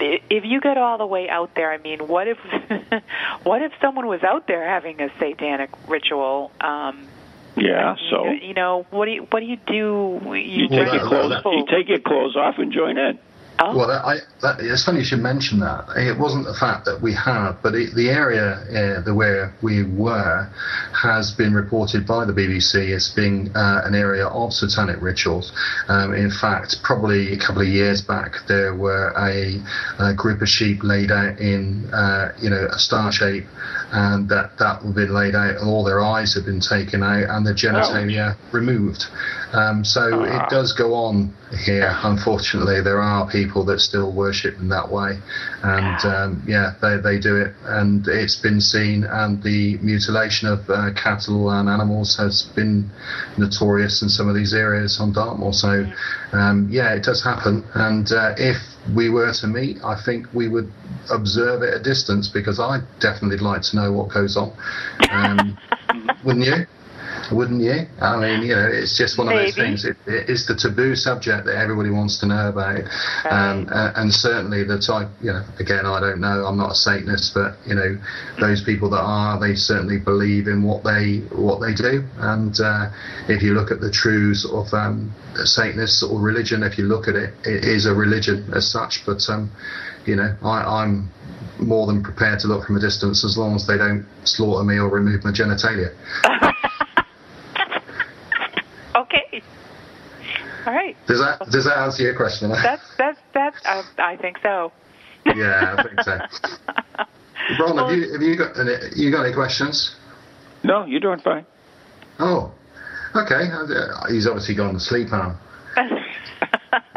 i- 0.00 0.20
if 0.30 0.44
you 0.44 0.60
get 0.60 0.78
all 0.78 0.98
the 0.98 1.06
way 1.06 1.28
out 1.28 1.54
there, 1.54 1.70
I 1.72 1.78
mean, 1.78 2.06
what 2.08 2.26
if 2.28 2.38
what 3.44 3.62
if 3.62 3.72
someone 3.80 4.06
was 4.06 4.22
out 4.22 4.46
there 4.46 4.66
having 4.66 5.00
a 5.00 5.10
satanic 5.18 5.70
ritual? 5.88 6.50
Um, 6.60 7.06
yeah, 7.56 7.96
so 8.10 8.24
you, 8.24 8.48
you 8.48 8.54
know, 8.54 8.86
what 8.90 9.04
do 9.06 9.10
you 9.12 9.22
what 9.30 9.40
do 9.40 9.46
you 9.46 9.56
do? 9.66 10.20
You, 10.24 10.34
you 10.34 10.68
take 10.68 10.92
your 10.92 11.08
clothes 11.08 11.32
you 11.44 11.66
take 11.70 11.88
your 11.88 11.98
clothes 12.00 12.36
off 12.36 12.58
and 12.58 12.72
join 12.72 12.96
in. 12.98 13.18
Well, 13.58 13.86
that, 13.86 14.04
I, 14.04 14.18
that, 14.40 14.60
it's 14.60 14.84
funny 14.84 14.98
you 14.98 15.04
should 15.04 15.20
mention 15.20 15.60
that. 15.60 15.84
It 15.96 16.18
wasn't 16.18 16.46
the 16.46 16.54
fact 16.54 16.84
that 16.86 17.00
we 17.00 17.14
had, 17.14 17.52
but 17.62 17.74
it, 17.74 17.94
the 17.94 18.10
area 18.10 18.54
uh, 18.54 19.02
the 19.02 19.14
where 19.14 19.54
we 19.62 19.84
were 19.84 20.48
has 21.00 21.30
been 21.30 21.54
reported 21.54 22.06
by 22.06 22.24
the 22.24 22.32
BBC 22.32 22.94
as 22.94 23.08
being 23.14 23.54
uh, 23.54 23.82
an 23.84 23.94
area 23.94 24.26
of 24.26 24.52
satanic 24.52 25.00
rituals. 25.00 25.52
Um, 25.88 26.12
in 26.12 26.30
fact, 26.30 26.82
probably 26.82 27.32
a 27.32 27.38
couple 27.38 27.62
of 27.62 27.68
years 27.68 28.02
back, 28.02 28.34
there 28.48 28.74
were 28.74 29.12
a, 29.16 29.62
a 29.98 30.14
group 30.14 30.42
of 30.42 30.48
sheep 30.48 30.82
laid 30.82 31.12
out 31.12 31.38
in, 31.38 31.88
uh, 31.94 32.32
you 32.40 32.50
know, 32.50 32.66
a 32.70 32.78
star 32.78 33.12
shape, 33.12 33.44
and 33.92 34.28
that 34.28 34.58
that 34.58 34.82
had 34.82 34.94
been 34.94 35.14
laid 35.14 35.34
out, 35.34 35.56
and 35.56 35.68
all 35.68 35.84
their 35.84 36.00
eyes 36.00 36.34
had 36.34 36.44
been 36.44 36.60
taken 36.60 37.02
out, 37.02 37.30
and 37.30 37.46
the 37.46 37.52
genitalia 37.52 38.36
removed. 38.52 39.04
Um, 39.52 39.84
so 39.84 40.24
it 40.24 40.48
does 40.50 40.72
go 40.72 40.94
on 40.94 41.34
here. 41.52 41.96
Unfortunately, 42.02 42.80
there 42.80 43.00
are 43.00 43.28
people 43.30 43.64
that 43.66 43.80
still 43.80 44.12
worship 44.12 44.56
in 44.58 44.68
that 44.68 44.90
way, 44.90 45.18
and 45.62 46.04
um, 46.04 46.42
yeah, 46.46 46.74
they, 46.80 46.96
they 46.98 47.18
do 47.18 47.36
it, 47.36 47.54
and 47.64 48.06
it's 48.08 48.36
been 48.36 48.60
seen. 48.60 49.04
And 49.04 49.42
the 49.42 49.78
mutilation 49.78 50.48
of 50.48 50.68
uh, 50.70 50.90
cattle 50.94 51.50
and 51.50 51.68
animals 51.68 52.16
has 52.16 52.42
been 52.56 52.90
notorious 53.38 54.02
in 54.02 54.08
some 54.08 54.28
of 54.28 54.34
these 54.34 54.54
areas 54.54 54.98
on 55.00 55.12
Dartmoor. 55.12 55.52
So 55.52 55.84
um, 56.32 56.68
yeah, 56.70 56.94
it 56.94 57.02
does 57.02 57.22
happen. 57.22 57.64
And 57.74 58.10
uh, 58.12 58.34
if 58.36 58.56
we 58.94 59.10
were 59.10 59.32
to 59.32 59.46
meet, 59.46 59.78
I 59.84 60.00
think 60.04 60.26
we 60.32 60.48
would 60.48 60.72
observe 61.10 61.62
it 61.62 61.74
at 61.74 61.80
a 61.80 61.82
distance 61.82 62.28
because 62.28 62.58
I'd 62.58 62.84
definitely 63.00 63.38
like 63.38 63.62
to 63.62 63.76
know 63.76 63.92
what 63.92 64.08
goes 64.12 64.36
on. 64.36 64.52
Um, 65.12 65.58
wouldn't 66.24 66.46
you? 66.46 66.66
Wouldn't 67.32 67.62
you? 67.62 67.86
I 68.00 68.16
mean, 68.20 68.42
you 68.42 68.54
know, 68.54 68.68
it's 68.70 68.96
just 68.96 69.16
one 69.16 69.28
of 69.28 69.34
those 69.34 69.54
things. 69.54 69.84
It, 69.86 69.96
it's 70.06 70.46
the 70.46 70.54
taboo 70.54 70.94
subject 70.94 71.46
that 71.46 71.56
everybody 71.56 71.88
wants 71.90 72.18
to 72.20 72.26
know 72.26 72.48
about, 72.48 72.82
um, 73.30 73.68
uh, 73.72 73.92
and 73.96 74.12
certainly 74.12 74.64
the 74.64 74.78
type. 74.78 75.08
You 75.22 75.32
know, 75.32 75.44
again, 75.58 75.86
I 75.86 75.98
don't 76.00 76.20
know. 76.20 76.44
I'm 76.44 76.58
not 76.58 76.72
a 76.72 76.74
Satanist, 76.74 77.32
but 77.32 77.56
you 77.66 77.74
know, 77.74 77.98
those 78.38 78.62
people 78.62 78.90
that 78.90 79.00
are, 79.00 79.40
they 79.40 79.54
certainly 79.54 79.98
believe 79.98 80.46
in 80.46 80.62
what 80.62 80.84
they 80.84 81.18
what 81.32 81.60
they 81.60 81.72
do. 81.72 82.04
And 82.18 82.58
uh, 82.60 82.90
if 83.28 83.42
you 83.42 83.54
look 83.54 83.70
at 83.70 83.80
the 83.80 83.90
true 83.90 84.34
sort 84.34 84.66
of 84.66 84.74
um, 84.74 85.14
Satanist 85.44 86.00
sort 86.00 86.14
of 86.14 86.20
religion, 86.20 86.62
if 86.62 86.76
you 86.76 86.84
look 86.84 87.08
at 87.08 87.14
it, 87.14 87.32
it 87.44 87.64
is 87.64 87.86
a 87.86 87.94
religion 87.94 88.50
as 88.54 88.70
such. 88.70 89.06
But 89.06 89.22
um, 89.30 89.50
you 90.04 90.16
know, 90.16 90.36
I, 90.42 90.82
I'm 90.82 91.10
more 91.58 91.86
than 91.86 92.02
prepared 92.02 92.40
to 92.40 92.48
look 92.48 92.66
from 92.66 92.76
a 92.76 92.80
distance 92.80 93.24
as 93.24 93.38
long 93.38 93.54
as 93.54 93.66
they 93.66 93.78
don't 93.78 94.04
slaughter 94.24 94.64
me 94.64 94.78
or 94.78 94.88
remove 94.88 95.24
my 95.24 95.30
genitalia. 95.30 95.94
Okay. 98.94 99.42
All 100.66 100.74
right. 100.74 100.96
Does 101.12 101.20
that 101.20 101.50
does 101.50 101.64
that 101.66 101.76
answer 101.76 102.02
your 102.04 102.16
question? 102.16 102.48
That's 102.48 102.82
that's 102.96 103.20
that's. 103.34 103.58
Uh, 103.66 103.82
I 103.98 104.16
think 104.16 104.38
so. 104.42 104.72
yeah, 105.26 105.76
I 105.76 105.82
think 105.82 106.00
so. 106.00 106.18
Ron, 107.60 107.76
have 107.76 107.94
you 107.94 108.12
have 108.12 108.22
you 108.22 108.34
got 108.34 108.58
any, 108.58 108.72
you 108.96 109.10
got 109.10 109.26
any 109.26 109.34
questions? 109.34 109.94
No, 110.64 110.86
you're 110.86 111.00
doing 111.00 111.20
fine. 111.20 111.44
Oh, 112.18 112.50
okay. 113.14 113.44
He's 114.08 114.26
obviously 114.26 114.54
gone 114.54 114.72
to 114.72 114.80
sleep 114.80 115.08
now. 115.10 115.38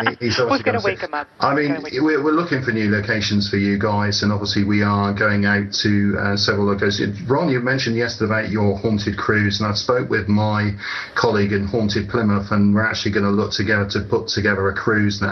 He- 0.02 0.26
He's 0.28 0.40
obviously 0.40 0.64
going 0.64 0.80
to 0.80 0.86
wake 0.86 1.00
him 1.00 1.14
up? 1.14 1.28
I 1.40 1.54
mean, 1.54 1.78
we're, 2.02 2.24
we're 2.24 2.32
looking 2.32 2.62
for 2.64 2.72
new 2.72 2.90
locations 2.90 3.50
for 3.50 3.58
you 3.58 3.78
guys, 3.78 4.24
and 4.24 4.32
obviously 4.32 4.64
we 4.64 4.84
are 4.84 5.14
going 5.14 5.46
out 5.46 5.72
to 5.84 6.16
uh, 6.20 6.38
several 6.38 6.68
locations. 6.68 7.22
Ron, 7.24 7.50
you 7.50 7.60
mentioned 7.60 7.96
yesterday 7.98 8.32
about 8.32 8.50
your 8.52 8.78
haunted 8.78 9.18
cruise, 9.18 9.60
and 9.60 9.70
I 9.70 9.74
spoke 9.74 10.10
with 10.10 10.28
my 10.28 10.72
colleague 11.16 11.52
in 11.52 11.66
Haunted 11.68 12.10
Plymouth, 12.10 12.52
and 12.52 12.74
we're 12.74 12.86
actually 12.86 13.12
going 13.12 13.26
to 13.26 13.32
look 13.32 13.52
together 13.52 13.88
to 13.92 14.02
put 14.02 14.28
together 14.28 14.68
a 14.70 14.74
cruise 14.74 15.22
now. 15.22 15.28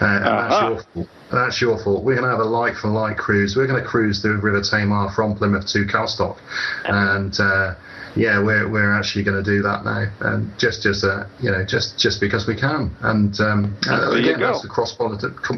Uh, 0.00 0.04
and 0.04 0.24
that's 0.24 0.54
Uh-huh. 0.54 0.68
your 0.70 0.82
fault. 0.94 1.08
That's 1.32 1.60
your 1.60 1.78
fault. 1.82 2.04
We're 2.04 2.14
going 2.14 2.24
to 2.24 2.30
have 2.30 2.40
a 2.40 2.44
like 2.44 2.76
for 2.76 2.88
like 2.88 3.16
cruise. 3.16 3.56
We're 3.56 3.66
going 3.66 3.82
to 3.82 3.88
cruise 3.88 4.22
the 4.22 4.34
River 4.34 4.60
Tamar 4.62 5.10
from 5.14 5.34
Plymouth 5.34 5.66
to 5.68 5.84
Calstock, 5.86 6.38
and 6.84 7.38
uh, 7.40 7.74
yeah, 8.16 8.40
we're 8.40 8.70
we're 8.70 8.94
actually 8.94 9.24
going 9.24 9.42
to 9.42 9.50
do 9.50 9.62
that 9.62 9.84
now, 9.84 10.06
and 10.20 10.56
just 10.58 10.82
just 10.82 11.02
uh, 11.02 11.24
you 11.40 11.50
know 11.50 11.64
just 11.64 11.98
just 11.98 12.20
because 12.20 12.46
we 12.46 12.54
can, 12.54 12.94
and 13.00 13.38
um, 13.40 13.76
uh, 13.88 14.12
again 14.12 14.38
that's 14.38 14.62
the 14.62 14.68
cross 14.68 14.96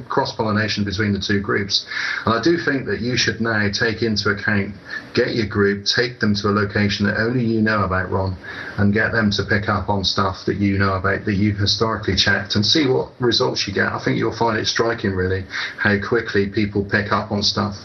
cross 0.09 0.35
pollination 0.35 0.85
between 0.85 1.13
the 1.13 1.21
two 1.21 1.41
groups, 1.41 1.87
and 2.25 2.35
I 2.35 2.43
do 2.43 2.57
think 2.57 2.87
that 2.87 3.01
you 3.01 3.17
should 3.17 3.41
now 3.41 3.69
take 3.71 4.03
into 4.03 4.31
account, 4.31 4.75
get 5.15 5.35
your 5.35 5.47
group, 5.47 5.85
take 5.85 6.21
them 6.21 6.35
to 6.37 6.49
a 6.49 6.53
location 6.53 7.07
that 7.07 7.21
only 7.21 7.45
you 7.45 7.61
know 7.61 7.85
about, 7.85 8.11
Ron, 8.11 8.37
and 8.79 8.93
get 8.93 9.13
them 9.13 9.31
to 9.33 9.45
pick 9.45 9.69
up 9.69 9.91
on 9.91 10.03
stuff 10.03 10.47
that 10.47 10.57
you 10.57 10.79
know 10.79 10.95
about 10.95 11.27
that 11.27 11.35
you've 11.35 11.59
historically 11.59 12.17
checked, 12.17 12.57
and 12.57 12.65
see 12.65 12.89
what 12.89 13.13
results 13.21 13.69
you 13.69 13.75
get. 13.75 13.93
I 13.93 14.03
think 14.03 14.17
you'll 14.17 14.37
find 14.37 14.57
it 14.57 14.67
striking, 14.67 15.13
really, 15.13 15.45
how 15.77 15.97
quickly 16.01 16.49
people 16.49 16.85
pick 16.85 17.13
up 17.13 17.31
on 17.31 17.43
stuff. 17.43 17.77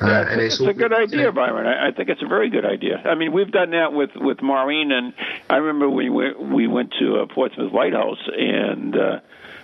Uh, 0.00 0.06
Yeah, 0.06 0.30
and 0.30 0.40
it's, 0.40 0.54
it's 0.54 0.60
it's 0.62 0.70
a 0.70 0.74
good 0.74 0.92
idea, 0.92 1.32
Byron. 1.32 1.66
I, 1.66 1.88
I 1.88 1.92
think 1.92 2.08
it's 2.08 2.22
a 2.22 2.26
very 2.28 2.50
good 2.50 2.64
idea. 2.64 2.98
I 3.04 3.14
mean, 3.14 3.32
we've 3.32 3.50
done 3.50 3.70
that 3.70 3.92
with 3.92 4.10
with 4.16 4.40
Maureen, 4.42 4.92
and 4.92 5.12
I 5.50 5.56
remember 5.56 5.88
we 5.88 6.08
went 6.10 6.40
we 6.40 6.66
went 6.66 6.92
to 7.00 7.20
uh, 7.20 7.26
Portsmouth 7.34 7.72
Lighthouse, 7.72 8.20
and 8.36 8.96
uh, 8.96 9.20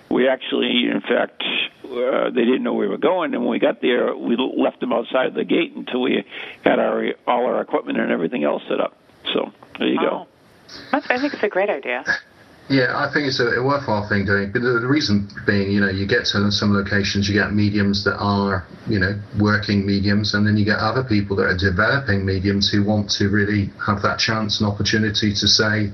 we 0.09 0.27
actually, 0.27 0.87
in 0.91 1.01
fact, 1.01 1.41
uh, 1.85 2.29
they 2.31 2.43
didn't 2.43 2.63
know 2.63 2.73
we 2.73 2.87
were 2.87 2.97
going, 2.97 3.33
and 3.33 3.43
when 3.43 3.51
we 3.51 3.59
got 3.59 3.81
there, 3.81 4.15
we 4.15 4.35
left 4.37 4.79
them 4.79 4.91
outside 4.93 5.33
the 5.33 5.45
gate 5.45 5.73
until 5.75 6.01
we 6.01 6.25
had 6.63 6.79
our 6.79 7.13
all 7.27 7.45
our 7.45 7.61
equipment 7.61 7.99
and 7.99 8.11
everything 8.11 8.43
else 8.43 8.63
set 8.67 8.79
up. 8.79 8.97
So 9.33 9.51
there 9.79 9.87
you 9.87 9.99
go. 9.99 10.27
That's, 10.91 11.09
I 11.09 11.17
think 11.19 11.33
it's 11.33 11.43
a 11.43 11.49
great 11.49 11.69
idea. 11.69 12.03
Yeah, 12.67 12.97
I 12.97 13.13
think 13.13 13.27
it's 13.27 13.39
a, 13.39 13.61
worthwhile 13.61 14.09
thing 14.09 14.25
doing. 14.25 14.51
But 14.51 14.63
the, 14.63 14.79
the 14.79 14.87
reason 14.87 15.29
being, 15.45 15.69
you 15.69 15.79
know, 15.79 15.89
you 15.89 16.07
get 16.07 16.25
to 16.33 16.51
some 16.51 16.73
locations, 16.73 17.29
you 17.29 17.35
get 17.35 17.53
mediums 17.53 18.03
that 18.05 18.17
are, 18.17 18.65
you 18.87 18.97
know, 18.97 19.19
working 19.39 19.85
mediums, 19.85 20.33
and 20.33 20.47
then 20.47 20.57
you 20.57 20.65
get 20.65 20.79
other 20.79 21.03
people 21.03 21.35
that 21.37 21.45
are 21.45 21.57
developing 21.57 22.25
mediums 22.25 22.69
who 22.71 22.83
want 22.83 23.11
to 23.11 23.29
really 23.29 23.69
have 23.85 24.01
that 24.01 24.17
chance 24.17 24.59
and 24.59 24.67
opportunity 24.67 25.29
to 25.29 25.47
say 25.47 25.91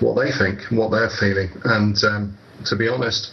what 0.00 0.14
they 0.14 0.32
think, 0.32 0.62
what 0.70 0.90
they're 0.90 1.10
feeling. 1.10 1.50
And 1.64 2.02
um, 2.04 2.38
to 2.64 2.76
be 2.76 2.88
honest, 2.88 3.32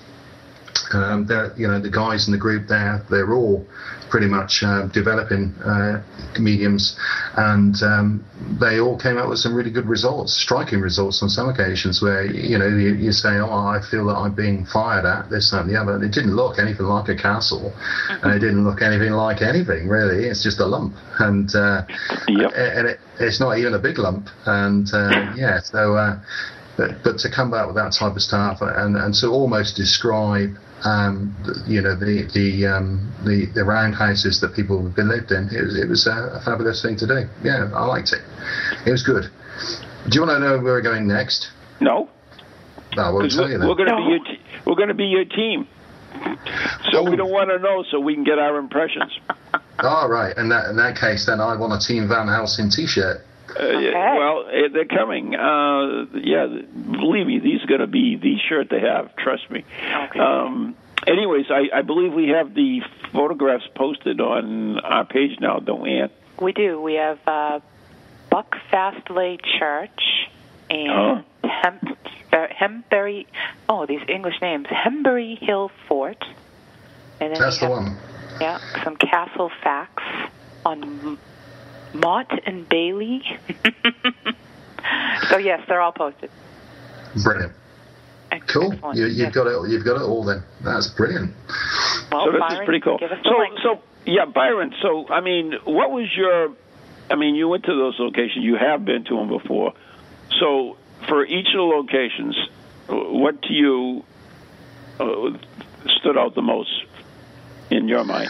um, 0.93 1.27
you 1.57 1.67
know, 1.67 1.79
the 1.79 1.89
guys 1.89 2.27
in 2.27 2.31
the 2.31 2.37
group 2.37 2.67
there, 2.67 3.03
they're 3.09 3.33
all 3.33 3.65
pretty 4.11 4.27
much 4.27 4.61
uh, 4.61 4.87
developing 4.87 5.55
uh, 5.63 6.03
mediums, 6.37 6.99
and 7.37 7.81
um, 7.81 8.23
they 8.59 8.79
all 8.79 8.99
came 8.99 9.17
out 9.17 9.29
with 9.29 9.39
some 9.39 9.55
really 9.55 9.71
good 9.71 9.85
results, 9.85 10.33
striking 10.33 10.81
results 10.81 11.23
on 11.23 11.29
some 11.29 11.47
occasions 11.47 12.01
where 12.01 12.25
you 12.25 12.57
know 12.57 12.67
you, 12.67 12.93
you 12.95 13.11
say, 13.11 13.39
"Oh, 13.39 13.49
I 13.49 13.79
feel 13.89 14.05
that 14.07 14.15
I'm 14.15 14.35
being 14.35 14.65
fired 14.65 15.05
at 15.05 15.29
this, 15.29 15.49
that, 15.51 15.61
and 15.61 15.69
the 15.69 15.79
other." 15.79 15.95
And 15.95 16.03
it 16.03 16.11
didn't 16.11 16.35
look 16.35 16.59
anything 16.59 16.85
like 16.85 17.09
a 17.09 17.15
castle, 17.15 17.73
and 18.09 18.33
it 18.33 18.39
didn't 18.39 18.65
look 18.65 18.81
anything 18.81 19.11
like 19.13 19.41
anything 19.41 19.87
really. 19.87 20.27
It's 20.27 20.43
just 20.43 20.59
a 20.59 20.65
lump, 20.65 20.93
and 21.19 21.49
uh, 21.55 21.83
and 22.27 22.87
it, 22.87 22.99
it's 23.19 23.39
not 23.39 23.57
even 23.57 23.73
a 23.73 23.79
big 23.79 23.97
lump, 23.97 24.27
and 24.45 24.87
uh, 24.93 25.33
yeah, 25.35 25.59
so. 25.61 25.95
Uh, 25.95 26.19
but, 26.77 27.03
but 27.03 27.17
to 27.19 27.29
come 27.29 27.51
back 27.51 27.67
with 27.67 27.75
that 27.75 27.91
type 27.91 28.15
of 28.15 28.21
stuff 28.21 28.59
and, 28.61 28.95
and 28.95 29.13
to 29.15 29.27
almost 29.27 29.75
describe 29.75 30.55
um, 30.84 31.36
you 31.67 31.82
know 31.82 31.95
the 31.95 32.27
the, 32.34 32.65
um, 32.67 33.11
the 33.23 33.45
the 33.53 33.63
roundhouses 33.63 34.41
that 34.41 34.55
people 34.55 34.82
have 34.84 34.95
been 34.95 35.09
lived 35.09 35.32
in 35.32 35.49
it 35.51 35.61
was 35.63 35.77
it 35.77 35.88
was 35.89 36.07
a, 36.07 36.39
a 36.39 36.41
fabulous 36.41 36.82
thing 36.82 36.95
to 36.97 37.07
do. 37.07 37.27
Yeah 37.43 37.69
I 37.73 37.86
liked 37.86 38.13
it. 38.13 38.21
It 38.86 38.91
was 38.91 39.03
good. 39.03 39.25
Do 40.09 40.15
you 40.15 40.21
want 40.25 40.32
to 40.32 40.39
know 40.39 40.53
where 40.57 40.73
we're 40.73 40.82
going 40.82 41.07
next? 41.07 41.51
No. 41.79 42.09
No 42.95 43.03
I 43.03 43.09
won't 43.09 43.23
'Cause 43.25 43.36
tell 43.36 43.43
we're, 43.45 43.51
you 43.51 43.57
then. 43.59 43.67
we're 43.67 43.75
going 43.75 43.89
to 43.89 43.95
be 43.95 44.03
your 44.09 44.19
te- 44.19 44.41
we're 44.65 44.75
going 44.75 44.88
to 44.89 44.93
be 44.95 45.05
your 45.05 45.25
team. 45.25 45.67
So 46.91 47.09
we 47.09 47.15
don't 47.15 47.32
want 47.32 47.49
to 47.49 47.59
know, 47.59 47.84
so 47.89 47.99
we 47.99 48.13
can 48.13 48.23
get 48.23 48.38
our 48.38 48.57
impressions. 48.57 49.17
all 49.79 50.09
right. 50.09 50.36
In 50.38 50.49
that 50.49 50.69
in 50.69 50.75
that 50.77 50.97
case 50.97 51.25
then 51.25 51.39
I 51.39 51.55
want 51.55 51.73
a 51.73 51.79
Team 51.86 52.07
Van 52.07 52.27
Helsing 52.27 52.69
t-shirt 52.69 53.21
Uh, 53.59 53.79
yeah, 53.79 54.17
well, 54.17 54.47
eh, 54.51 54.67
they're 54.71 54.85
coming. 54.85 55.35
Uh, 55.35 56.05
yeah, 56.13 56.47
believe 56.47 57.27
me, 57.27 57.39
these 57.39 57.63
are 57.63 57.67
going 57.67 57.81
to 57.81 57.87
be 57.87 58.15
the 58.15 58.37
shirt 58.47 58.69
they 58.69 58.79
have. 58.79 59.15
Trust 59.15 59.49
me. 59.49 59.65
Um, 60.19 60.75
anyways, 61.05 61.45
I, 61.49 61.69
I 61.79 61.81
believe 61.81 62.13
we 62.13 62.29
have 62.29 62.53
the 62.53 62.81
photographs 63.11 63.67
posted 63.75 64.21
on 64.21 64.79
our 64.79 65.05
page 65.05 65.39
now, 65.39 65.59
don't 65.59 65.81
we, 65.81 65.99
Ann? 65.99 66.09
We 66.39 66.53
do. 66.53 66.81
We 66.81 66.95
have 66.95 67.19
uh, 67.27 67.59
Buck 68.29 68.55
Fastley 68.71 69.39
Church 69.59 70.29
and 70.69 71.23
Hem, 71.43 71.79
uh, 72.31 72.47
Hembury. 72.49 73.27
Oh, 73.67 73.85
these 73.85 74.01
English 74.07 74.41
names: 74.41 74.67
Hembury 74.69 75.35
Hill 75.35 75.71
Fort. 75.87 76.23
And 77.19 77.33
then 77.33 77.39
that's 77.39 77.59
the 77.59 77.67
have 77.67 77.71
one 77.71 77.97
Yeah, 78.39 78.83
some 78.83 78.95
castle 78.95 79.51
facts 79.61 80.03
on 80.65 80.83
M- 80.83 81.19
Motte 81.93 82.39
and 82.45 82.67
Bailey. 82.67 83.21
so 85.29 85.37
yes, 85.37 85.61
they're 85.67 85.81
all 85.81 85.91
posted. 85.91 86.29
Brilliant. 87.23 87.53
Cool. 88.47 88.71
Excellent. 88.73 88.97
You, 88.97 89.05
you've 89.07 89.17
Yes. 89.17 89.33
got 89.33 89.47
it. 89.47 89.69
You've 89.69 89.83
got 89.85 89.97
it 89.97 90.03
all. 90.03 90.23
Then 90.23 90.43
that's 90.63 90.87
brilliant. 90.87 91.33
Well, 92.11 92.25
so 92.25 92.31
this 92.31 92.39
Byron, 92.39 92.61
is 92.61 92.65
pretty 92.65 92.79
cool. 92.79 92.97
Give 92.97 93.11
us 93.11 93.19
the 93.23 93.29
So, 93.29 93.37
link. 93.37 93.59
so 93.61 93.81
yeah, 94.05 94.25
Byron. 94.25 94.73
So, 94.81 95.07
I 95.09 95.19
mean, 95.21 95.53
what 95.65 95.91
was 95.91 96.07
your? 96.15 96.53
I 97.09 97.15
mean, 97.15 97.35
you 97.35 97.47
went 97.49 97.65
to 97.65 97.75
those 97.75 97.95
locations. 97.99 98.43
You 98.45 98.55
have 98.55 98.85
been 98.85 99.03
to 99.05 99.15
them 99.17 99.27
before. 99.27 99.73
So, 100.39 100.77
for 101.09 101.25
each 101.25 101.47
of 101.47 101.53
the 101.55 101.61
locations, 101.61 102.37
what 102.87 103.41
to 103.43 103.53
you 103.53 104.05
uh, 104.99 105.37
stood 105.99 106.17
out 106.17 106.33
the 106.35 106.41
most 106.41 106.71
in 107.69 107.87
your 107.89 108.05
mind? 108.05 108.29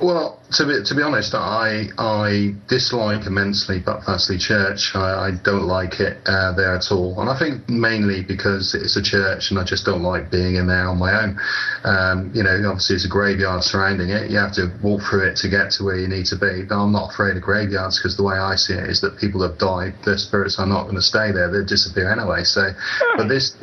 Well, 0.00 0.42
to 0.52 0.66
be, 0.66 0.84
to 0.84 0.94
be 0.94 1.02
honest, 1.02 1.34
I 1.34 1.88
I 1.96 2.54
dislike 2.68 3.26
immensely 3.26 3.80
Buckfastleigh 3.80 4.40
Church. 4.40 4.92
I, 4.94 5.28
I 5.28 5.30
don't 5.42 5.64
like 5.64 6.00
it 6.00 6.18
uh, 6.26 6.52
there 6.52 6.74
at 6.74 6.90
all, 6.90 7.20
and 7.20 7.30
I 7.30 7.38
think 7.38 7.68
mainly 7.68 8.22
because 8.22 8.74
it's 8.74 8.96
a 8.96 9.02
church, 9.02 9.50
and 9.50 9.58
I 9.58 9.64
just 9.64 9.84
don't 9.84 10.02
like 10.02 10.30
being 10.30 10.56
in 10.56 10.66
there 10.66 10.88
on 10.88 10.98
my 10.98 11.22
own. 11.22 11.38
Um, 11.84 12.32
you 12.34 12.42
know, 12.42 12.52
obviously 12.66 12.96
it's 12.96 13.06
a 13.06 13.08
graveyard 13.08 13.62
surrounding 13.64 14.10
it. 14.10 14.30
You 14.30 14.38
have 14.38 14.52
to 14.54 14.72
walk 14.82 15.02
through 15.08 15.28
it 15.28 15.36
to 15.36 15.48
get 15.48 15.70
to 15.78 15.84
where 15.84 15.96
you 15.96 16.08
need 16.08 16.26
to 16.26 16.36
be. 16.36 16.64
But 16.68 16.76
I'm 16.76 16.92
not 16.92 17.12
afraid 17.12 17.36
of 17.36 17.42
graveyards 17.42 17.98
because 17.98 18.16
the 18.16 18.24
way 18.24 18.36
I 18.36 18.56
see 18.56 18.74
it 18.74 18.88
is 18.90 19.00
that 19.00 19.18
people 19.18 19.42
have 19.42 19.58
died. 19.58 19.94
Their 20.04 20.18
spirits 20.18 20.58
are 20.58 20.66
not 20.66 20.84
going 20.84 20.96
to 20.96 21.02
stay 21.02 21.32
there. 21.32 21.50
They 21.50 21.64
disappear 21.64 22.10
anyway. 22.10 22.44
So, 22.44 22.72
but 23.16 23.28
this 23.28 23.56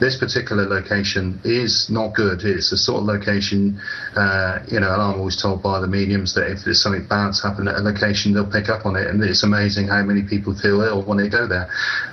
this 0.00 0.16
particular 0.16 0.66
location 0.66 1.40
is 1.44 1.88
not 1.90 2.14
good. 2.14 2.44
It's 2.44 2.72
a 2.72 2.76
sort 2.76 3.00
of 3.00 3.06
location, 3.06 3.80
uh, 4.16 4.60
you 4.68 4.80
know, 4.80 4.92
and 4.92 5.02
I'm 5.02 5.18
always 5.18 5.40
told 5.40 5.62
by 5.62 5.69
the 5.78 5.86
mediums 5.86 6.34
that 6.34 6.50
if 6.50 6.64
there's 6.64 6.82
something 6.82 7.06
bad's 7.06 7.42
happened 7.42 7.68
at 7.68 7.76
a 7.76 7.80
location, 7.80 8.34
they'll 8.34 8.50
pick 8.50 8.68
up 8.68 8.86
on 8.86 8.96
it. 8.96 9.06
And 9.06 9.22
it's 9.22 9.44
amazing 9.44 9.86
how 9.86 10.02
many 10.02 10.22
people 10.22 10.54
feel 10.54 10.80
ill 10.80 11.04
when 11.04 11.18
they 11.18 11.28
go 11.28 11.46
there. 11.46 11.70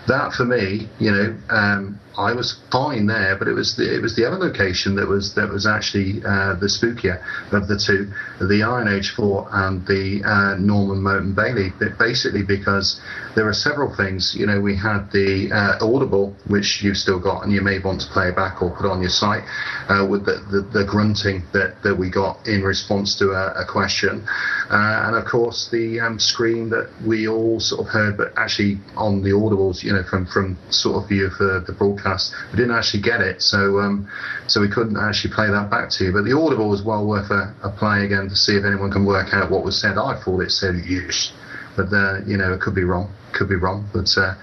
That 0.08 0.34
for 0.34 0.46
me, 0.46 0.88
you 1.00 1.12
know, 1.12 1.36
um, 1.50 2.00
I 2.18 2.34
was 2.34 2.60
fine 2.72 3.06
there, 3.06 3.36
but 3.38 3.48
it 3.48 3.54
was 3.54 3.76
the, 3.76 3.96
it 3.96 4.02
was 4.02 4.16
the 4.16 4.26
other 4.26 4.38
location 4.38 4.96
that 4.96 5.08
was 5.08 5.36
that 5.36 5.50
was 5.50 5.68
actually 5.68 6.24
uh, 6.26 6.56
the 6.56 6.66
spookier 6.66 7.22
of 7.54 7.68
the 7.68 7.78
two, 7.78 8.12
the 8.46 8.64
Iron 8.64 8.88
Age 8.88 9.12
Fort 9.12 9.48
and 9.52 9.86
the 9.86 10.24
uh, 10.26 10.56
Norman 10.58 11.04
Motte 11.04 11.22
and 11.22 11.36
Bailey. 11.36 11.72
But 11.80 11.98
basically, 12.00 12.44
because 12.44 13.00
there 13.38 13.48
are 13.48 13.54
several 13.54 13.96
things. 13.96 14.36
You 14.36 14.48
know, 14.48 14.60
we 14.60 14.76
had 14.76 15.12
the 15.12 15.52
uh, 15.54 15.86
Audible, 15.86 16.36
which 16.48 16.82
you've 16.82 16.98
still 16.98 17.20
got, 17.20 17.44
and 17.44 17.54
you 17.54 17.62
may 17.62 17.78
want 17.78 18.02
to 18.02 18.08
play 18.08 18.32
back 18.32 18.64
or 18.64 18.72
put 18.72 18.88
on 18.88 19.00
your 19.00 19.12
site 19.12 19.44
uh, 19.90 20.08
with 20.10 20.26
the, 20.26 20.44
the, 20.50 20.62
the 20.74 20.84
grunting 20.84 21.44
that, 21.54 21.76
that 21.84 21.96
we 21.96 22.10
got 22.10 22.48
in 22.48 22.64
response 22.64 23.16
to 23.20 23.30
a, 23.34 23.62
a 23.62 23.66
question, 23.66 24.26
uh, 24.72 25.04
and 25.06 25.16
of 25.16 25.26
course 25.26 25.70
the 25.72 26.00
um, 26.00 26.18
scream 26.18 26.70
that 26.72 26.90
we 27.06 27.28
all 27.28 27.60
sort 27.60 27.86
of 27.86 27.88
heard, 27.94 28.18
but 28.18 28.34
actually 28.38 28.80
on 28.96 29.22
the 29.22 29.30
audibles, 29.30 29.84
you 29.84 29.94
know, 29.94 30.04
from 30.10 30.26
from 30.26 30.58
sort 30.72 31.04
of 31.04 31.08
view 31.08 31.28
of 31.28 31.38
the, 31.38 31.64
the 31.68 31.74
broadcast, 32.08 32.34
we 32.52 32.58
didn't 32.58 32.76
actually 32.76 33.02
get 33.02 33.22
it, 33.22 33.42
so 33.42 33.80
um, 33.80 34.10
so 34.48 34.62
we 34.62 34.70
couldn't 34.70 34.98
actually 34.98 35.34
play 35.34 35.50
that 35.50 35.70
back 35.70 35.90
to 35.92 36.06
you. 36.06 36.12
But 36.12 36.24
the 36.24 36.38
audible 36.38 36.70
was 36.70 36.84
well 36.84 37.06
worth 37.06 37.32
a, 37.32 37.54
a 37.64 37.70
play 37.70 38.06
again 38.06 38.30
to 38.30 38.36
see 38.36 38.56
if 38.56 38.66
anyone 38.66 38.92
can 38.92 39.06
work 39.06 39.34
out 39.34 39.52
what 39.52 39.64
was 39.64 39.80
said. 39.80 39.98
I 39.98 40.20
thought 40.24 40.42
it 40.42 40.52
said 40.52 40.76
yes, 40.88 41.34
but 41.76 41.92
uh, 41.94 42.20
you 42.26 42.38
know, 42.38 42.54
it 42.54 42.62
could 42.62 42.76
be 42.76 42.84
wrong, 42.84 43.14
could 43.34 43.50
be 43.50 43.56
wrong, 43.56 43.90
but. 43.94 44.10
Uh, 44.18 44.36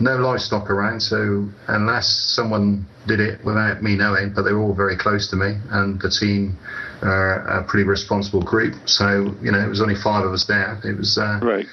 no 0.00 0.16
livestock 0.16 0.70
around, 0.70 1.00
so 1.00 1.48
unless 1.68 2.08
someone 2.08 2.86
did 3.06 3.20
it 3.20 3.44
without 3.44 3.82
me 3.82 3.96
knowing, 3.96 4.32
but 4.34 4.42
they 4.42 4.52
were 4.52 4.60
all 4.60 4.74
very 4.74 4.96
close 4.96 5.28
to 5.30 5.36
me, 5.36 5.56
and 5.70 6.00
the 6.00 6.10
team 6.10 6.58
are 7.02 7.60
a 7.60 7.64
pretty 7.64 7.84
responsible 7.84 8.42
group. 8.42 8.74
So 8.86 9.34
you 9.40 9.52
know, 9.52 9.58
it 9.58 9.68
was 9.68 9.80
only 9.80 9.94
five 9.94 10.24
of 10.24 10.32
us 10.32 10.44
there. 10.46 10.80
It 10.84 10.96
was 10.96 11.18
uh, 11.18 11.40
right. 11.42 11.66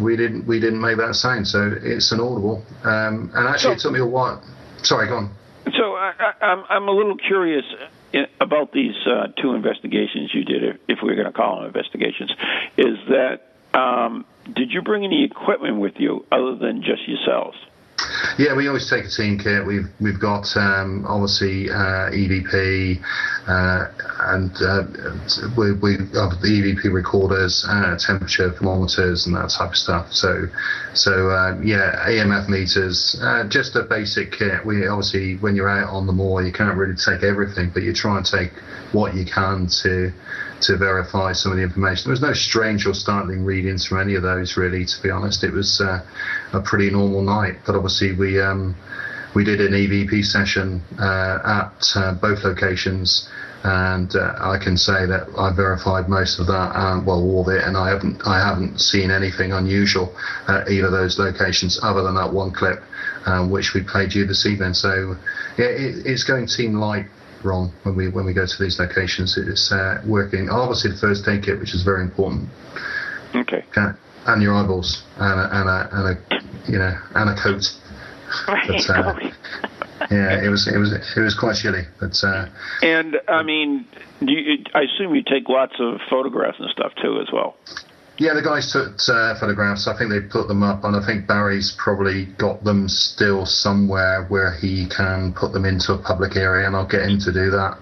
We 0.00 0.16
didn't 0.16 0.46
we 0.46 0.60
didn't 0.60 0.80
make 0.80 0.96
that 0.98 1.14
sound, 1.14 1.48
so 1.48 1.72
it's 1.82 2.12
an 2.12 2.20
audible. 2.20 2.64
Um, 2.84 3.30
and 3.34 3.48
actually, 3.48 3.74
it 3.74 3.80
took 3.80 3.92
me 3.92 4.00
a 4.00 4.06
while. 4.06 4.42
Sorry, 4.82 5.08
go 5.08 5.18
on. 5.18 5.30
So 5.76 5.94
I, 5.94 6.12
I, 6.18 6.44
I'm 6.44 6.64
I'm 6.68 6.88
a 6.88 6.92
little 6.92 7.16
curious 7.16 7.64
about 8.40 8.72
these 8.72 8.94
uh, 9.06 9.28
two 9.40 9.52
investigations 9.52 10.34
you 10.34 10.44
did, 10.44 10.64
if, 10.64 10.76
if 10.88 10.98
we're 11.02 11.14
going 11.14 11.26
to 11.26 11.32
call 11.32 11.56
them 11.56 11.66
investigations. 11.66 12.30
Is 12.76 12.96
that 13.08 13.78
um, 13.78 14.24
did 14.52 14.72
you 14.72 14.82
bring 14.82 15.04
any 15.04 15.24
equipment 15.24 15.78
with 15.78 15.94
you 15.98 16.26
other 16.32 16.56
than 16.56 16.82
just 16.82 17.06
yourselves? 17.06 17.56
Yeah, 18.38 18.54
we 18.54 18.68
always 18.68 18.88
take 18.88 19.04
a 19.04 19.08
team 19.08 19.38
kit. 19.38 19.64
We've 19.64 19.88
we've 20.00 20.20
got 20.20 20.56
um, 20.56 21.04
obviously 21.06 21.70
uh, 21.70 22.10
EVP, 22.10 23.00
uh, 23.46 23.86
and 24.20 24.52
uh, 24.62 24.84
we 25.56 25.72
we 25.72 25.92
have 26.14 26.40
the 26.40 26.48
EVP 26.48 26.92
recorders, 26.92 27.66
uh, 27.68 27.96
temperature 27.98 28.50
thermometers, 28.52 29.26
and 29.26 29.36
that 29.36 29.50
type 29.50 29.70
of 29.70 29.76
stuff. 29.76 30.12
So, 30.12 30.46
so 30.94 31.30
uh, 31.30 31.58
yeah, 31.62 32.06
EMF 32.06 32.48
meters, 32.48 33.18
uh, 33.22 33.44
just 33.48 33.76
a 33.76 33.82
basic 33.82 34.32
kit. 34.32 34.64
We 34.64 34.86
obviously 34.86 35.36
when 35.36 35.54
you're 35.54 35.68
out 35.68 35.90
on 35.90 36.06
the 36.06 36.12
moor, 36.12 36.42
you 36.42 36.52
can't 36.52 36.76
really 36.76 36.96
take 36.96 37.22
everything, 37.22 37.70
but 37.74 37.82
you 37.82 37.92
try 37.92 38.16
and 38.16 38.26
take 38.26 38.52
what 38.92 39.14
you 39.14 39.24
can 39.24 39.68
to 39.82 40.12
to 40.62 40.76
verify 40.76 41.32
some 41.32 41.52
of 41.52 41.58
the 41.58 41.64
information. 41.64 42.04
There 42.04 42.12
was 42.12 42.20
no 42.20 42.32
strange 42.32 42.86
or 42.86 42.94
startling 42.94 43.44
readings 43.44 43.86
from 43.86 44.00
any 44.00 44.14
of 44.14 44.22
those, 44.22 44.56
really. 44.56 44.84
To 44.84 45.02
be 45.02 45.10
honest, 45.10 45.44
it 45.44 45.52
was 45.52 45.80
uh, 45.80 46.04
a 46.52 46.60
pretty 46.60 46.90
normal 46.90 47.22
night. 47.22 47.56
But 47.66 47.76
obviously, 47.76 48.12
we 48.12 48.40
um, 48.40 48.76
we 49.34 49.44
did 49.44 49.60
an 49.60 49.72
EVP 49.72 50.24
session 50.24 50.82
uh, 50.98 51.38
at 51.44 51.92
uh, 51.96 52.14
both 52.14 52.44
locations, 52.44 53.28
and 53.62 54.14
uh, 54.16 54.34
I 54.40 54.58
can 54.58 54.76
say 54.76 55.06
that 55.06 55.28
I 55.38 55.54
verified 55.54 56.08
most 56.08 56.40
of 56.40 56.46
that, 56.46 56.76
um, 56.76 57.04
well, 57.04 57.22
all 57.22 57.42
of 57.42 57.54
it, 57.54 57.62
and 57.64 57.76
I 57.76 57.88
haven't 57.90 58.22
I 58.26 58.38
haven't 58.38 58.80
seen 58.80 59.10
anything 59.10 59.52
unusual 59.52 60.14
at 60.48 60.68
either 60.68 60.86
of 60.86 60.92
those 60.92 61.18
locations, 61.18 61.78
other 61.82 62.02
than 62.02 62.14
that 62.16 62.32
one 62.32 62.52
clip. 62.52 62.82
Um, 63.26 63.50
which 63.50 63.74
we 63.74 63.82
played 63.82 64.14
you 64.14 64.24
this 64.24 64.46
evening, 64.46 64.72
so 64.72 65.14
yeah, 65.58 65.66
it, 65.66 66.06
it's 66.06 66.24
going 66.24 66.46
to 66.46 66.50
seem 66.50 66.76
like 66.76 67.04
wrong 67.44 67.72
when 67.82 67.96
we 67.96 68.08
when 68.08 68.24
we 68.24 68.32
go 68.32 68.46
to 68.46 68.62
these 68.62 68.78
locations. 68.78 69.36
It's 69.36 69.72
uh, 69.72 70.02
working. 70.06 70.48
Obviously, 70.48 70.90
the 70.92 70.98
first 70.98 71.26
aid 71.28 71.44
kit, 71.44 71.58
which 71.58 71.74
is 71.74 71.82
very 71.82 72.02
important. 72.02 72.48
Okay. 73.34 73.64
Okay. 73.70 73.96
And 74.26 74.42
your 74.42 74.54
eyeballs, 74.54 75.02
and 75.16 75.40
a, 75.40 75.60
and 75.60 75.68
a, 75.68 75.88
and 75.92 76.18
a 76.18 76.70
you 76.70 76.78
know, 76.78 76.94
and 77.14 77.30
a 77.30 77.42
coat. 77.42 77.64
Right. 78.46 78.68
But, 78.68 78.90
uh, 78.90 79.14
yeah, 80.10 80.44
it 80.44 80.48
was 80.48 80.68
it 80.68 80.78
was 80.78 80.92
it 80.92 81.20
was 81.20 81.34
quite 81.34 81.56
chilly, 81.56 81.82
but 81.98 82.22
uh, 82.22 82.46
And 82.82 83.16
I 83.28 83.42
mean, 83.42 83.86
do 84.20 84.32
you, 84.32 84.64
I 84.74 84.82
assume 84.82 85.14
you 85.14 85.22
take 85.22 85.48
lots 85.48 85.74
of 85.78 86.00
photographs 86.08 86.58
and 86.58 86.70
stuff 86.70 86.92
too, 87.02 87.20
as 87.20 87.32
well. 87.32 87.56
Yeah, 88.20 88.34
the 88.34 88.42
guys 88.42 88.70
took 88.70 89.00
uh, 89.08 89.34
photographs. 89.40 89.88
I 89.88 89.96
think 89.96 90.10
they 90.10 90.20
put 90.20 90.46
them 90.46 90.62
up, 90.62 90.84
and 90.84 90.94
I 90.94 91.00
think 91.06 91.26
Barry's 91.26 91.74
probably 91.78 92.26
got 92.36 92.62
them 92.62 92.86
still 92.86 93.46
somewhere 93.46 94.26
where 94.28 94.52
he 94.52 94.86
can 94.94 95.32
put 95.32 95.52
them 95.52 95.64
into 95.64 95.94
a 95.94 95.98
public 95.98 96.36
area, 96.36 96.66
and 96.66 96.76
I'll 96.76 96.86
get 96.86 97.08
him 97.08 97.18
to 97.18 97.32
do 97.32 97.50
that. 97.50 97.78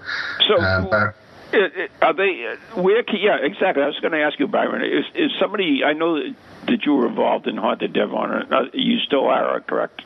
So, 0.47 0.55
Bar- 0.89 1.15
It, 1.51 1.71
it, 1.75 1.91
are 2.01 2.13
they? 2.13 2.45
uh, 2.45 2.81
Where? 2.81 3.03
Can, 3.03 3.17
yeah, 3.19 3.37
exactly. 3.41 3.81
I 3.81 3.87
was 3.87 3.99
going 3.99 4.13
to 4.13 4.21
ask 4.21 4.39
you, 4.39 4.47
Byron. 4.47 4.83
Is 4.83 5.05
is 5.15 5.31
somebody? 5.39 5.83
I 5.83 5.93
know 5.93 6.19
that, 6.67 6.85
you 6.85 6.93
were 6.93 7.07
involved 7.07 7.47
in 7.47 7.57
Haunted 7.57 7.93
Devon. 7.93 8.31
Uh, 8.51 8.65
you 8.73 8.99
still 8.99 9.25
are, 9.25 9.59
correct? 9.61 10.03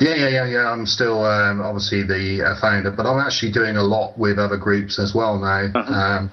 Yeah, 0.00 0.14
yeah, 0.14 0.28
yeah, 0.28 0.46
yeah. 0.46 0.70
I'm 0.70 0.86
still 0.86 1.24
um, 1.24 1.62
obviously 1.62 2.02
the 2.02 2.42
uh, 2.44 2.60
founder, 2.60 2.90
but 2.90 3.06
I'm 3.06 3.18
actually 3.18 3.52
doing 3.52 3.76
a 3.76 3.82
lot 3.82 4.18
with 4.18 4.38
other 4.38 4.58
groups 4.58 4.98
as 4.98 5.14
well 5.14 5.38
now. 5.38 5.70
Um, 5.74 6.30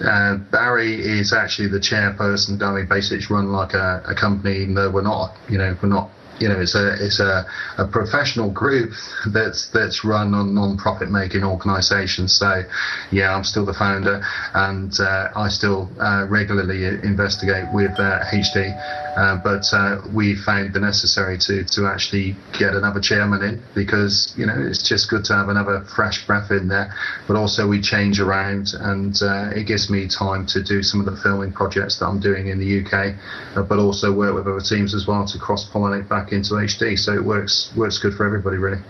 uh, 0.00 0.36
Barry 0.36 0.94
is 0.94 1.32
actually 1.32 1.68
the 1.68 1.78
chairperson. 1.78 2.62
I 2.62 2.72
mean, 2.72 2.86
basically, 2.88 3.18
it's 3.18 3.30
run 3.30 3.52
like 3.52 3.74
a, 3.74 4.02
a 4.06 4.14
company, 4.14 4.64
though 4.72 4.90
we're 4.90 5.02
not. 5.02 5.36
You 5.50 5.58
know, 5.58 5.76
we're 5.82 5.88
not. 5.88 6.10
You 6.40 6.48
know, 6.48 6.60
it's 6.60 6.74
a 6.74 6.94
it's 7.04 7.20
a, 7.20 7.46
a 7.78 7.86
professional 7.86 8.50
group 8.50 8.92
that's 9.32 9.68
that's 9.68 10.04
run 10.04 10.34
on 10.34 10.54
non-profit 10.54 11.10
making 11.10 11.44
organisations. 11.44 12.36
So, 12.36 12.62
yeah, 13.10 13.34
I'm 13.34 13.44
still 13.44 13.64
the 13.66 13.74
founder, 13.74 14.22
and 14.54 14.92
uh, 15.00 15.30
I 15.34 15.48
still 15.48 15.88
uh, 16.00 16.26
regularly 16.28 16.84
investigate 16.84 17.66
with 17.72 17.92
uh, 17.98 18.20
HD. 18.32 18.72
Uh, 19.16 19.36
but 19.36 19.64
uh, 19.72 20.00
we 20.12 20.36
found 20.36 20.72
the 20.72 20.80
necessary 20.80 21.38
to 21.38 21.64
to 21.64 21.86
actually 21.86 22.36
get 22.58 22.74
another 22.74 23.00
chairman 23.00 23.42
in 23.42 23.62
because 23.74 24.32
you 24.36 24.46
know 24.46 24.54
it's 24.56 24.86
just 24.86 25.08
good 25.10 25.24
to 25.24 25.34
have 25.34 25.48
another 25.48 25.84
fresh 25.94 26.26
breath 26.26 26.50
in 26.50 26.68
there. 26.68 26.94
But 27.26 27.36
also 27.36 27.66
we 27.66 27.80
change 27.80 28.20
around, 28.20 28.74
and 28.78 29.20
uh, 29.22 29.50
it 29.54 29.64
gives 29.64 29.90
me 29.90 30.08
time 30.08 30.46
to 30.46 30.62
do 30.62 30.82
some 30.82 31.00
of 31.00 31.06
the 31.06 31.16
filming 31.22 31.52
projects 31.52 31.98
that 31.98 32.06
I'm 32.06 32.20
doing 32.20 32.48
in 32.48 32.58
the 32.58 32.84
UK, 32.84 33.14
uh, 33.56 33.62
but 33.62 33.78
also 33.78 34.12
work 34.12 34.34
with 34.34 34.46
other 34.46 34.60
teams 34.60 34.94
as 34.94 35.06
well 35.06 35.26
to 35.26 35.38
cross 35.38 35.68
pollinate 35.68 36.08
back 36.08 36.32
into 36.32 36.54
HD. 36.54 36.98
So 36.98 37.14
it 37.14 37.24
works 37.24 37.72
works 37.76 37.98
good 37.98 38.14
for 38.14 38.24
everybody 38.24 38.56
really. 38.56 38.82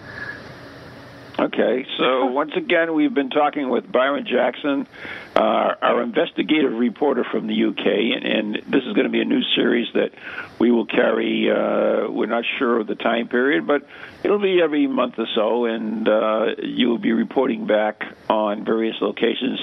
Okay, 1.40 1.86
so 1.98 2.26
once 2.26 2.50
again, 2.56 2.94
we've 2.94 3.14
been 3.14 3.30
talking 3.30 3.68
with 3.68 3.90
Byron 3.92 4.26
Jackson, 4.26 4.88
uh, 5.36 5.74
our 5.80 6.02
investigative 6.02 6.72
reporter 6.72 7.24
from 7.30 7.46
the 7.46 7.64
UK, 7.64 7.86
and, 7.86 8.26
and 8.26 8.54
this 8.66 8.82
is 8.82 8.92
going 8.94 9.04
to 9.04 9.08
be 9.08 9.20
a 9.20 9.24
new 9.24 9.42
series 9.54 9.86
that 9.94 10.10
we 10.58 10.72
will 10.72 10.86
carry. 10.86 11.48
Uh, 11.48 12.10
we're 12.10 12.26
not 12.26 12.42
sure 12.58 12.80
of 12.80 12.88
the 12.88 12.96
time 12.96 13.28
period, 13.28 13.68
but 13.68 13.86
it'll 14.24 14.40
be 14.40 14.60
every 14.60 14.88
month 14.88 15.14
or 15.16 15.28
so, 15.36 15.66
and 15.66 16.08
uh, 16.08 16.46
you 16.60 16.88
will 16.88 16.98
be 16.98 17.12
reporting 17.12 17.68
back 17.68 18.02
on 18.28 18.64
various 18.64 18.96
locations 19.00 19.60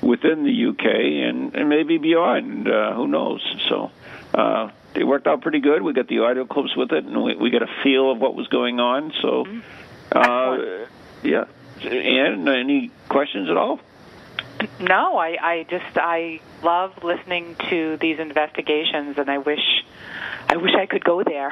within 0.00 0.44
the 0.44 0.66
UK 0.68 0.84
and, 0.84 1.52
and 1.56 1.68
maybe 1.68 1.98
beyond. 1.98 2.68
Uh, 2.68 2.94
who 2.94 3.08
knows? 3.08 3.44
So. 3.68 3.90
Uh, 4.32 4.70
it 4.94 5.04
worked 5.04 5.26
out 5.26 5.40
pretty 5.40 5.60
good. 5.60 5.82
We 5.82 5.94
got 5.94 6.06
the 6.06 6.20
audio 6.20 6.44
clips 6.44 6.76
with 6.76 6.92
it, 6.92 7.04
and 7.04 7.22
we, 7.22 7.34
we 7.36 7.50
got 7.50 7.62
a 7.62 7.82
feel 7.82 8.12
of 8.12 8.18
what 8.18 8.34
was 8.34 8.46
going 8.48 8.78
on. 8.78 9.12
So, 9.22 9.46
uh, 10.12 10.86
yeah. 11.22 11.44
And 11.82 12.48
any 12.48 12.90
questions 13.08 13.48
at 13.50 13.56
all? 13.56 13.80
No, 14.80 15.16
I, 15.16 15.36
I 15.40 15.66
just 15.70 15.96
I 15.96 16.40
love 16.64 17.04
listening 17.04 17.54
to 17.70 17.96
these 18.00 18.18
investigations, 18.18 19.16
and 19.16 19.30
I 19.30 19.38
wish 19.38 19.60
I 20.48 20.56
wish 20.56 20.72
I 20.76 20.86
could 20.86 21.04
go 21.04 21.22
there. 21.22 21.50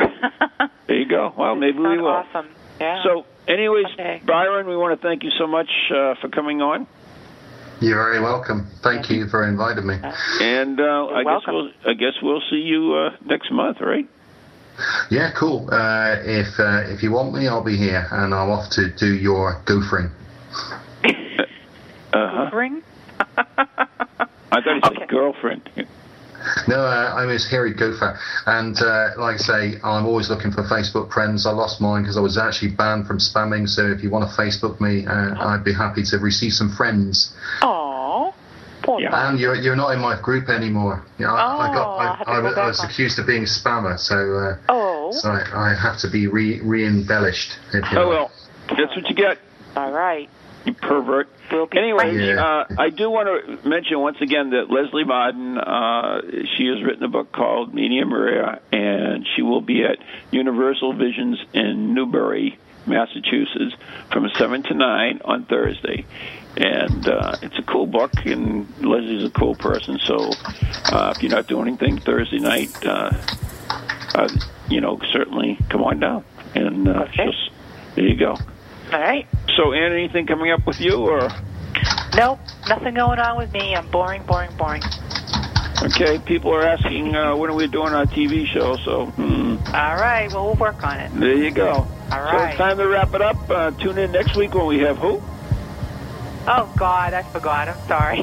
There 0.89 0.97
you 0.97 1.07
go. 1.09 1.33
Well, 1.37 1.55
maybe 1.55 1.79
we 1.79 1.99
will. 1.99 2.07
awesome. 2.09 2.49
Yeah. 2.81 3.03
So, 3.05 3.25
anyways, 3.49 3.87
Okay. 3.95 4.21
Byron, 4.25 4.67
we 4.67 4.77
want 4.77 5.01
to 5.01 5.07
thank 5.07 5.23
you 5.23 5.31
so 5.39 5.47
much 5.47 5.69
uh, 5.91 6.15
for 6.21 6.29
coming 6.29 6.61
on. 6.63 6.87
You're 7.81 7.97
very 7.97 8.21
welcome. 8.21 8.69
Thank 8.83 9.11
you 9.11 9.29
for 9.29 9.47
inviting 9.47 9.87
me. 9.87 9.99
And 10.41 10.81
uh, 10.81 11.07
I 11.09 11.25
guess 11.25 11.43
we'll 11.47 11.71
I 11.87 11.93
guess 11.95 12.15
we'll 12.23 12.43
see 12.51 12.57
you 12.65 12.95
uh, 12.95 13.17
next 13.25 13.53
month, 13.53 13.81
right? 13.81 14.09
Yeah, 15.11 15.33
cool. 15.39 15.69
Uh, 15.71 16.17
if 16.23 16.59
uh, 16.59 16.85
if 16.87 17.03
you 17.03 17.13
want 17.13 17.33
me, 17.35 17.49
I'll 17.49 17.65
be 17.65 17.77
here, 17.77 18.07
and 18.11 18.35
I'm 18.35 18.51
off 18.51 18.71
to 18.73 18.91
do 18.91 19.15
your 19.15 19.63
gophering. 19.65 20.11
Uh-huh. 22.13 22.57
Ring? 22.57 22.83
I 23.21 24.63
thought 24.63 24.65
you 24.65 24.81
said 24.99 25.09
girlfriend. 25.09 25.69
No, 26.69 26.77
uh, 26.77 27.15
I'm 27.17 27.29
his 27.29 27.49
hairy 27.49 27.75
gopher, 27.75 28.19
and 28.47 28.77
uh, 28.81 29.11
like 29.19 29.35
I 29.35 29.39
say, 29.39 29.75
I'm 29.83 30.07
always 30.07 30.31
looking 30.31 30.53
for 30.53 30.63
Facebook 30.63 31.13
friends. 31.13 31.45
I 31.45 31.51
lost 31.51 31.81
mine 31.81 32.03
because 32.03 32.17
I 32.17 32.21
was 32.21 32.39
actually 32.39 32.71
banned 32.71 33.07
from 33.07 33.19
spamming. 33.19 33.69
So 33.69 33.91
if 33.91 34.03
you 34.03 34.11
want 34.11 34.31
to 34.31 34.37
Facebook 34.37 34.81
me, 34.81 35.07
uh, 35.07 35.35
I'd 35.39 35.65
be 35.65 35.75
happy 35.75 36.05
to 36.05 36.19
receive 36.19 36.53
some 36.53 36.71
friends. 36.75 37.35
Aw, 37.63 37.86
poor 38.87 39.01
Yeah. 39.01 39.29
And 39.29 39.39
you're 39.39 39.55
you're 39.57 39.77
not 39.77 39.91
in 39.91 40.01
my 40.01 40.19
group 40.21 40.49
anymore. 40.49 41.05
You 41.19 41.27
know, 41.27 41.35
I, 41.35 41.69
I 41.71 41.75
got 41.75 41.87
Oh, 41.87 41.91
I'll 41.99 42.15
have 42.17 42.29
I, 42.29 42.33
I, 42.33 42.39
was- 42.41 42.57
I 42.57 42.67
was 42.67 42.85
accused 42.85 43.19
of 43.19 43.27
being 43.27 43.43
a 43.43 43.47
spammer, 43.47 43.99
so 43.99 44.17
uh, 44.17 44.57
Oh, 44.69 45.13
so 45.13 45.31
I, 45.31 45.71
I 45.71 45.75
have 45.75 45.99
to 45.99 46.09
be 46.11 46.27
re 46.29 46.61
re-embellished. 46.63 47.59
If 47.75 47.85
you 47.93 47.99
Oh 47.99 48.09
like. 48.09 48.09
well, 48.09 48.31
that's 48.69 48.97
what 48.97 49.09
you 49.09 49.15
get, 49.15 49.39
all 49.77 49.93
right. 49.93 50.29
you 50.65 50.73
pervert. 50.73 51.29
We'll 51.53 51.67
be 51.67 51.79
Anyway, 51.79 52.17
Yeah. 52.27 52.45
uh, 52.45 52.65
I 52.79 52.91
do 52.91 53.09
want 53.09 53.29
to 53.63 53.69
mention 53.69 54.01
once 54.01 54.21
again 54.21 54.51
that 54.51 54.69
Leslie 54.69 55.05
Martin, 55.05 55.57
uh, 55.59 56.21
she 56.57 56.67
has 56.67 56.83
written 56.83 57.05
a 57.05 57.09
book 57.09 57.31
called 57.31 57.73
Medium 57.73 58.13
Rare, 58.13 58.59
and 58.73 59.25
she 59.37 59.43
will 59.43 59.61
be 59.61 59.85
at 59.85 59.99
Universal 60.33 60.95
Visions 60.95 61.39
in 61.53 61.95
Newbury, 61.95 62.59
Massachusetts, 62.85 63.77
from 64.11 64.29
7 64.35 64.65
to 64.65 64.75
9 64.75 65.21
on 65.25 65.45
Thursday. 65.45 66.05
And 66.57 67.07
uh, 67.07 67.37
it's 67.43 67.59
a 67.59 67.63
cool 67.63 67.87
book, 67.87 68.13
and 68.25 68.67
Leslie's 68.79 69.25
a 69.25 69.31
cool 69.31 69.55
person, 69.57 69.99
so 70.05 70.31
uh, 70.87 71.13
if 71.15 71.23
you're 71.23 71.31
not 71.33 71.47
doing 71.49 71.69
anything 71.69 71.99
Thursday 72.01 72.39
night, 72.39 72.71
uh, 72.85 73.13
uh, 74.15 74.29
you 74.71 74.81
know, 74.81 74.99
certainly 75.13 75.59
come 75.69 75.83
on 75.83 76.01
down. 76.01 76.25
And 76.55 76.89
uh, 76.89 77.03
Okay. 77.03 77.27
just, 77.27 77.51
there 77.95 78.07
you 78.07 78.17
go. 78.17 78.31
All 78.93 79.01
right. 79.01 79.27
So, 79.57 79.73
Ann, 79.75 79.93
anything 79.93 80.27
coming 80.27 80.51
up 80.51 80.67
with 80.67 80.81
you, 80.81 80.95
or 81.07 81.29
Nope, 82.17 82.39
nothing 82.69 82.95
going 82.95 83.19
on 83.19 83.37
with 83.37 83.53
me. 83.53 83.75
I'm 83.75 83.89
boring, 83.91 84.23
boring, 84.23 84.57
boring. 84.57 84.83
okay? 85.83 86.19
People 86.25 86.55
are 86.55 86.63
asking 86.67 87.15
uh, 87.15 87.37
when 87.37 87.51
are 87.51 87.55
we 87.55 87.67
doing 87.67 87.93
our 87.93 88.07
TV 88.07 88.47
show? 88.47 88.77
So, 88.79 89.07
hmm, 89.07 89.57
All 89.75 89.97
right, 89.97 90.33
well, 90.33 90.47
we'll 90.47 90.55
work 90.55 90.83
on 90.83 91.01
it. 91.01 91.13
there 91.15 91.35
you 91.35 91.51
go. 91.51 91.87
All 92.11 92.23
right. 92.23 92.31
So 92.33 92.45
it's 92.49 92.57
time 92.57 92.79
to 92.79 92.87
wrap 92.89 93.13
it 93.13 93.21
up. 93.21 93.51
Uh, 93.51 93.71
tune 93.73 93.99
in 93.99 94.13
next 94.13 94.37
week 94.37 94.55
when 94.55 94.67
we 94.67 94.79
have 94.79 94.97
who? 94.97 95.21
Oh, 96.49 96.73
God, 96.77 97.13
I 97.15 97.23
forgot. 97.23 97.69
I'm 97.69 97.89
sorry. 97.89 98.21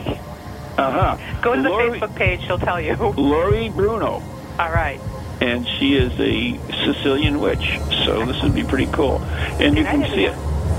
Uh 0.78 0.92
huh. 0.92 1.42
Go 1.42 1.56
to 1.56 1.62
the 1.62 1.70
Lori, 1.70 2.00
Facebook 2.00 2.16
page. 2.16 2.42
She'll 2.46 2.58
tell 2.58 2.80
you. 2.82 2.96
Lori 2.96 3.70
Bruno, 3.70 4.24
All 4.58 4.72
right. 4.72 5.00
and 5.42 5.68
she 5.68 5.96
is 5.96 6.12
a 6.20 6.58
Sicilian 6.84 7.40
witch. 7.42 7.78
So 8.06 8.26
this 8.26 8.42
would 8.42 8.56
be 8.56 8.64
pretty 8.64 8.88
cool. 8.92 9.20
And 9.62 9.78
you 9.78 9.84
can 9.84 10.00
night, 10.00 10.12
see 10.16 10.26
it. 10.26 10.36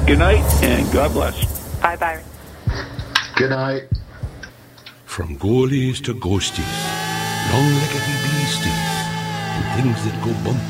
Good 0.06 0.18
night, 0.18 0.42
and 0.64 0.90
God 0.92 1.12
bless. 1.12 1.36
Bye, 1.80 1.96
Byron. 1.96 2.24
Good 3.36 3.50
night. 3.50 3.82
From 5.04 5.36
ghoulies 5.38 6.02
to 6.06 6.14
ghosties, 6.14 6.74
long-leggedy 7.52 8.14
beasties, 8.24 8.90
and 9.54 9.64
things 9.82 10.04
that 10.04 10.16
go 10.24 10.32
bump 10.44 10.60